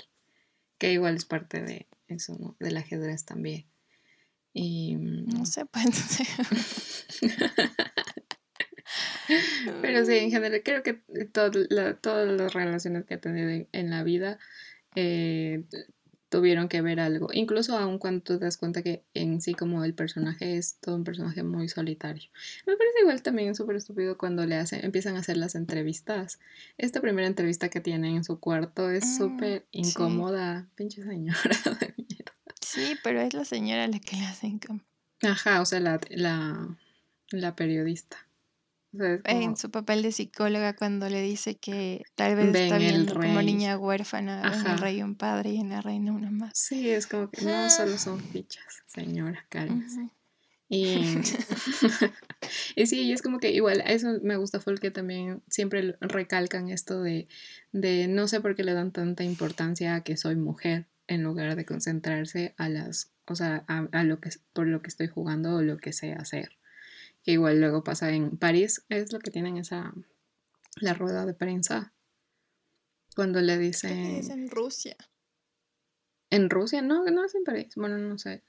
Que 0.77 0.93
igual 0.93 1.15
es 1.15 1.25
parte 1.25 1.61
de 1.61 1.87
eso, 2.07 2.37
¿no? 2.39 2.55
Del 2.59 2.77
ajedrez 2.77 3.25
también. 3.25 3.65
Y... 4.53 4.95
No 4.95 5.41
mm, 5.41 5.45
sé, 5.45 5.65
pues 5.65 5.83
Pero 9.81 10.05
sí, 10.05 10.17
en 10.17 10.31
general 10.31 10.61
creo 10.63 10.83
que 10.83 10.93
todas 11.31 11.55
las 11.69 12.53
relaciones 12.53 13.05
que 13.05 13.15
he 13.15 13.17
tenido 13.17 13.67
en, 13.71 13.89
la 13.89 14.03
vida 14.03 14.39
eh, 14.95 15.63
tuvieron 16.29 16.67
que 16.67 16.81
ver 16.81 16.99
algo. 16.99 17.29
Incluso 17.33 17.77
aun 17.77 17.99
cuando 17.99 18.23
tú 18.23 18.37
te 18.37 18.45
das 18.45 18.57
cuenta 18.57 18.81
que 18.81 19.03
en 19.13 19.41
sí 19.41 19.53
como 19.53 19.83
el 19.83 19.93
personaje 19.93 20.57
es 20.57 20.79
todo 20.79 20.95
un 20.95 21.03
personaje 21.03 21.43
muy 21.43 21.69
solitario. 21.69 22.29
Me 22.65 22.75
parece 22.75 22.99
igual 23.01 23.21
también 23.21 23.55
súper 23.55 23.77
estúpido 23.77 24.17
cuando 24.17 24.45
le 24.45 24.55
hacen, 24.55 24.83
empiezan 24.83 25.15
a 25.15 25.19
hacer 25.19 25.37
las 25.37 25.55
entrevistas. 25.55 26.39
Esta 26.77 27.01
primera 27.01 27.27
entrevista 27.27 27.69
que 27.69 27.81
tienen 27.81 28.17
en 28.17 28.23
su 28.23 28.39
cuarto 28.39 28.89
es 28.89 29.05
mm, 29.05 29.17
súper 29.17 29.65
incómoda. 29.71 30.67
Pinche 30.75 31.03
señora 31.03 31.39
de 31.79 31.93
mierda. 31.97 32.33
Sí, 32.61 32.95
pero 33.03 33.21
es 33.21 33.33
la 33.33 33.45
señora 33.45 33.87
la 33.87 33.99
que 33.99 34.17
le 34.17 34.25
hacen 34.25 34.59
Ajá, 35.21 35.61
o 35.61 35.65
sea, 35.65 35.79
la, 35.79 35.99
la 37.31 37.55
periodista 37.55 38.26
en 38.93 39.57
su 39.57 39.69
papel 39.69 40.01
de 40.01 40.11
psicóloga 40.11 40.75
cuando 40.75 41.09
le 41.09 41.21
dice 41.21 41.55
que 41.55 42.03
tal 42.15 42.35
vez 42.35 42.55
está 42.55 42.77
viendo 42.77 43.13
como 43.13 43.41
niña 43.41 43.77
huérfana 43.77 44.41
en 44.41 44.65
el 44.65 44.77
rey 44.77 45.01
un 45.01 45.15
padre 45.15 45.51
y 45.51 45.59
en 45.59 45.69
la 45.69 45.81
reina 45.81 46.11
una 46.11 46.31
más. 46.31 46.51
Sí, 46.57 46.89
es 46.89 47.07
como 47.07 47.29
que 47.29 47.43
no 47.43 47.69
solo 47.69 47.97
son 47.97 48.19
fichas, 48.19 48.83
señora, 48.87 49.45
cálmese. 49.49 50.09
Y, 50.69 50.95
y 52.75 52.87
sí, 52.87 53.01
y 53.03 53.11
es 53.11 53.21
como 53.21 53.39
que 53.39 53.51
igual, 53.51 53.83
eso 53.85 54.19
me 54.21 54.37
gusta 54.37 54.59
fue 54.59 54.73
el 54.73 54.79
que 54.79 54.91
también 54.91 55.41
siempre 55.47 55.95
recalcan 56.01 56.69
esto 56.69 57.01
de, 57.01 57.27
de 57.71 58.07
no 58.07 58.27
sé 58.27 58.41
por 58.41 58.55
qué 58.55 58.63
le 58.63 58.73
dan 58.73 58.91
tanta 58.91 59.23
importancia 59.23 59.95
a 59.95 60.01
que 60.01 60.17
soy 60.17 60.35
mujer 60.35 60.87
en 61.07 61.23
lugar 61.23 61.55
de 61.55 61.65
concentrarse 61.65 62.53
a 62.57 62.67
las, 62.67 63.11
o 63.27 63.35
sea, 63.35 63.63
a, 63.67 63.87
a 63.91 64.03
lo 64.03 64.19
que 64.19 64.29
por 64.53 64.67
lo 64.67 64.81
que 64.81 64.89
estoy 64.89 65.07
jugando 65.07 65.55
o 65.55 65.61
lo 65.61 65.77
que 65.77 65.93
sé 65.93 66.13
hacer 66.13 66.57
que 67.27 67.33
igual 67.33 67.59
luego 67.59 67.83
pasa 67.83 68.09
en 68.13 68.37
París, 68.37 68.85
es 68.87 69.11
lo 69.11 69.19
que 69.19 69.31
tienen 69.31 69.57
esa, 69.57 69.93
la 70.77 70.93
rueda 70.93 71.25
de 71.25 71.33
prensa, 71.33 71.93
cuando 73.17 73.41
le 73.41 73.57
dicen... 73.57 74.15
Es 74.15 74.29
en 74.29 74.49
Rusia. 74.49 74.95
¿En 76.29 76.49
Rusia? 76.49 76.81
No, 76.81 77.03
no 77.03 77.25
es 77.25 77.35
en 77.35 77.43
París, 77.43 77.73
bueno, 77.75 77.97
no 77.97 78.17
sé. 78.17 78.45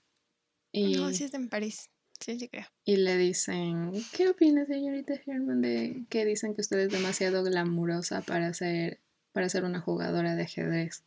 Y, 0.70 0.94
no, 0.94 1.12
sí 1.12 1.24
es 1.24 1.34
en 1.34 1.48
París, 1.48 1.90
sí, 2.20 2.38
sí 2.38 2.48
creo. 2.48 2.66
Y 2.84 2.98
le 2.98 3.16
dicen, 3.16 3.90
¿qué 4.12 4.28
opina 4.28 4.64
señorita 4.64 5.14
Herman 5.26 5.60
de 5.60 6.04
que 6.08 6.24
dicen 6.24 6.54
que 6.54 6.60
usted 6.60 6.78
es 6.78 6.92
demasiado 6.92 7.42
glamurosa 7.42 8.20
para 8.20 8.54
ser, 8.54 9.00
para 9.32 9.48
ser 9.48 9.64
una 9.64 9.80
jugadora 9.80 10.36
de 10.36 10.44
ajedrez? 10.44 11.02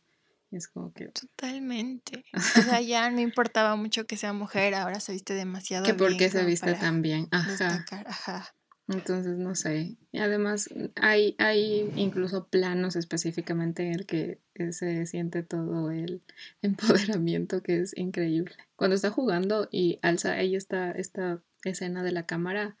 Es 0.56 0.68
como 0.68 0.92
que... 0.92 1.08
Totalmente. 1.08 2.24
O 2.34 2.62
sea, 2.62 2.80
ya 2.80 3.10
no 3.10 3.20
importaba 3.20 3.76
mucho 3.76 4.06
que 4.06 4.16
sea 4.16 4.32
mujer, 4.32 4.74
ahora 4.74 5.00
se 5.00 5.12
viste 5.12 5.34
demasiado 5.34 5.84
Que 5.84 5.94
por 5.94 6.16
qué 6.16 6.30
se 6.30 6.44
viste 6.44 6.74
tan 6.74 7.02
bien. 7.02 7.28
Ajá. 7.30 7.84
Ajá. 8.06 8.54
Entonces, 8.88 9.38
no 9.38 9.54
sé. 9.54 9.96
Y 10.10 10.18
además, 10.18 10.68
hay, 10.96 11.34
hay 11.38 11.90
incluso 11.96 12.48
planos 12.48 12.96
específicamente 12.96 13.86
en 13.86 13.92
el 13.94 14.06
que 14.06 14.40
se 14.72 15.06
siente 15.06 15.42
todo 15.42 15.90
el 15.90 16.22
empoderamiento 16.62 17.62
que 17.62 17.80
es 17.80 17.96
increíble. 17.96 18.56
Cuando 18.76 18.96
está 18.96 19.10
jugando 19.10 19.68
y 19.70 19.98
alza 20.02 20.38
ella 20.38 20.58
está 20.58 20.90
esta 20.92 21.42
escena 21.64 22.02
de 22.02 22.12
la 22.12 22.26
cámara, 22.26 22.76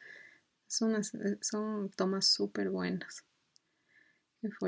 son, 0.66 1.02
son 1.40 1.90
tomas 1.90 2.26
súper 2.26 2.70
buenas. 2.70 3.24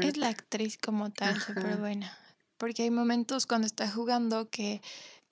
Es 0.01 0.17
la 0.17 0.29
actriz 0.29 0.79
como 0.79 1.11
tal, 1.13 1.41
súper 1.41 1.79
buena 1.79 2.17
porque 2.57 2.85
hay 2.85 2.91
momentos 2.91 3.47
cuando 3.47 3.67
está 3.67 3.91
jugando 3.91 4.49
que, 4.51 4.81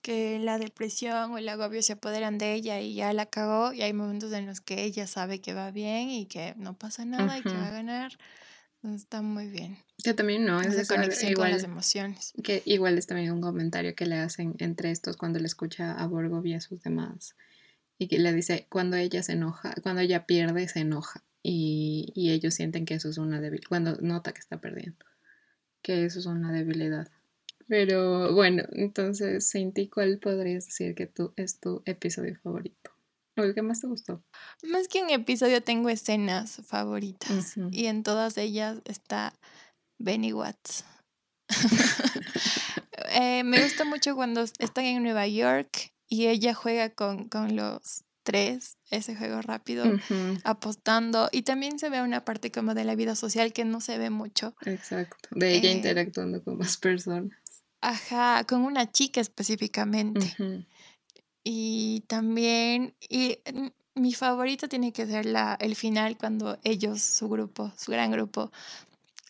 que 0.03 0.39
la 0.39 0.59
depresión 0.59 1.33
o 1.33 1.39
el 1.39 1.49
agobio 1.49 1.83
se 1.83 1.95
apoderan 1.95 2.39
de 2.39 2.55
ella 2.55 2.81
y 2.81 2.95
ya 2.95 3.13
la 3.13 3.27
cagó 3.27 3.73
y 3.73 3.83
hay 3.83 3.93
momentos 3.93 4.33
en 4.33 4.47
los 4.47 4.61
que 4.61 4.85
ella 4.85 5.07
sabe 5.07 5.41
que 5.41 5.55
va 5.55 5.71
bien 5.71 6.11
y 6.11 6.27
que 6.27 6.55
no 6.57 6.77
pasa 6.77 7.05
nada 7.05 7.39
y 7.39 7.43
que 7.43 7.55
va 7.55 7.69
a 7.69 7.73
ganar. 7.73 8.19
está 8.83 9.23
muy 9.23 9.49
bien. 9.49 9.79
Que 10.03 10.15
también 10.15 10.45
no, 10.45 10.61
es 10.61 10.77
de 10.77 10.87
conexión 10.87 11.31
igual, 11.31 11.51
con 11.51 11.57
las 11.57 11.65
emociones. 11.65 12.33
Que 12.43 12.63
igual 12.65 12.99
es 12.99 13.07
también 13.07 13.31
un 13.33 13.41
comentario 13.41 13.95
que 13.95 14.07
le 14.07 14.17
hacen 14.17 14.55
entre 14.59 14.91
estos 14.91 15.17
cuando 15.17 15.39
le 15.39 15.47
escucha 15.47 15.93
a 15.93 16.07
Borgo 16.07 16.45
y 16.45 16.55
a 16.55 16.61
sus 16.61 16.83
demás. 16.83 17.37
Y 17.99 18.09
que 18.09 18.19
le 18.19 18.33
dice, 18.33 18.67
cuando 18.69 18.97
ella 18.97 19.23
se 19.23 19.35
enoja, 19.35 19.75
cuando 19.83 20.01
ella 20.01 20.27
pierde, 20.27 20.69
se 20.69 20.81
enoja. 20.81 21.23
Y, 21.45 22.13
y 22.17 22.33
ellos 22.33 22.55
sienten 22.55 22.85
que 22.85 22.95
eso 22.95 23.09
es 23.09 23.19
una 23.19 23.41
debilidad, 23.41 23.69
cuando 23.69 23.97
nota 24.01 24.33
que 24.33 24.41
está 24.41 24.61
perdiendo 24.61 25.05
que 25.83 26.05
eso 26.05 26.19
es 26.19 26.27
una 26.27 26.53
debilidad. 26.53 27.11
Pero 27.69 28.35
bueno, 28.35 28.65
entonces, 28.73 29.47
Sainty, 29.49 29.89
¿cuál 29.89 30.19
podrías 30.19 30.67
decir 30.67 30.95
que 30.95 31.07
tú 31.07 31.33
es 31.37 31.59
tu 31.59 31.83
episodio 31.87 32.37
favorito? 32.43 32.91
¿O 33.37 33.43
el 33.43 33.55
que 33.55 33.63
más 33.63 33.81
te 33.81 33.87
gustó? 33.87 34.23
Más 34.63 34.89
que 34.89 35.03
un 35.03 35.11
episodio 35.11 35.63
tengo 35.63 35.89
escenas 35.89 36.61
favoritas 36.67 37.57
y 37.71 37.87
en 37.87 38.03
todas 38.03 38.37
ellas 38.37 38.83
está 38.85 39.33
Benny 39.99 40.33
Watts. 40.33 40.85
Eh, 43.15 43.43
me 43.45 43.63
gusta 43.63 43.85
mucho 43.85 44.15
cuando 44.15 44.43
están 44.43 44.85
en 44.85 45.03
Nueva 45.03 45.27
York 45.27 45.93
y 46.09 46.29
ella 46.29 46.55
juega 46.55 46.89
con, 46.91 47.29
con 47.29 47.57
los 47.57 48.05
tres, 48.23 48.79
ese 48.91 49.17
juego 49.17 49.43
rápido, 49.43 49.85
apostando. 50.45 51.29
Y 51.33 51.43
también 51.43 51.79
se 51.79 51.91
ve 51.91 52.03
una 52.03 52.25
parte 52.25 52.51
como 52.51 52.75
de 52.75 52.85
la 52.85 52.95
vida 52.95 53.15
social 53.15 53.53
que 53.53 53.65
no 53.65 53.81
se 53.81 53.99
ve 53.99 54.11
mucho. 54.11 54.55
Exacto, 54.65 55.29
de 55.33 55.55
ella 55.55 55.71
eh, 55.71 55.77
interactuando 55.77 56.43
con 56.43 56.59
más 56.59 56.77
personas. 56.77 57.33
Ajá, 57.81 58.45
con 58.45 58.63
una 58.63 58.91
chica 58.91 59.21
específicamente. 59.21 60.37
Y 61.45 62.05
también, 62.07 62.95
y 63.01 63.39
mi 63.95 64.15
favorito 64.15 64.69
tiene 64.69 64.93
que 64.93 65.07
ser 65.07 65.27
la, 65.27 65.57
el 65.61 65.75
final 65.75 66.17
cuando 66.17 66.59
ellos, 66.63 67.03
su 67.03 67.29
grupo, 67.29 67.73
su 67.77 67.91
gran 67.91 68.13
grupo, 68.13 68.53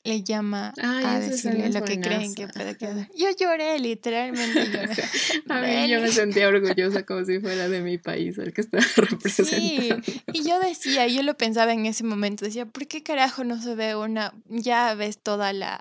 le 0.04 0.22
llama 0.22 0.72
a 0.82 1.20
decirle 1.20 1.70
lo 1.70 1.84
que 1.84 2.00
creen 2.00 2.34
que 2.34 2.48
puede 2.48 2.76
quedar. 2.76 3.08
Yo 3.16 3.28
lloré, 3.38 3.78
literalmente 3.78 4.66
lloré. 4.72 4.94
a 5.48 5.60
mí 5.60 5.88
yo 5.88 6.00
me 6.00 6.10
sentía 6.10 6.48
orgullosa 6.48 7.04
como 7.04 7.24
si 7.24 7.38
fuera 7.38 7.68
de 7.68 7.80
mi 7.82 7.98
país 7.98 8.36
el 8.38 8.52
que 8.52 8.62
estaba 8.62 8.84
representando. 8.96 9.64
Sí, 9.64 9.90
y 10.32 10.48
yo 10.48 10.58
decía, 10.58 11.06
yo 11.06 11.22
lo 11.22 11.36
pensaba 11.36 11.72
en 11.72 11.86
ese 11.86 12.04
momento, 12.04 12.44
decía, 12.44 12.66
¿por 12.66 12.86
qué 12.86 13.02
carajo 13.02 13.44
no 13.44 13.60
se 13.60 13.74
ve 13.74 13.94
una, 13.94 14.34
ya 14.48 14.94
ves 14.94 15.18
toda 15.18 15.52
la, 15.52 15.80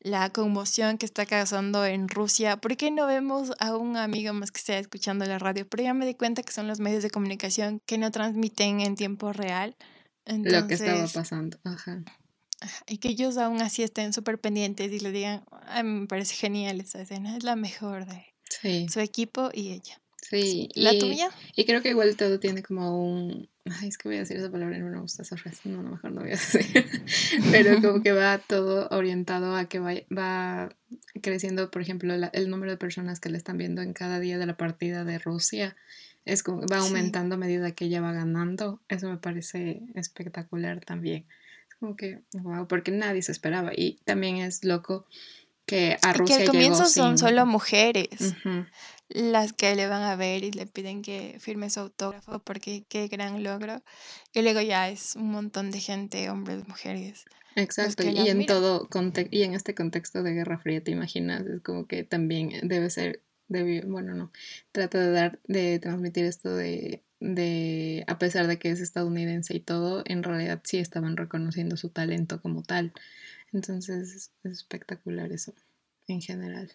la 0.00 0.30
conmoción 0.30 0.98
que 0.98 1.06
está 1.06 1.24
causando 1.24 1.86
en 1.86 2.08
Rusia? 2.08 2.58
¿Por 2.58 2.76
qué 2.76 2.90
no 2.90 3.06
vemos 3.06 3.52
a 3.60 3.76
un 3.76 3.96
amigo 3.96 4.34
más 4.34 4.52
que 4.52 4.58
esté 4.58 4.78
escuchando 4.78 5.24
la 5.24 5.38
radio? 5.38 5.66
Pero 5.66 5.84
ya 5.84 5.94
me 5.94 6.04
di 6.04 6.14
cuenta 6.14 6.42
que 6.42 6.52
son 6.52 6.68
los 6.68 6.80
medios 6.80 7.02
de 7.02 7.08
comunicación 7.08 7.80
que 7.86 7.96
no 7.96 8.10
transmiten 8.10 8.82
en 8.82 8.94
tiempo 8.94 9.32
real. 9.32 9.74
lo 10.26 10.66
que 10.66 10.74
estaba 10.74 11.06
pasando, 11.06 11.58
ajá. 11.64 12.02
Y 12.86 12.98
que 12.98 13.08
ellos 13.08 13.36
aún 13.36 13.62
así 13.62 13.82
estén 13.82 14.12
súper 14.12 14.38
pendientes 14.38 14.90
y 14.92 15.00
le 15.00 15.12
digan, 15.12 15.44
a 15.66 15.82
mí 15.82 16.00
me 16.00 16.06
parece 16.06 16.34
genial 16.34 16.80
esa 16.80 17.02
escena, 17.02 17.36
es 17.36 17.44
la 17.44 17.56
mejor 17.56 18.06
de 18.06 18.34
su 18.88 19.00
equipo 19.00 19.50
y 19.52 19.72
ella. 19.72 20.00
Sí. 20.22 20.68
¿La 20.74 20.98
tuya? 20.98 21.30
Y 21.54 21.64
creo 21.64 21.82
que 21.82 21.90
igual 21.90 22.16
todo 22.16 22.40
tiene 22.40 22.62
como 22.62 23.04
un... 23.04 23.48
Ay, 23.66 23.88
es 23.88 23.98
que 23.98 24.08
voy 24.08 24.16
a 24.16 24.20
decir 24.20 24.36
esa 24.36 24.50
palabra 24.50 24.78
no 24.78 24.90
me 24.90 25.00
gusta 25.00 25.22
esa 25.22 25.36
frase, 25.36 25.68
no, 25.68 25.80
a 25.80 25.82
lo 25.82 25.90
mejor 25.90 26.12
no 26.12 26.20
voy 26.22 26.30
a 26.30 26.32
decir. 26.32 26.86
Pero 27.50 27.80
como 27.80 28.02
que 28.02 28.12
va 28.12 28.38
todo 28.38 28.88
orientado 28.90 29.54
a 29.54 29.66
que 29.66 29.78
va, 29.80 29.92
va 30.16 30.74
creciendo, 31.22 31.70
por 31.70 31.82
ejemplo, 31.82 32.14
el 32.14 32.50
número 32.50 32.72
de 32.72 32.78
personas 32.78 33.20
que 33.20 33.28
le 33.28 33.38
están 33.38 33.58
viendo 33.58 33.82
en 33.82 33.92
cada 33.92 34.18
día 34.18 34.38
de 34.38 34.46
la 34.46 34.56
partida 34.56 35.04
de 35.04 35.18
Rusia 35.18 35.76
es 36.24 36.42
como 36.42 36.66
va 36.66 36.78
aumentando 36.78 37.34
a 37.34 37.38
medida 37.38 37.72
que 37.72 37.86
ella 37.86 38.00
va 38.00 38.12
ganando. 38.12 38.80
Eso 38.88 39.08
me 39.08 39.18
parece 39.18 39.82
espectacular 39.94 40.80
también. 40.84 41.26
Como 41.80 41.96
que, 41.96 42.22
wow, 42.32 42.66
porque 42.66 42.90
nadie 42.90 43.22
se 43.22 43.32
esperaba. 43.32 43.72
Y 43.74 43.98
también 44.04 44.36
es 44.36 44.64
loco 44.64 45.06
que 45.66 45.96
a 46.02 46.12
Rusia. 46.12 46.36
que 46.36 46.42
al 46.42 46.48
comienzo 46.48 46.86
son 46.86 47.18
solo 47.18 47.46
mujeres 47.46 48.34
las 49.08 49.52
que 49.52 49.74
le 49.74 49.86
van 49.86 50.02
a 50.02 50.16
ver 50.16 50.44
y 50.44 50.50
le 50.50 50.66
piden 50.66 51.02
que 51.02 51.36
firme 51.38 51.70
su 51.70 51.80
autógrafo 51.80 52.38
porque 52.40 52.84
qué 52.88 53.08
gran 53.08 53.42
logro. 53.42 53.82
Y 54.32 54.42
luego 54.42 54.60
ya 54.60 54.88
es 54.88 55.16
un 55.16 55.30
montón 55.30 55.70
de 55.70 55.80
gente, 55.80 56.30
hombres, 56.30 56.66
mujeres. 56.66 57.24
Exacto, 57.56 58.02
y 58.02 58.28
en 58.28 58.46
todo 58.46 58.88
y 59.30 59.42
en 59.44 59.54
este 59.54 59.76
contexto 59.76 60.24
de 60.24 60.32
Guerra 60.32 60.58
Fría, 60.58 60.82
¿te 60.82 60.90
imaginas? 60.90 61.46
Es 61.46 61.62
como 61.62 61.86
que 61.86 62.02
también 62.02 62.50
debe 62.66 62.90
ser, 62.90 63.22
debe, 63.46 63.82
bueno, 63.86 64.14
no, 64.14 64.32
trata 64.72 64.98
de 64.98 65.12
dar, 65.12 65.40
de 65.44 65.78
transmitir 65.78 66.24
esto 66.24 66.54
de, 66.56 67.04
de, 67.24 68.04
a 68.06 68.18
pesar 68.18 68.46
de 68.46 68.58
que 68.58 68.70
es 68.70 68.80
estadounidense 68.80 69.56
y 69.56 69.60
todo, 69.60 70.02
en 70.04 70.22
realidad 70.22 70.60
sí 70.62 70.78
estaban 70.78 71.16
reconociendo 71.16 71.76
su 71.76 71.88
talento 71.88 72.40
como 72.42 72.62
tal. 72.62 72.92
Entonces 73.52 74.30
es 74.42 74.52
espectacular 74.52 75.32
eso, 75.32 75.54
en 76.06 76.20
general. 76.20 76.70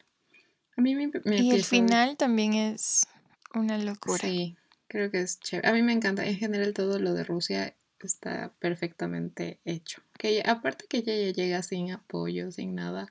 A 0.75 0.81
mí 0.81 0.95
me, 0.95 1.11
y 1.37 1.51
el 1.51 1.63
final 1.63 2.17
también 2.17 2.53
es 2.55 3.05
una 3.53 3.77
locura. 3.77 4.19
Sí, 4.19 4.55
creo 4.87 5.11
que 5.11 5.21
es 5.21 5.39
chévere. 5.39 5.67
A 5.67 5.73
mí 5.73 5.83
me 5.83 5.93
encanta, 5.93 6.25
en 6.25 6.37
general 6.37 6.73
todo 6.73 6.99
lo 6.99 7.13
de 7.13 7.23
Rusia 7.23 7.75
está 7.99 8.51
perfectamente 8.59 9.59
hecho. 9.65 10.01
Que 10.17 10.41
aparte 10.43 10.85
que 10.89 10.97
ella 10.97 11.13
ya 11.13 11.31
llega 11.31 11.61
sin 11.61 11.91
apoyo, 11.91 12.51
sin 12.51 12.73
nada, 12.73 13.07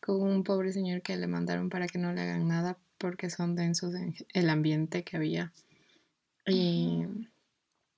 con 0.00 0.22
un 0.22 0.42
pobre 0.42 0.72
señor 0.72 1.02
que 1.02 1.16
le 1.16 1.26
mandaron 1.26 1.68
para 1.68 1.86
que 1.86 1.98
no 1.98 2.12
le 2.12 2.22
hagan 2.22 2.48
nada 2.48 2.78
porque 2.96 3.28
son 3.28 3.56
densos 3.56 3.94
en 3.94 4.14
el 4.32 4.48
ambiente 4.48 5.02
que 5.02 5.16
había. 5.16 5.52
Y 6.46 7.04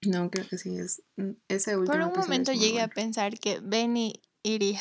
no, 0.07 0.31
creo 0.31 0.47
que 0.49 0.59
sí 0.59 0.77
es 0.77 1.03
mm, 1.17 1.31
ese 1.49 1.77
último. 1.77 1.97
Por 1.97 2.07
un 2.07 2.19
momento 2.19 2.53
llegué 2.53 2.81
a 2.81 2.89
pensar 2.89 3.39
que 3.39 3.61
Benny 3.61 4.21
iría. 4.43 4.81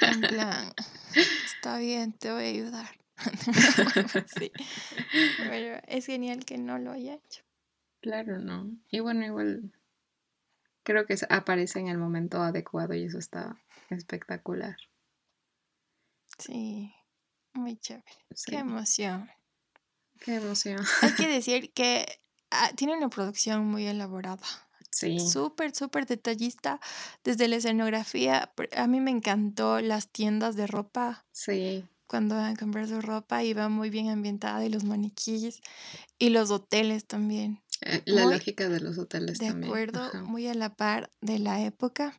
en 0.00 0.20
plan, 0.20 0.72
está 1.46 1.78
bien, 1.78 2.12
te 2.12 2.32
voy 2.32 2.44
a 2.44 2.48
ayudar. 2.48 3.00
sí. 4.38 4.52
Pero 5.38 5.80
es 5.88 6.06
genial 6.06 6.44
que 6.44 6.58
no 6.58 6.78
lo 6.78 6.92
haya 6.92 7.14
hecho. 7.14 7.42
Claro, 8.00 8.38
no. 8.38 8.70
Y 8.90 9.00
bueno, 9.00 9.24
igual 9.24 9.72
creo 10.84 11.04
que 11.04 11.16
aparece 11.28 11.80
en 11.80 11.88
el 11.88 11.98
momento 11.98 12.40
adecuado 12.40 12.94
y 12.94 13.04
eso 13.04 13.18
está 13.18 13.60
espectacular. 13.90 14.76
Sí, 16.38 16.94
muy 17.52 17.76
chévere. 17.76 18.04
Qué 18.46 18.56
emoción. 18.56 19.28
Qué 20.20 20.36
emoción. 20.36 20.84
Hay 21.02 21.14
que 21.14 21.26
decir 21.28 21.72
que 21.72 22.06
ah, 22.50 22.70
tiene 22.76 22.96
una 22.96 23.08
producción 23.08 23.66
muy 23.66 23.86
elaborada. 23.86 24.46
Sí. 24.90 25.20
Súper, 25.20 25.74
súper 25.74 26.06
detallista. 26.06 26.80
Desde 27.24 27.48
la 27.48 27.56
escenografía, 27.56 28.52
a 28.76 28.86
mí 28.86 29.00
me 29.00 29.10
encantó 29.10 29.80
las 29.80 30.08
tiendas 30.08 30.56
de 30.56 30.66
ropa. 30.66 31.26
Sí. 31.32 31.84
Cuando 32.06 32.36
van 32.36 32.54
a 32.54 32.58
comprar 32.58 32.88
su 32.88 33.02
ropa 33.02 33.40
va 33.54 33.68
muy 33.68 33.90
bien 33.90 34.08
ambientada 34.08 34.64
y 34.64 34.70
los 34.70 34.84
maniquíes 34.84 35.60
y 36.18 36.30
los 36.30 36.50
hoteles 36.50 37.06
también. 37.06 37.60
Eh, 37.82 38.02
la 38.06 38.24
lógica 38.24 38.68
de 38.70 38.80
los 38.80 38.98
hoteles 38.98 39.38
también. 39.38 39.60
De 39.60 39.66
acuerdo, 39.66 40.24
muy 40.24 40.48
a 40.48 40.54
la 40.54 40.74
par 40.74 41.10
de 41.20 41.38
la 41.38 41.62
época. 41.62 42.18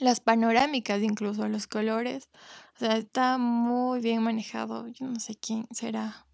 Las 0.00 0.20
panorámicas, 0.20 1.02
incluso 1.02 1.46
los 1.48 1.66
colores. 1.66 2.30
O 2.76 2.78
sea, 2.78 2.96
está 2.96 3.36
muy 3.36 4.00
bien 4.00 4.22
manejado. 4.22 4.88
Yo 4.88 5.06
no 5.06 5.20
sé 5.20 5.36
quién 5.36 5.66
será. 5.72 6.26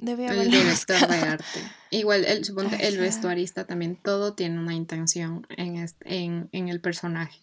Debe 0.00 0.28
haber 0.28 0.46
el 0.46 0.50
director 0.50 1.08
de 1.08 1.16
arte. 1.16 1.60
Igual, 1.90 2.24
el, 2.24 2.44
suponte, 2.44 2.88
el 2.88 2.98
vestuarista 2.98 3.66
también, 3.66 3.96
todo 3.96 4.34
tiene 4.34 4.58
una 4.58 4.74
intención 4.74 5.46
en, 5.56 5.86
en, 6.04 6.48
en 6.52 6.68
el 6.68 6.80
personaje 6.80 7.40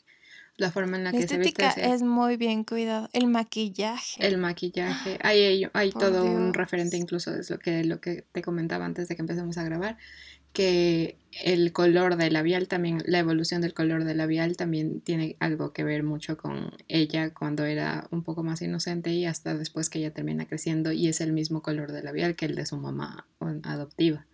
la 0.57 0.71
forma 0.71 0.97
en 0.97 1.03
la, 1.03 1.11
que 1.11 1.27
se 1.27 1.37
viste. 1.37 1.65
es 1.77 2.01
muy 2.01 2.35
bien 2.35 2.63
cuidado. 2.63 3.09
El 3.13 3.27
maquillaje. 3.27 4.25
El 4.25 4.39
maquillaje. 4.39 5.19
Hay, 5.21 5.43
hay, 5.43 5.69
hay 5.71 5.91
todo 5.91 6.25
un 6.25 6.53
referente 6.53 6.97
incluso, 6.97 7.33
es 7.33 7.49
lo 7.51 7.59
que, 7.59 7.83
lo 7.83 8.01
que 8.01 8.25
te 8.31 8.41
comentaba 8.41 8.85
antes 8.85 9.07
de 9.07 9.15
que 9.15 9.21
empecemos 9.21 9.57
a 9.59 9.63
grabar, 9.63 9.97
que 10.53 11.17
el 11.43 11.71
color 11.71 12.15
del 12.17 12.33
labial 12.33 12.67
también, 12.67 13.03
la 13.05 13.19
evolución 13.19 13.61
del 13.61 13.73
color 13.73 14.03
del 14.03 14.17
labial 14.17 14.57
también 14.57 15.01
tiene 15.01 15.35
algo 15.39 15.71
que 15.71 15.83
ver 15.83 16.03
mucho 16.03 16.37
con 16.37 16.71
ella 16.87 17.33
cuando 17.33 17.65
era 17.65 18.07
un 18.11 18.23
poco 18.23 18.43
más 18.43 18.61
inocente 18.61 19.11
y 19.11 19.25
hasta 19.25 19.55
después 19.55 19.89
que 19.89 19.99
ella 19.99 20.13
termina 20.13 20.47
creciendo 20.47 20.91
y 20.91 21.07
es 21.07 21.21
el 21.21 21.33
mismo 21.33 21.61
color 21.61 21.91
del 21.91 22.05
labial 22.05 22.35
que 22.35 22.45
el 22.45 22.55
de 22.55 22.65
su 22.65 22.77
mamá 22.77 23.27
adoptiva. 23.63 24.25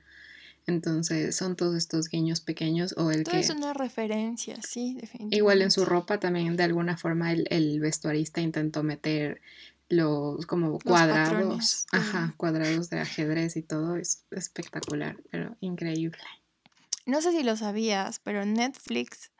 Entonces 0.66 1.36
son 1.36 1.58
todos 1.58 1.76
estos 1.76 2.08
guiños 2.08 2.40
pequeños 2.40 2.96
o 2.98 3.12
el 3.12 3.26
Todo 3.26 3.34
que... 3.34 3.42
es 3.42 3.50
una 3.50 3.74
referencia, 3.74 4.62
sí, 4.62 4.94
definitivamente. 4.94 5.36
Igual 5.36 5.62
en 5.62 5.72
su 5.72 5.84
ropa 5.84 6.22
también 6.22 6.56
de 6.56 6.64
alguna 6.64 6.96
forma 6.96 7.34
el, 7.34 7.48
el 7.50 7.82
vestuarista 7.82 8.40
intentó 8.40 8.82
meter 8.82 9.42
los 9.94 10.46
como 10.46 10.80
cuadrados, 10.80 11.86
ajá, 11.92 12.34
cuadrados 12.38 12.90
de 12.90 13.00
ajedrez 13.00 13.56
y 13.56 13.64
todo, 13.64 13.96
es 13.96 14.26
espectacular, 14.32 15.18
pero 15.32 15.56
increíble. 15.60 16.20
No 17.06 17.22
sé 17.22 17.32
si 17.32 17.44
lo 17.44 17.58
sabías, 17.58 18.20
pero 18.20 18.46
Netflix 18.46 19.32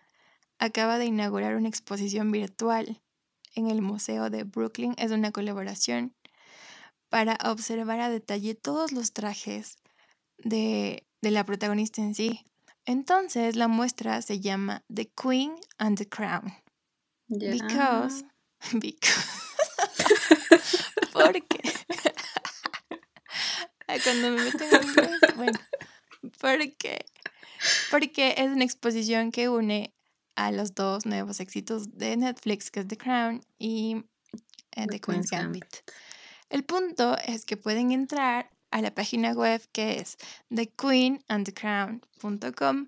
acaba 0.60 0.98
de 0.98 1.06
inaugurar 1.06 1.56
una 1.56 1.70
exposición 1.70 2.32
virtual 2.32 3.02
en 3.56 3.70
el 3.70 3.82
Museo 3.82 4.30
de 4.30 4.44
Brooklyn. 4.44 4.94
Es 4.98 5.12
una 5.12 5.32
colaboración 5.32 6.16
para 7.10 7.38
observar 7.46 8.00
a 8.00 8.10
detalle 8.10 8.56
todos 8.56 8.92
los 8.92 9.14
trajes 9.14 9.78
de, 10.38 11.08
de 11.22 11.32
la 11.32 11.46
protagonista 11.46 12.02
en 12.02 12.16
sí. 12.16 12.46
Entonces 12.86 13.56
la 13.56 13.68
muestra 13.68 14.22
se 14.22 14.40
llama 14.40 14.84
The 14.94 15.10
Queen 15.10 15.54
and 15.78 15.98
the 15.98 16.10
Crown. 16.10 16.54
Because, 17.30 18.26
because 18.74 19.44
porque 21.14 21.62
cuando 24.04 24.32
me 24.32 24.44
meto 24.44 24.64
en 24.64 24.84
inglés, 24.84 25.20
bueno, 25.36 25.60
porque 26.40 27.06
porque 27.92 28.36
es 28.38 28.50
una 28.50 28.64
exposición 28.64 29.32
que 29.32 29.50
une 29.50 29.94
a 30.36 30.52
los 30.52 30.76
dos 30.76 31.06
nuevos 31.06 31.40
éxitos 31.40 31.98
de 31.98 32.18
Netflix, 32.18 32.70
que 32.72 32.82
es 32.82 32.88
The 32.88 32.98
Crown 32.98 33.46
y 33.60 34.04
eh, 34.72 34.88
The, 34.88 35.00
Queen's 35.00 35.30
Gambit. 35.30 35.66
El 36.50 36.64
punto 36.64 37.16
es 37.26 37.46
que 37.46 37.58
pueden 37.58 37.92
entrar 37.92 38.50
a 38.72 38.82
la 38.82 38.92
página 38.94 39.34
web 39.34 39.62
que 39.72 40.00
es 40.00 40.18
thequeenandthecrown.com 40.54 42.88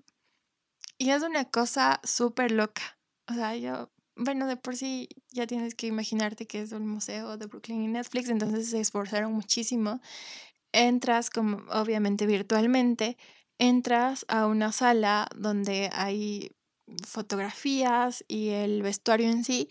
y 0.98 1.10
es 1.10 1.22
una 1.22 1.44
cosa 1.44 2.00
súper 2.02 2.50
loca. 2.50 2.98
O 3.28 3.34
sea, 3.34 3.54
yo 3.56 3.90
bueno, 4.16 4.46
de 4.46 4.56
por 4.56 4.76
sí 4.76 5.08
ya 5.30 5.46
tienes 5.46 5.74
que 5.74 5.86
imaginarte 5.86 6.46
que 6.46 6.62
es 6.62 6.72
un 6.72 6.86
museo 6.88 7.36
de 7.36 7.46
Brooklyn 7.46 7.82
y 7.82 7.88
Netflix, 7.88 8.28
entonces 8.28 8.70
se 8.70 8.80
esforzaron 8.80 9.32
muchísimo. 9.32 10.00
Entras 10.72 11.30
como 11.30 11.58
obviamente 11.70 12.26
virtualmente, 12.26 13.16
entras 13.58 14.24
a 14.28 14.46
una 14.46 14.72
sala 14.72 15.28
donde 15.36 15.90
hay 15.92 16.52
fotografías 17.06 18.24
y 18.28 18.50
el 18.50 18.82
vestuario 18.82 19.28
en 19.28 19.44
sí 19.44 19.68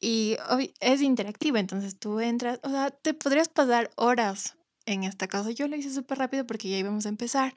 y 0.00 0.36
es 0.80 1.02
interactivo, 1.02 1.58
entonces 1.58 1.98
tú 1.98 2.20
entras, 2.20 2.58
o 2.62 2.70
sea, 2.70 2.90
te 2.90 3.12
podrías 3.14 3.48
pasar 3.50 3.90
horas 3.96 4.56
en 4.86 5.04
esta 5.04 5.28
cosa. 5.28 5.50
Yo 5.50 5.68
lo 5.68 5.76
hice 5.76 5.92
súper 5.92 6.18
rápido 6.18 6.46
porque 6.46 6.70
ya 6.70 6.78
íbamos 6.78 7.04
a 7.06 7.10
empezar 7.10 7.54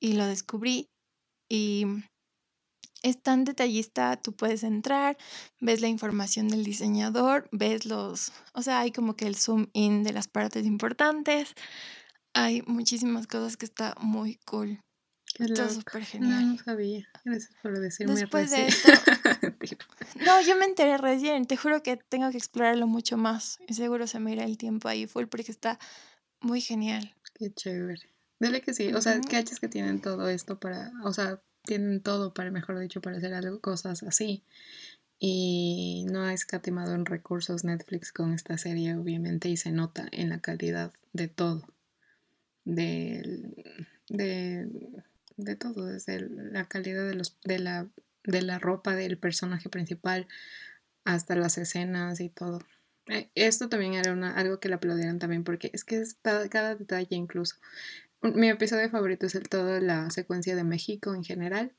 y 0.00 0.12
lo 0.12 0.26
descubrí 0.26 0.88
y 1.48 1.86
es 3.02 3.22
tan 3.22 3.44
detallista, 3.44 4.16
tú 4.16 4.32
puedes 4.32 4.62
entrar, 4.62 5.16
ves 5.60 5.80
la 5.80 5.88
información 5.88 6.48
del 6.48 6.64
diseñador, 6.64 7.48
ves 7.52 7.86
los, 7.86 8.32
o 8.52 8.62
sea, 8.62 8.80
hay 8.80 8.92
como 8.92 9.16
que 9.16 9.26
el 9.26 9.36
zoom 9.36 9.68
in 9.72 10.02
de 10.02 10.12
las 10.12 10.28
partes 10.28 10.66
importantes. 10.66 11.54
Hay 12.32 12.62
muchísimas 12.62 13.26
cosas 13.26 13.56
que 13.56 13.64
está 13.64 13.94
muy 14.00 14.36
cool. 14.44 14.80
Está 15.38 15.70
súper 15.70 16.04
genial. 16.04 16.56
No, 16.56 16.62
sabía. 16.62 17.08
Gracias 17.24 17.52
por 17.62 17.78
decirme 17.78 18.14
Después 18.14 18.50
de 18.50 18.66
esto. 18.66 18.92
no, 20.26 20.40
yo 20.42 20.56
me 20.56 20.64
enteré 20.66 20.98
recién. 20.98 21.46
Te 21.46 21.56
juro 21.56 21.82
que 21.82 21.96
tengo 21.96 22.30
que 22.30 22.36
explorarlo 22.36 22.86
mucho 22.86 23.16
más. 23.16 23.58
Y 23.66 23.74
seguro 23.74 24.06
se 24.06 24.20
me 24.20 24.32
irá 24.32 24.44
el 24.44 24.58
tiempo 24.58 24.88
ahí 24.88 25.06
full 25.06 25.26
porque 25.26 25.50
está 25.50 25.78
muy 26.40 26.60
genial. 26.60 27.14
Qué 27.34 27.52
chévere. 27.52 28.02
Dale 28.38 28.60
que 28.60 28.74
sí. 28.74 28.92
O 28.92 29.00
sea, 29.00 29.20
¿qué 29.20 29.44
que 29.44 29.68
tienen 29.68 30.00
todo 30.00 30.28
esto 30.28 30.58
para. 30.58 30.92
O 31.04 31.12
sea, 31.12 31.40
tienen 31.70 32.00
todo 32.00 32.34
para, 32.34 32.50
mejor 32.50 32.80
dicho, 32.80 33.00
para 33.00 33.18
hacer 33.18 33.32
algo, 33.32 33.60
cosas 33.60 34.02
así. 34.02 34.42
Y 35.20 36.04
no 36.10 36.24
ha 36.24 36.34
escatimado 36.34 36.96
en 36.96 37.06
recursos 37.06 37.62
Netflix 37.62 38.10
con 38.10 38.32
esta 38.32 38.58
serie, 38.58 38.96
obviamente, 38.96 39.48
y 39.48 39.56
se 39.56 39.70
nota 39.70 40.08
en 40.10 40.30
la 40.30 40.40
calidad 40.40 40.92
de 41.12 41.28
todo. 41.28 41.68
De, 42.64 43.54
de, 44.08 44.68
de 45.36 45.54
todo, 45.54 45.86
desde 45.86 46.28
la 46.28 46.66
calidad 46.66 47.06
de, 47.06 47.14
los, 47.14 47.36
de, 47.44 47.60
la, 47.60 47.86
de 48.24 48.42
la 48.42 48.58
ropa 48.58 48.96
del 48.96 49.16
personaje 49.16 49.68
principal 49.68 50.26
hasta 51.04 51.36
las 51.36 51.56
escenas 51.56 52.18
y 52.18 52.30
todo. 52.30 52.66
Eh, 53.06 53.30
esto 53.36 53.68
también 53.68 53.94
era 53.94 54.12
una, 54.12 54.34
algo 54.34 54.58
que 54.58 54.68
le 54.68 54.74
aplaudieron 54.74 55.20
también 55.20 55.44
porque 55.44 55.70
es 55.72 55.84
que 55.84 56.00
está 56.00 56.48
cada 56.48 56.74
detalle 56.74 57.14
incluso 57.14 57.54
mi 58.22 58.48
episodio 58.48 58.90
favorito 58.90 59.26
es 59.26 59.34
el 59.34 59.48
toda 59.48 59.80
la 59.80 60.10
secuencia 60.10 60.54
de 60.56 60.64
México 60.64 61.14
en 61.14 61.24
general. 61.24 61.72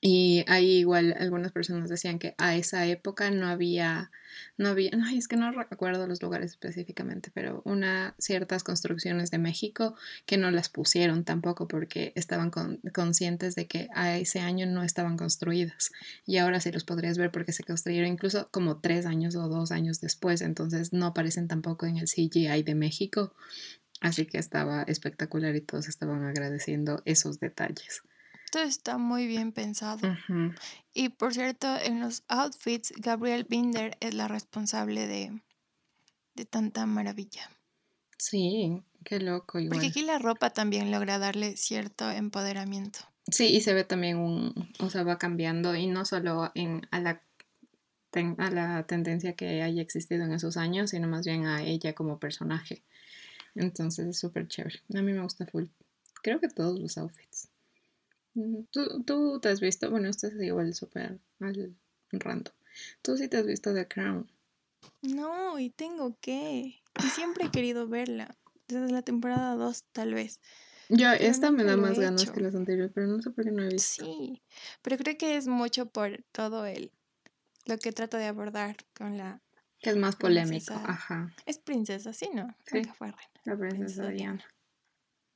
Y 0.00 0.44
ahí 0.48 0.78
igual 0.78 1.14
algunas 1.18 1.52
personas 1.52 1.90
decían 1.90 2.18
que 2.18 2.34
a 2.38 2.56
esa 2.56 2.86
época 2.86 3.30
no 3.30 3.46
había, 3.46 4.10
no 4.56 4.68
había, 4.68 4.90
no, 4.92 5.06
es 5.08 5.28
que 5.28 5.36
no 5.36 5.52
recuerdo 5.52 6.06
los 6.06 6.22
lugares 6.22 6.52
específicamente, 6.52 7.30
pero 7.34 7.62
una 7.64 8.14
ciertas 8.18 8.64
construcciones 8.64 9.30
de 9.30 9.38
México 9.38 9.94
que 10.24 10.38
no 10.38 10.50
las 10.50 10.68
pusieron 10.68 11.24
tampoco 11.24 11.68
porque 11.68 12.12
estaban 12.16 12.50
conscientes 12.92 13.54
de 13.54 13.66
que 13.66 13.88
a 13.94 14.16
ese 14.16 14.40
año 14.40 14.66
no 14.66 14.82
estaban 14.82 15.16
construidas 15.16 15.90
y 16.24 16.38
ahora 16.38 16.60
sí 16.60 16.72
los 16.72 16.84
podrías 16.84 17.18
ver 17.18 17.30
porque 17.30 17.52
se 17.52 17.64
construyeron 17.64 18.10
incluso 18.10 18.48
como 18.50 18.80
tres 18.80 19.06
años 19.06 19.36
o 19.36 19.48
dos 19.48 19.72
años 19.72 20.00
después, 20.00 20.40
entonces 20.40 20.92
no 20.92 21.06
aparecen 21.06 21.48
tampoco 21.48 21.86
en 21.86 21.98
el 21.98 22.06
CGI 22.06 22.62
de 22.62 22.74
México, 22.74 23.34
así 24.02 24.26
que 24.26 24.38
estaba 24.38 24.82
espectacular 24.82 25.56
y 25.56 25.62
todos 25.62 25.88
estaban 25.88 26.24
agradeciendo 26.24 27.02
esos 27.04 27.40
detalles 27.40 28.02
está 28.60 28.98
muy 28.98 29.26
bien 29.26 29.52
pensado. 29.52 30.16
Y 30.92 31.10
por 31.10 31.32
cierto, 31.32 31.76
en 31.76 32.00
los 32.00 32.22
outfits, 32.28 32.92
Gabriel 32.98 33.46
Binder 33.48 33.96
es 34.00 34.14
la 34.14 34.28
responsable 34.28 35.06
de, 35.06 35.40
de 36.34 36.44
tanta 36.44 36.84
maravilla. 36.86 37.50
Sí, 38.18 38.82
qué 39.04 39.20
loco 39.20 39.58
igual. 39.58 39.78
Porque 39.78 39.88
aquí 39.88 40.02
la 40.02 40.18
ropa 40.18 40.50
también 40.50 40.90
logra 40.90 41.18
darle 41.18 41.56
cierto 41.56 42.10
empoderamiento. 42.10 43.00
Sí, 43.30 43.46
y 43.46 43.60
se 43.60 43.72
ve 43.72 43.84
también 43.84 44.18
un, 44.18 44.72
o 44.80 44.90
sea, 44.90 45.04
va 45.04 45.18
cambiando 45.18 45.74
y 45.74 45.86
no 45.86 46.04
solo 46.04 46.50
en, 46.54 46.86
a, 46.90 47.00
la, 47.00 47.22
a 48.12 48.50
la 48.50 48.84
tendencia 48.86 49.34
que 49.34 49.62
haya 49.62 49.80
existido 49.80 50.24
en 50.24 50.32
esos 50.32 50.56
años, 50.56 50.90
sino 50.90 51.08
más 51.08 51.24
bien 51.24 51.46
a 51.46 51.62
ella 51.62 51.94
como 51.94 52.18
personaje. 52.18 52.82
Entonces 53.54 54.06
es 54.06 54.18
súper 54.18 54.48
chévere. 54.48 54.80
A 54.94 55.02
mí 55.02 55.12
me 55.12 55.22
gusta 55.22 55.46
full. 55.46 55.66
Creo 56.22 56.40
que 56.40 56.48
todos 56.48 56.78
los 56.78 56.98
outfits. 56.98 57.48
¿Tú, 58.70 59.02
tú 59.04 59.40
te 59.40 59.50
has 59.50 59.60
visto, 59.60 59.90
bueno, 59.90 60.08
esto 60.08 60.26
es 60.26 60.34
igual 60.40 60.74
súper 60.74 61.18
al 61.40 61.76
random. 62.12 62.54
¿Tú 63.02 63.16
sí 63.16 63.28
te 63.28 63.36
has 63.36 63.46
visto 63.46 63.74
The 63.74 63.86
Crown? 63.86 64.30
No, 65.02 65.58
y 65.58 65.70
tengo 65.70 66.16
que. 66.20 66.80
Y 67.02 67.08
siempre 67.14 67.46
he 67.46 67.50
querido 67.50 67.88
verla. 67.88 68.36
Desde 68.68 68.90
la 68.90 69.02
temporada 69.02 69.54
2, 69.56 69.84
tal 69.92 70.14
vez. 70.14 70.40
Yo, 70.88 71.10
esta 71.12 71.50
me 71.50 71.64
da 71.64 71.76
más 71.76 71.98
ganas 71.98 72.30
que 72.30 72.40
las 72.40 72.54
anteriores, 72.54 72.92
pero 72.94 73.06
no 73.06 73.20
sé 73.22 73.30
por 73.30 73.44
qué 73.44 73.50
no 73.50 73.62
he 73.62 73.68
visto. 73.68 74.04
Sí, 74.04 74.42
pero 74.82 74.96
creo 74.96 75.16
que 75.18 75.36
es 75.36 75.46
mucho 75.46 75.86
por 75.86 76.22
todo 76.32 76.64
el 76.66 76.90
lo 77.66 77.78
que 77.78 77.92
trata 77.92 78.18
de 78.18 78.26
abordar 78.26 78.76
con 78.96 79.16
la. 79.16 79.40
Que 79.80 79.90
es 79.90 79.96
más 79.96 80.16
polémico, 80.16 80.74
ajá. 80.74 81.34
Es 81.46 81.58
princesa, 81.58 82.12
sí, 82.12 82.28
¿no? 82.32 82.54
Sí. 82.66 82.82
Fue 82.96 83.12
La 83.44 83.56
princesa, 83.56 84.08
Diana. 84.08 84.44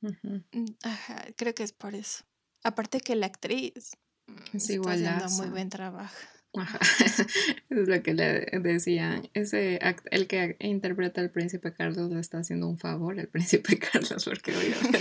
Mm, 0.01 0.65
ajá, 0.83 1.25
creo 1.35 1.53
que 1.55 1.63
es 1.63 1.73
por 1.73 1.95
eso. 1.95 2.23
Aparte 2.63 2.99
que 2.99 3.15
la 3.15 3.27
actriz 3.27 3.97
mm, 4.27 4.57
es 4.57 4.69
está 4.69 4.91
haciendo 4.91 5.29
muy 5.31 5.47
buen 5.49 5.69
trabajo. 5.69 6.15
Ajá. 6.55 6.79
es 7.69 7.87
lo 7.87 8.03
que 8.03 8.13
le 8.13 8.45
decían. 8.59 9.29
Ese 9.33 9.79
el 10.11 10.27
que 10.27 10.55
interpreta 10.59 11.21
al 11.21 11.31
príncipe 11.31 11.73
Carlos 11.73 12.11
le 12.11 12.19
está 12.19 12.39
haciendo 12.39 12.67
un 12.67 12.77
favor 12.77 13.19
al 13.19 13.27
príncipe 13.27 13.77
Carlos, 13.91 14.23
porque 14.25 14.55
obviamente 14.55 14.99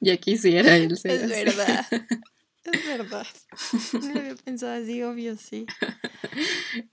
ya 0.00 0.16
quisiera 0.16 0.76
él 0.76 0.96
ser. 0.96 1.22
Es 1.22 1.28
verdad. 1.28 1.86
Es 2.64 2.86
verdad. 2.86 3.26
No 3.92 4.14
lo 4.14 4.20
había 4.20 4.36
pensado 4.36 4.82
así, 4.82 5.02
obvio, 5.02 5.36
sí. 5.36 5.66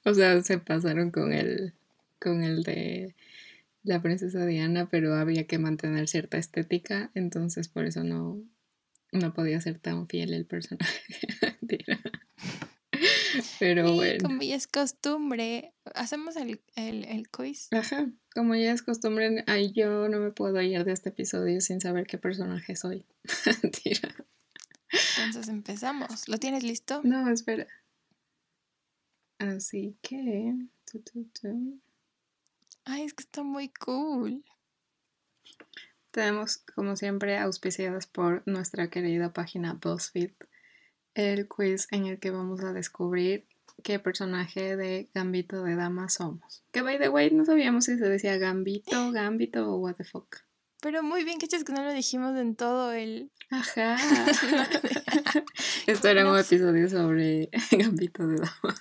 o 0.03 0.13
sea, 0.13 0.41
se 0.41 0.57
pasaron 0.57 1.11
con 1.11 1.32
el, 1.32 1.73
con 2.19 2.43
el 2.43 2.63
de 2.63 3.15
la 3.84 4.01
princesa 4.01 4.45
Diana, 4.45 4.89
pero 4.89 5.15
había 5.15 5.47
que 5.47 5.57
mantener 5.57 6.07
cierta 6.07 6.38
estética, 6.38 7.11
entonces 7.13 7.67
por 7.67 7.86
eso 7.86 8.03
no, 8.03 8.43
no 9.11 9.34
podía 9.34 9.59
ser 9.61 9.79
tan 9.79 10.07
fiel 10.07 10.34
el 10.34 10.45
personaje. 10.45 11.01
Pero 13.59 13.93
bueno. 13.93 14.27
Como 14.27 14.41
ya 14.41 14.55
es 14.55 14.67
costumbre, 14.67 15.73
hacemos 15.95 16.36
el, 16.36 16.61
el, 16.75 17.29
quiz. 17.29 17.69
Ajá, 17.71 18.11
como 18.34 18.55
ya 18.55 18.71
es 18.71 18.82
costumbre, 18.82 19.43
ay, 19.47 19.71
yo 19.71 20.09
no 20.09 20.19
me 20.19 20.32
puedo 20.32 20.61
ir 20.61 20.84
de 20.84 20.91
este 20.91 21.09
episodio 21.09 21.61
sin 21.61 21.79
saber 21.79 22.07
qué 22.07 22.17
personaje 22.17 22.75
soy. 22.75 23.05
Entonces 25.17 25.47
empezamos. 25.47 26.27
¿Lo 26.27 26.38
tienes 26.38 26.63
listo? 26.63 27.01
No, 27.03 27.29
espera. 27.32 27.67
Así 29.39 29.95
que. 30.01 30.55
Ay, 32.91 33.03
es 33.03 33.13
que 33.13 33.23
está 33.23 33.41
muy 33.41 33.69
cool. 33.69 34.43
Tenemos, 36.11 36.57
como 36.75 36.97
siempre, 36.97 37.37
auspiciadas 37.37 38.05
por 38.05 38.43
nuestra 38.45 38.89
querida 38.89 39.31
página 39.31 39.79
BuzzFeed, 39.81 40.33
el 41.13 41.47
quiz 41.47 41.87
en 41.91 42.07
el 42.07 42.19
que 42.19 42.31
vamos 42.31 42.61
a 42.65 42.73
descubrir 42.73 43.47
qué 43.81 43.99
personaje 43.99 44.75
de 44.75 45.09
Gambito 45.13 45.63
de 45.63 45.77
Dama 45.77 46.09
somos. 46.09 46.65
Que, 46.73 46.81
by 46.81 46.99
the 46.99 47.07
way, 47.07 47.31
no 47.31 47.45
sabíamos 47.45 47.85
si 47.85 47.97
se 47.97 48.09
decía 48.09 48.37
Gambito, 48.37 49.13
Gambito 49.13 49.71
o 49.71 49.77
what 49.77 49.95
the 49.95 50.03
fuck. 50.03 50.39
Pero 50.81 51.01
muy 51.01 51.23
bien, 51.23 51.39
que 51.39 51.45
es 51.45 51.63
que 51.63 51.71
no 51.71 51.85
lo 51.85 51.93
dijimos 51.93 52.37
en 52.37 52.57
todo 52.57 52.91
el... 52.91 53.31
Ajá. 53.51 53.95
Esto 55.87 56.09
era 56.09 56.29
un 56.29 56.37
episodio 56.37 56.89
sobre 56.89 57.49
Gambito 57.71 58.27
de 58.27 58.35
Dama. 58.35 58.75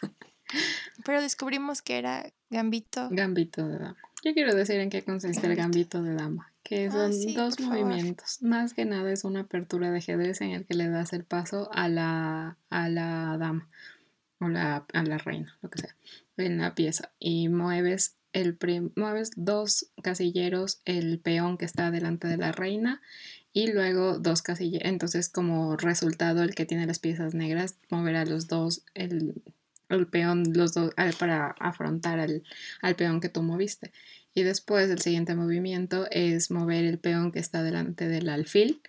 Pero 1.04 1.20
descubrimos 1.22 1.82
que 1.82 1.98
era 1.98 2.30
Gambito. 2.50 3.08
Gambito 3.10 3.66
de 3.66 3.78
Dama. 3.78 3.98
Yo 4.24 4.34
quiero 4.34 4.54
decir 4.54 4.80
en 4.80 4.90
qué 4.90 5.02
consiste 5.02 5.46
el 5.46 5.56
Gambito 5.56 6.02
de 6.02 6.14
Dama 6.14 6.50
que 6.62 6.86
ah, 6.86 6.92
son 6.92 7.34
dos 7.34 7.60
movimientos. 7.60 8.42
Más 8.42 8.74
que 8.74 8.84
nada 8.84 9.10
es 9.12 9.24
una 9.24 9.40
apertura 9.40 9.90
de 9.90 9.98
ajedrez 9.98 10.40
en 10.40 10.50
el 10.50 10.64
que 10.64 10.74
le 10.74 10.88
das 10.88 11.12
el 11.12 11.24
paso 11.24 11.70
a 11.72 11.88
la, 11.88 12.58
a 12.68 12.88
la 12.88 13.36
dama 13.38 13.68
o 14.38 14.48
la, 14.48 14.86
a 14.92 15.02
la 15.02 15.18
reina, 15.18 15.58
lo 15.62 15.70
que 15.70 15.80
sea, 15.80 15.96
en 16.36 16.58
la 16.58 16.74
pieza. 16.74 17.10
Y 17.18 17.48
mueves, 17.48 18.16
el 18.32 18.56
mueves 18.94 19.32
dos 19.36 19.90
casilleros, 20.02 20.80
el 20.84 21.18
peón 21.18 21.58
que 21.58 21.64
está 21.64 21.90
delante 21.90 22.28
de 22.28 22.36
la 22.36 22.52
reina 22.52 23.00
y 23.52 23.72
luego 23.72 24.18
dos 24.18 24.42
casilleros. 24.42 24.88
Entonces 24.88 25.28
como 25.28 25.76
resultado 25.76 26.42
el 26.42 26.54
que 26.54 26.66
tiene 26.66 26.86
las 26.86 26.98
piezas 26.98 27.34
negras 27.34 27.76
moverá 27.90 28.24
los 28.24 28.46
dos, 28.48 28.84
el, 28.94 29.42
el 29.96 30.06
peón, 30.06 30.52
los 30.54 30.74
dos, 30.74 30.92
para 31.18 31.54
afrontar 31.58 32.20
al, 32.20 32.42
al 32.82 32.96
peón 32.96 33.20
que 33.20 33.28
tú 33.28 33.42
moviste. 33.42 33.92
Y 34.34 34.42
después 34.42 34.88
el 34.90 35.00
siguiente 35.00 35.34
movimiento 35.34 36.06
es 36.10 36.50
mover 36.50 36.84
el 36.84 36.98
peón 36.98 37.32
que 37.32 37.40
está 37.40 37.62
delante 37.62 38.08
del 38.08 38.28
alfil. 38.28 38.80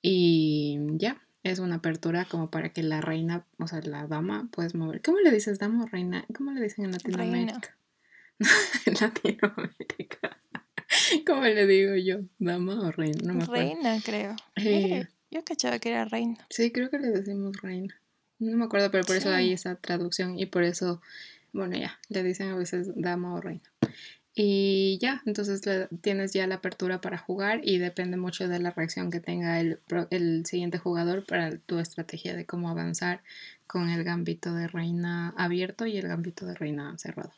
Y 0.00 0.78
ya, 0.92 1.26
es 1.42 1.58
una 1.58 1.76
apertura 1.76 2.24
como 2.24 2.50
para 2.50 2.72
que 2.72 2.82
la 2.82 3.00
reina, 3.00 3.46
o 3.58 3.66
sea, 3.66 3.80
la 3.80 4.06
dama, 4.06 4.48
puedes 4.52 4.74
mover. 4.74 5.02
¿Cómo 5.02 5.18
le 5.20 5.30
dices 5.30 5.58
dama 5.58 5.84
o 5.84 5.86
reina? 5.86 6.24
¿Cómo 6.34 6.52
le 6.52 6.62
dicen 6.62 6.84
en 6.84 6.92
Latinoamérica? 6.92 7.76
en 8.86 8.94
Latinoamérica. 9.00 10.40
¿Cómo 11.26 11.42
le 11.42 11.66
digo 11.66 11.96
yo? 11.96 12.18
¿Dama 12.38 12.80
o 12.80 12.92
reina? 12.92 13.18
No 13.24 13.34
me 13.34 13.44
Reina, 13.46 13.98
creo. 14.04 14.36
Eh, 14.56 15.06
yo 15.30 15.44
cachaba 15.44 15.78
que 15.78 15.90
era 15.90 16.04
reina. 16.04 16.46
Sí, 16.50 16.70
creo 16.70 16.90
que 16.90 16.98
le 16.98 17.08
decimos 17.08 17.56
reina. 17.60 18.00
No 18.38 18.56
me 18.56 18.64
acuerdo, 18.64 18.90
pero 18.90 19.04
por 19.04 19.16
eso 19.16 19.30
hay 19.30 19.52
esa 19.52 19.76
traducción 19.76 20.38
y 20.38 20.46
por 20.46 20.62
eso, 20.62 21.00
bueno, 21.52 21.76
ya, 21.76 21.98
le 22.08 22.22
dicen 22.22 22.50
a 22.50 22.56
veces 22.56 22.90
dama 22.94 23.34
o 23.34 23.40
reina. 23.40 23.62
Y 24.38 24.98
ya, 25.00 25.22
entonces 25.24 25.62
tienes 26.02 26.34
ya 26.34 26.46
la 26.46 26.56
apertura 26.56 27.00
para 27.00 27.16
jugar 27.16 27.60
y 27.64 27.78
depende 27.78 28.18
mucho 28.18 28.48
de 28.48 28.58
la 28.58 28.70
reacción 28.70 29.10
que 29.10 29.18
tenga 29.18 29.60
el, 29.60 29.80
el, 30.10 30.44
siguiente 30.44 30.76
jugador 30.76 31.24
para 31.24 31.56
tu 31.56 31.78
estrategia 31.78 32.36
de 32.36 32.44
cómo 32.44 32.68
avanzar 32.68 33.22
con 33.66 33.88
el 33.88 34.04
gambito 34.04 34.52
de 34.52 34.68
reina 34.68 35.32
abierto 35.38 35.86
y 35.86 35.96
el 35.96 36.06
gambito 36.06 36.44
de 36.44 36.54
reina 36.54 36.98
cerrado. 36.98 37.32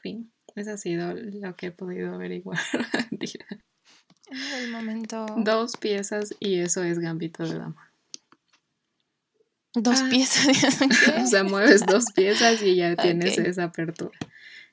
Fin, 0.00 0.30
ese 0.54 0.70
ha 0.70 0.76
sido 0.76 1.14
lo 1.14 1.56
que 1.56 1.66
he 1.66 1.70
podido 1.72 2.14
averiguar. 2.14 2.60
el 4.30 4.70
momento. 4.70 5.26
Dos 5.38 5.76
piezas 5.76 6.32
y 6.38 6.60
eso 6.60 6.84
es 6.84 7.00
gambito 7.00 7.42
de 7.42 7.58
dama. 7.58 7.85
Dos 9.78 10.00
ah. 10.00 10.08
piezas. 10.10 10.46
o 11.22 11.26
sea, 11.26 11.44
mueves 11.44 11.84
dos 11.84 12.06
piezas 12.14 12.62
y 12.62 12.76
ya 12.76 12.96
tienes 12.96 13.36
esa 13.36 13.64
apertura. 13.64 14.18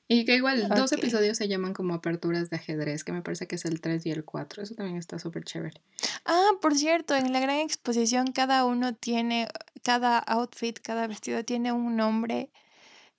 Y 0.08 0.24
que 0.24 0.34
igual 0.34 0.68
dos 0.68 0.92
episodios 0.92 1.36
se 1.36 1.46
llaman 1.46 1.74
como 1.74 1.92
aperturas 1.92 2.48
de 2.48 2.56
ajedrez, 2.56 3.04
que 3.04 3.12
me 3.12 3.20
parece 3.20 3.46
que 3.46 3.56
es 3.56 3.66
el 3.66 3.82
3 3.82 4.04
y 4.06 4.10
el 4.10 4.24
4. 4.24 4.62
Eso 4.62 4.74
también 4.74 4.96
está 4.96 5.18
súper 5.18 5.44
chévere. 5.44 5.80
Ah, 6.24 6.52
por 6.60 6.74
cierto, 6.74 7.14
en 7.14 7.32
la 7.32 7.40
gran 7.40 7.56
exposición 7.56 8.32
cada 8.32 8.64
uno 8.64 8.94
tiene, 8.94 9.48
cada 9.82 10.18
outfit, 10.18 10.78
cada 10.78 11.06
vestido 11.06 11.44
tiene 11.44 11.72
un 11.72 11.96
nombre. 11.96 12.50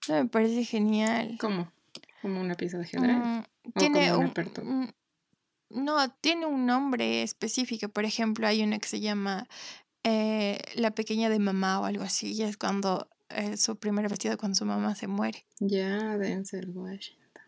Eso 0.02 0.14
me 0.14 0.26
parece 0.26 0.64
genial. 0.64 1.38
¿Cómo? 1.40 1.72
¿Como 2.22 2.42
una 2.42 2.56
pieza 2.56 2.78
de 2.78 2.84
ajedrez? 2.84 3.16
Mm, 3.16 3.40
tiene 3.78 4.10
como 4.10 4.32
un, 4.64 4.94
no, 5.70 6.10
tiene 6.22 6.46
un 6.46 6.66
nombre 6.66 7.24
específico. 7.24 7.90
Por 7.90 8.06
ejemplo, 8.06 8.48
hay 8.48 8.64
una 8.64 8.80
que 8.80 8.88
se 8.88 9.00
llama 9.00 9.48
eh, 10.06 10.60
La 10.76 10.92
pequeña 10.92 11.30
de 11.30 11.40
mamá 11.40 11.80
o 11.82 11.86
algo 11.86 12.04
así. 12.04 12.32
Y 12.34 12.44
es 12.44 12.58
cuando 12.58 13.10
eh, 13.30 13.58
su 13.58 13.76
primer 13.76 14.08
vestido 14.08 14.38
cuando 14.38 14.56
su 14.56 14.66
mamá 14.66 14.96
se 14.96 15.08
muere. 15.08 15.46
Ya, 15.60 16.18
Denzel 16.18 16.70
Washington. 16.70 17.44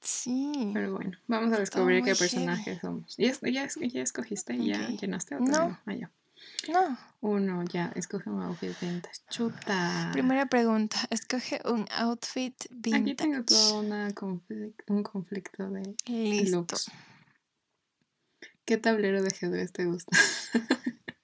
Sí. 0.00 0.70
Pero 0.74 0.92
bueno, 0.92 1.18
vamos 1.26 1.52
a 1.52 1.58
descubrir 1.58 2.02
qué 2.04 2.14
personajes 2.14 2.80
somos. 2.80 3.16
¿Ya, 3.16 3.32
ya, 3.42 3.68
ya 3.68 4.02
escogiste? 4.02 4.56
¿Ya 4.64 4.88
llenaste 4.88 5.36
otro? 5.36 5.46
No. 5.46 5.80
Ah, 5.86 5.94
ya. 5.94 6.10
No. 6.72 6.98
Uno, 7.20 7.64
ya, 7.64 7.92
escoge 7.96 8.30
un 8.30 8.42
outfit 8.42 8.78
vintage. 8.80 9.20
Chuta. 9.30 10.10
Primera 10.12 10.46
pregunta, 10.46 10.96
escoge 11.10 11.60
un 11.64 11.86
outfit 11.90 12.54
vintage. 12.70 13.02
Aquí 13.02 13.14
tengo 13.14 13.44
todo 13.44 13.80
una 13.80 14.08
un 14.88 15.02
conflicto 15.02 15.68
de 15.70 15.94
Listo. 16.06 16.58
looks. 16.58 16.90
¿Qué 18.64 18.76
tablero 18.76 19.22
de 19.22 19.28
ajedrez 19.28 19.72
te 19.72 19.84
gusta? 19.86 20.16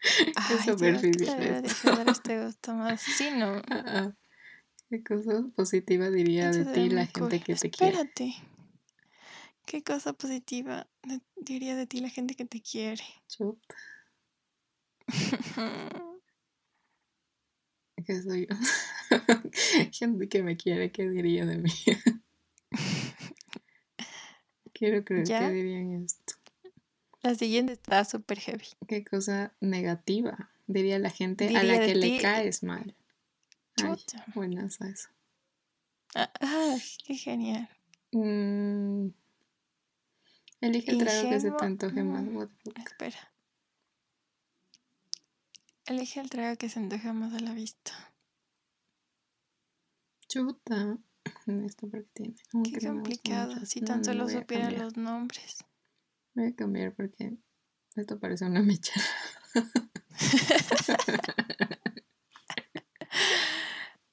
Ay, 0.36 0.56
Qué 0.56 0.62
superficial 0.72 1.12
Dios, 1.16 1.18
¿qué 1.18 1.24
esto. 1.24 1.32
tablero 1.32 1.62
de 1.62 1.68
ajedrez 1.68 2.22
te 2.22 2.44
gusta 2.44 2.74
más? 2.74 3.00
Sí, 3.00 3.30
no. 3.36 3.62
Ah, 3.70 3.84
ah. 3.86 4.12
¿Qué 4.90 5.02
cosa 5.02 5.44
positiva 5.56 6.10
diría 6.10 6.50
de 6.50 6.64
ti 6.64 6.88
la 6.90 7.06
cool. 7.06 7.30
gente 7.30 7.40
que 7.40 7.54
te 7.56 7.70
quiere? 7.70 7.92
Espérate. 7.92 8.34
¿Qué 9.66 9.82
cosa 9.82 10.12
positiva 10.12 10.86
diría 11.36 11.74
de 11.74 11.86
ti 11.86 12.00
la 12.00 12.10
gente 12.10 12.34
que 12.34 12.44
te 12.44 12.60
quiere? 12.60 13.02
Chuta, 13.28 13.74
¿qué 18.06 18.22
soy 18.22 18.46
yo? 18.46 18.56
gente 19.92 20.28
que 20.28 20.42
me 20.42 20.56
quiere, 20.56 20.90
¿qué 20.92 21.08
diría 21.08 21.46
de 21.46 21.58
mí? 21.58 21.70
Quiero 24.72 25.04
creer 25.04 25.26
¿Ya? 25.26 25.38
que 25.38 25.50
dirían 25.50 26.04
esto. 26.04 26.23
La 27.24 27.34
siguiente 27.34 27.72
está 27.72 28.04
súper 28.04 28.38
heavy. 28.38 28.66
¿Qué 28.86 29.02
cosa 29.02 29.54
negativa 29.60 30.50
diría 30.66 30.98
la 30.98 31.08
gente 31.08 31.56
a 31.56 31.62
la 31.62 31.80
que 31.80 31.94
le 31.94 32.20
caes 32.20 32.62
mal? 32.62 32.94
Ay, 33.82 33.96
Chuta. 33.96 34.26
buenas 34.34 34.78
a 34.82 34.88
eso. 34.90 35.08
Ah, 36.14 36.30
ay, 36.40 36.82
qué 37.06 37.14
genial. 37.14 37.66
Mm, 38.12 39.08
Elige 40.60 40.90
el 40.90 40.98
trago 40.98 41.30
que 41.30 41.40
se 41.40 41.50
te 41.50 41.64
antoje 41.64 42.02
más. 42.02 42.24
mm. 42.24 42.42
Espera. 42.86 43.32
Elige 45.86 46.20
el 46.20 46.28
trago 46.28 46.58
que 46.58 46.68
se 46.68 46.78
antoja 46.78 47.14
más 47.14 47.32
a 47.32 47.40
la 47.40 47.54
vista. 47.54 47.92
Chuta. 50.28 50.98
Esto 51.46 51.88
porque 51.88 52.06
tiene. 52.12 52.34
como 52.52 52.64
Qué 52.64 52.86
complicado. 52.86 53.64
Si 53.64 53.80
tan 53.80 54.00
no, 54.00 54.04
solo 54.04 54.28
supieran 54.28 54.78
los 54.78 54.98
nombres. 54.98 55.64
Voy 56.34 56.46
a 56.46 56.54
cambiar 56.54 56.94
porque 56.94 57.36
esto 57.94 58.18
parece 58.18 58.46
una 58.46 58.62
micha. 58.62 58.92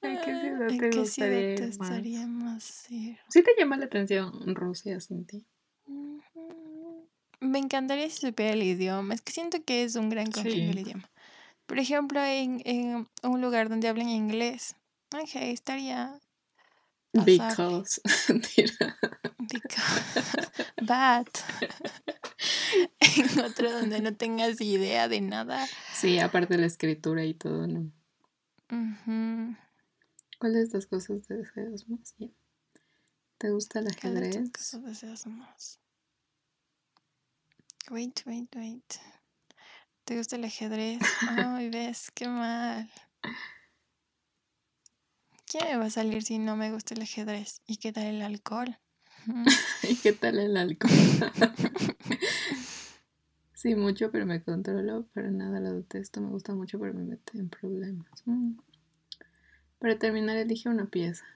¿A 0.02 0.08
qué 0.24 0.40
ciudad 0.40 0.68
¿En 0.68 0.78
te 0.80 0.90
qué 0.90 0.98
gustaría 0.98 1.56
ciudad 1.56 1.72
te 1.72 1.78
más? 2.38 2.90
ir? 2.90 3.18
¿Sí 3.28 3.42
te 3.42 3.52
llama 3.58 3.76
la 3.76 3.86
atención 3.86 4.54
Rusia, 4.54 5.00
Cinti? 5.00 5.46
Me 7.40 7.58
encantaría 7.58 8.08
si 8.08 8.26
supiera 8.28 8.52
el 8.52 8.62
idioma. 8.62 9.14
Es 9.14 9.20
que 9.22 9.32
siento 9.32 9.62
que 9.64 9.82
es 9.84 9.96
un 9.96 10.10
gran 10.10 10.30
conflicto 10.30 10.70
el 10.70 10.78
Sí. 10.78 10.80
idioma. 10.82 11.10
Por 11.66 11.78
ejemplo, 11.78 12.22
en, 12.22 12.60
en 12.64 13.08
un 13.22 13.40
lugar 13.40 13.68
donde 13.68 13.88
hablan 13.88 14.08
inglés. 14.08 14.76
Ok, 15.14 15.30
estaría. 15.34 16.20
Because. 17.12 18.00
Tira. 18.54 18.96
Because- 19.38 20.62
But 20.80 21.38
en 23.00 23.40
otro 23.40 23.70
donde 23.70 24.00
no 24.00 24.14
tengas 24.16 24.60
idea 24.60 25.08
de 25.08 25.20
nada. 25.20 25.66
Sí, 25.92 26.18
aparte 26.18 26.54
de 26.54 26.60
la 26.60 26.66
escritura 26.66 27.24
y 27.24 27.34
todo, 27.34 27.66
¿no? 27.66 27.90
Ujú. 28.70 29.56
¿Cuál 30.38 30.52
de 30.54 30.62
estas 30.62 30.86
cosas 30.86 31.22
te 31.26 31.34
deseas 31.34 31.88
más? 31.88 32.14
¿Te 33.38 33.50
gusta 33.50 33.80
el 33.80 33.94
¿Cuál 34.00 34.14
de 34.14 34.28
estas 34.28 34.36
ajedrez? 34.36 34.52
cosas 34.52 34.82
deseas 34.84 35.26
más? 35.26 35.78
Wait, 37.90 38.20
wait, 38.26 38.54
wait. 38.56 38.94
¿Te 40.04 40.16
gusta 40.16 40.36
el 40.36 40.44
ajedrez? 40.44 41.00
Ay, 41.28 41.68
ves, 41.70 42.10
qué 42.14 42.26
mal. 42.28 42.90
¿Quién 45.52 45.66
me 45.66 45.76
va 45.76 45.84
a 45.84 45.90
salir 45.90 46.22
si 46.22 46.38
no 46.38 46.56
me 46.56 46.72
gusta 46.72 46.94
el 46.94 47.02
ajedrez? 47.02 47.60
¿Y 47.66 47.76
qué 47.76 47.92
tal 47.92 48.06
el 48.06 48.22
alcohol? 48.22 48.78
¿Y 49.82 49.96
qué 49.96 50.14
tal 50.14 50.38
el 50.38 50.56
alcohol? 50.56 50.90
sí, 53.52 53.74
mucho, 53.74 54.10
pero 54.10 54.24
me 54.24 54.42
controlo. 54.42 55.06
Para 55.12 55.30
nada 55.30 55.60
lo 55.60 55.74
detesto. 55.74 56.22
Me 56.22 56.30
gusta 56.30 56.54
mucho, 56.54 56.80
pero 56.80 56.94
me 56.94 57.04
mete 57.04 57.36
en 57.36 57.50
problemas. 57.50 58.08
Mm. 58.24 58.52
Para 59.78 59.98
terminar, 59.98 60.38
elige 60.38 60.70
una 60.70 60.86
pieza. 60.86 61.26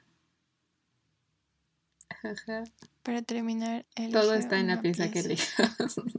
Para 3.03 3.21
terminar, 3.21 3.85
Todo 4.13 4.33
elige 4.33 4.39
está 4.39 4.59
en 4.59 4.69
la 4.69 4.81
pieza 4.81 5.11
que 5.11 5.21
elijas. 5.21 6.01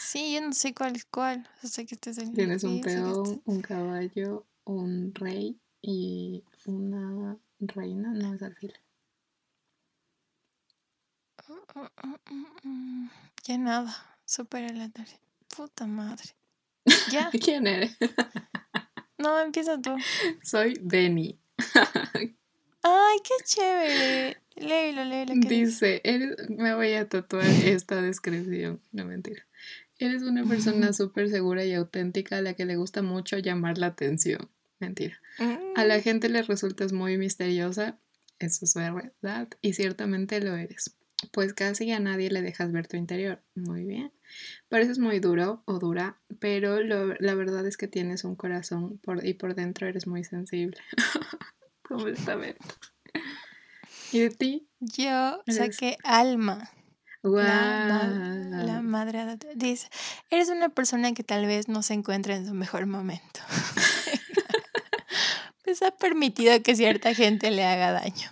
Sí, 0.00 0.34
yo 0.34 0.40
no 0.40 0.52
sé 0.52 0.74
cuál 0.74 0.94
es 0.94 1.04
cuál. 1.06 1.48
O 1.64 1.66
sea, 1.66 1.84
que 1.84 1.96
estés 1.96 2.18
en 2.18 2.32
Tienes 2.32 2.62
un 2.62 2.80
peón, 2.80 3.26
estés- 3.26 3.42
un 3.46 3.60
caballo, 3.62 4.46
un 4.64 5.12
rey 5.12 5.60
y 5.86 6.42
una 6.66 7.36
reina. 7.60 8.12
No 8.12 8.34
es 8.34 8.42
alfil. 8.42 8.74
Ya 13.46 13.58
nada. 13.58 13.94
Puta 15.54 15.86
madre. 15.86 16.24
Ya. 17.10 17.30
¿Quién 17.44 17.66
eres? 17.66 17.96
No, 19.16 19.38
empieza 19.40 19.80
tú. 19.80 19.96
Soy 20.42 20.78
Benny. 20.82 21.38
Ay, 22.82 23.18
qué 23.22 23.44
chévere. 23.44 24.42
Léelo, 24.56 25.04
léelo. 25.04 25.34
Dice, 25.36 26.02
eres, 26.04 26.36
me 26.50 26.74
voy 26.74 26.92
a 26.92 27.08
tatuar 27.08 27.46
esta 27.46 28.02
descripción. 28.02 28.82
No 28.92 29.06
mentira. 29.06 29.46
Eres 29.98 30.22
una 30.24 30.44
persona 30.44 30.92
súper 30.92 31.30
segura 31.30 31.64
y 31.64 31.72
auténtica 31.72 32.38
a 32.38 32.42
la 32.42 32.54
que 32.54 32.66
le 32.66 32.76
gusta 32.76 33.00
mucho 33.00 33.38
llamar 33.38 33.78
la 33.78 33.86
atención. 33.86 34.50
Mentira. 34.84 35.20
A 35.76 35.84
la 35.84 35.98
Mm, 35.98 36.02
gente 36.02 36.28
le 36.28 36.42
resultas 36.42 36.92
muy 36.92 37.16
misteriosa. 37.18 37.98
Eso 38.38 38.64
es 38.64 38.74
verdad. 38.74 39.48
Y 39.62 39.72
ciertamente 39.74 40.40
lo 40.40 40.54
eres. 40.56 40.96
Pues 41.32 41.54
casi 41.54 41.90
a 41.92 42.00
nadie 42.00 42.30
le 42.30 42.42
dejas 42.42 42.70
ver 42.72 42.86
tu 42.86 42.96
interior. 42.96 43.40
Muy 43.54 43.84
bien. 43.84 44.12
Pareces 44.68 44.98
muy 44.98 45.20
duro 45.20 45.62
o 45.66 45.78
dura, 45.78 46.18
pero 46.40 46.80
lo- 46.82 47.14
la 47.18 47.34
verdad 47.34 47.66
es 47.66 47.76
que 47.76 47.88
tienes 47.88 48.24
un 48.24 48.36
corazón 48.36 48.98
por, 48.98 49.24
y 49.24 49.34
por 49.34 49.54
dentro 49.54 49.86
eres 49.86 50.06
muy 50.06 50.24
sensible. 50.24 50.76
Completamente. 51.82 52.58
¿Y 54.12 54.20
de 54.20 54.30
ti? 54.30 54.68
Yo 54.80 55.42
Eres- 55.46 55.56
saqué 55.76 55.96
alma. 56.04 56.70
¡Guau! 57.22 57.42
La, 57.42 57.86
ma- 57.88 58.64
la 58.64 58.82
madre. 58.82 59.38
Dice, 59.54 59.88
eres 60.30 60.50
una 60.50 60.68
persona 60.68 61.14
que 61.14 61.24
tal 61.24 61.46
vez 61.46 61.68
no 61.68 61.82
se 61.82 61.94
encuentra 61.94 62.36
en 62.36 62.46
su 62.46 62.52
mejor 62.54 62.86
momento. 62.86 63.40
pues 65.64 65.82
ha 65.82 65.90
permitido 65.90 66.62
que 66.62 66.76
cierta 66.76 67.14
gente 67.14 67.50
le 67.50 67.64
haga 67.64 67.92
daño. 67.92 68.30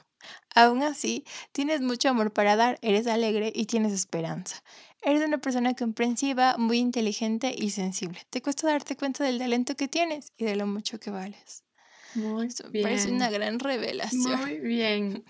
Aún 0.55 0.83
así, 0.83 1.25
tienes 1.53 1.81
mucho 1.81 2.11
amor 2.11 2.33
para 2.33 2.57
dar, 2.57 2.79
eres 2.83 3.07
alegre 3.07 3.51
y 3.55 3.65
tienes 3.65 3.93
esperanza. 3.93 4.63
Eres 5.01 5.27
una 5.27 5.39
persona 5.39 5.75
comprensiva, 5.75 6.57
muy 6.59 6.79
inteligente 6.79 7.55
y 7.57 7.71
sensible. 7.71 8.21
Te 8.31 8.43
cuesta 8.43 8.69
darte 8.69 8.97
cuenta 8.97 9.25
del 9.25 9.39
talento 9.39 9.75
que 9.75 9.89
tienes 9.89 10.33
y 10.37 10.45
de 10.45 10.55
lo 10.55 10.67
mucho 10.67 11.01
que 11.01 11.11
vales. 11.11 11.65
Muy 12.15 12.49
Eso 12.49 12.69
bien. 12.71 12.85
parece 12.85 13.11
una 13.11 13.31
gran 13.31 13.59
revelación. 13.59 14.41
Muy 14.41 14.59
bien. 14.59 15.25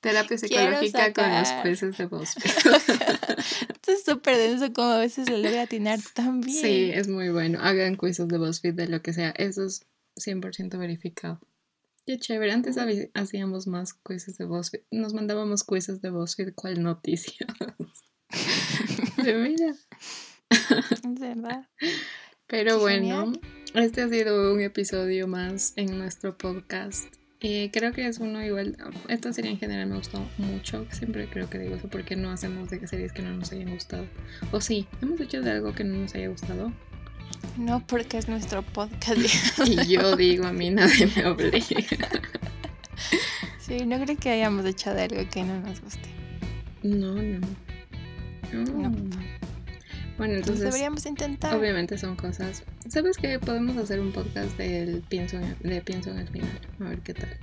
Terapia 0.00 0.36
psicológica 0.36 1.12
con 1.12 1.30
los 1.30 1.48
jueces 1.62 1.96
de 1.96 2.06
BuzzFeed. 2.06 2.50
Esto 3.68 3.92
es 3.92 4.04
súper 4.04 4.36
denso 4.36 4.72
como 4.72 4.88
a 4.88 4.98
veces 4.98 5.26
se 5.26 5.38
logra 5.38 5.62
atinar 5.62 6.00
tan 6.14 6.40
bien. 6.40 6.60
Sí, 6.60 6.90
es 6.92 7.08
muy 7.08 7.28
bueno. 7.28 7.58
Hagan 7.62 7.96
quizzes 7.96 8.28
de 8.28 8.38
BuzzFeed 8.38 8.74
de 8.74 8.88
lo 8.88 9.02
que 9.02 9.12
sea. 9.12 9.30
Eso 9.30 9.64
es 9.64 9.86
100% 10.16 10.78
verificado. 10.78 11.40
Qué 12.06 12.18
chévere. 12.18 12.52
Antes 12.52 12.76
hacíamos 13.14 13.66
más 13.66 13.94
quizzes 13.94 14.36
de 14.36 14.44
BuzzFeed. 14.44 14.82
Nos 14.90 15.14
mandábamos 15.14 15.64
quizzes 15.64 16.02
de 16.02 16.10
BuzzFeed. 16.10 16.52
¿Cuál 16.54 16.82
noticia? 16.82 17.46
de 19.24 19.34
mira. 19.34 19.74
Es 20.50 21.20
verdad. 21.20 21.68
Pero 22.46 22.76
Qué 22.76 22.80
bueno, 22.82 23.32
genial. 23.32 23.40
este 23.74 24.02
ha 24.02 24.08
sido 24.08 24.52
un 24.52 24.60
episodio 24.60 25.26
más 25.26 25.72
en 25.76 25.98
nuestro 25.98 26.36
podcast. 26.36 27.06
Y 27.40 27.70
creo 27.70 27.92
que 27.92 28.06
es 28.06 28.18
uno 28.18 28.42
igual. 28.42 28.76
Esta 29.08 29.32
serie 29.32 29.50
en 29.50 29.58
general 29.58 29.88
me 29.88 29.96
gustó 29.96 30.26
mucho. 30.38 30.86
Siempre 30.90 31.28
creo 31.28 31.48
que 31.48 31.58
digo 31.58 31.74
eso 31.76 31.88
porque 31.88 32.16
no 32.16 32.30
hacemos 32.30 32.70
de 32.70 32.86
series 32.86 33.12
que 33.12 33.22
no 33.22 33.32
nos 33.32 33.52
hayan 33.52 33.70
gustado. 33.70 34.06
O 34.52 34.60
sí, 34.60 34.86
hemos 35.02 35.20
hecho 35.20 35.42
de 35.42 35.50
algo 35.50 35.74
que 35.74 35.84
no 35.84 35.98
nos 35.98 36.14
haya 36.14 36.28
gustado. 36.28 36.72
No 37.56 37.86
porque 37.86 38.18
es 38.18 38.28
nuestro 38.28 38.62
podcast. 38.62 39.18
Y 39.66 39.86
yo 39.86 40.16
digo, 40.16 40.46
a 40.46 40.52
mí 40.52 40.70
nadie 40.70 41.08
me 41.14 41.26
obliga. 41.26 41.60
sí, 43.60 43.86
no 43.86 44.00
creo 44.02 44.16
que 44.16 44.30
hayamos 44.30 44.64
hecho 44.66 44.92
de 44.94 45.02
algo 45.02 45.30
que 45.30 45.42
no 45.44 45.60
nos 45.60 45.80
guste. 45.80 46.08
No, 46.82 47.14
no. 47.14 47.40
No. 48.52 48.90
Mm. 48.90 49.10
Bueno, 50.16 50.34
Entonces 50.34 50.36
entonces, 50.36 50.60
deberíamos 50.66 51.06
intentar. 51.06 51.56
obviamente 51.56 51.98
son 51.98 52.14
cosas. 52.14 52.62
¿Sabes 52.88 53.16
qué? 53.16 53.38
Podemos 53.40 53.76
hacer 53.76 53.98
un 53.98 54.12
podcast 54.12 54.56
del 54.56 55.02
pienso 55.08 55.36
en, 55.38 55.56
de 55.60 55.80
pienso 55.80 56.10
en 56.10 56.18
el 56.18 56.28
final. 56.28 56.60
A 56.80 56.84
ver 56.84 56.98
qué 57.00 57.14
tal. 57.14 57.36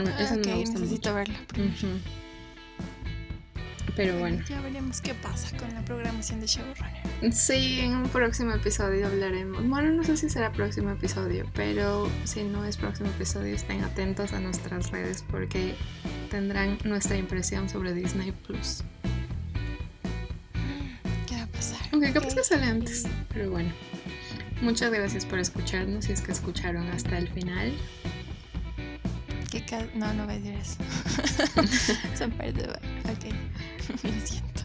Ah, 0.00 0.16
Eso 0.22 0.34
no 0.36 0.40
ok, 0.40 0.46
me 0.46 0.54
gusta 0.56 0.78
necesito 0.78 1.10
mucho. 1.10 1.14
verlo. 1.14 1.34
primero. 1.48 1.72
Ujú. 1.74 1.86
Pero 3.94 4.18
bueno. 4.18 4.42
Ya 4.48 4.60
veremos 4.60 5.00
qué 5.00 5.14
pasa 5.14 5.56
con 5.56 5.72
la 5.72 5.84
programación 5.84 6.40
de 6.40 6.46
Showrunner. 6.46 7.32
Sí, 7.32 7.80
en 7.80 7.96
un 7.96 8.08
próximo 8.08 8.52
episodio 8.52 9.06
hablaremos. 9.06 9.66
Bueno, 9.68 9.90
no 9.92 10.04
sé 10.04 10.16
si 10.16 10.28
será 10.28 10.52
próximo 10.52 10.90
episodio, 10.90 11.46
pero 11.54 12.10
si 12.24 12.42
no 12.42 12.64
es 12.64 12.76
próximo 12.76 13.08
episodio, 13.10 13.54
estén 13.54 13.82
atentos 13.84 14.32
a 14.32 14.40
nuestras 14.40 14.90
redes 14.90 15.24
porque 15.30 15.74
tendrán 16.30 16.78
nuestra 16.84 17.16
impresión 17.16 17.68
sobre 17.68 17.94
Disney 17.94 18.32
Plus. 18.32 18.82
¿Qué 21.26 21.36
va 21.36 21.42
a 21.42 21.46
pasar? 21.46 21.80
Aunque 21.92 22.12
capaz 22.12 22.34
que 22.34 22.44
sale 22.44 22.64
antes, 22.64 23.06
pero 23.32 23.50
bueno. 23.50 23.72
Muchas 24.62 24.90
gracias 24.90 25.26
por 25.26 25.38
escucharnos 25.38 26.06
si 26.06 26.12
es 26.12 26.22
que 26.22 26.32
escucharon 26.32 26.88
hasta 26.88 27.18
el 27.18 27.28
final. 27.28 27.72
¿Qué 29.58 29.64
ca- 29.64 29.86
no, 29.94 30.12
no 30.12 30.26
voy 30.26 30.34
a 30.34 30.38
decir 30.38 30.54
eso. 30.54 30.76
Son 32.18 32.30
parte 32.32 32.62
Ok, 32.64 33.24
lo 34.04 34.26
siento. 34.26 34.62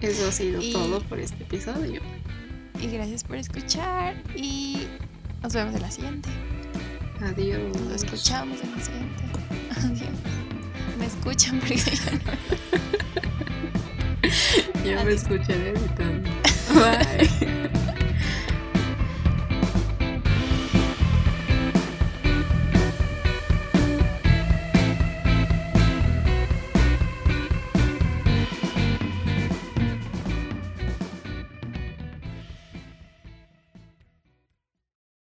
Eso 0.00 0.28
ha 0.28 0.32
sido 0.32 0.60
Y- 0.60 0.72
todo 0.72 1.00
por 1.02 1.18
este 1.20 1.42
episodio. 1.44 2.00
Y 2.80 2.88
gracias 2.88 3.22
por 3.24 3.36
escuchar 3.36 4.20
y 4.34 4.86
nos 5.42 5.52
vemos 5.54 5.74
en 5.76 5.82
la 5.82 5.90
siguiente. 5.90 6.28
Adiós. 7.20 7.74
Nos 7.80 8.02
escuchamos 8.02 8.58
en 8.62 8.70
la 8.72 8.80
siguiente. 8.82 9.22
Adiós. 9.78 10.10
Me 10.98 11.06
escuchan 11.06 11.58
porque 11.60 11.76
yo 11.76 11.92
no. 12.12 12.18
Ya 14.84 15.04
me 15.04 15.12
escucharé 15.12 15.70
editando. 15.70 16.28
Bye. 16.74 17.85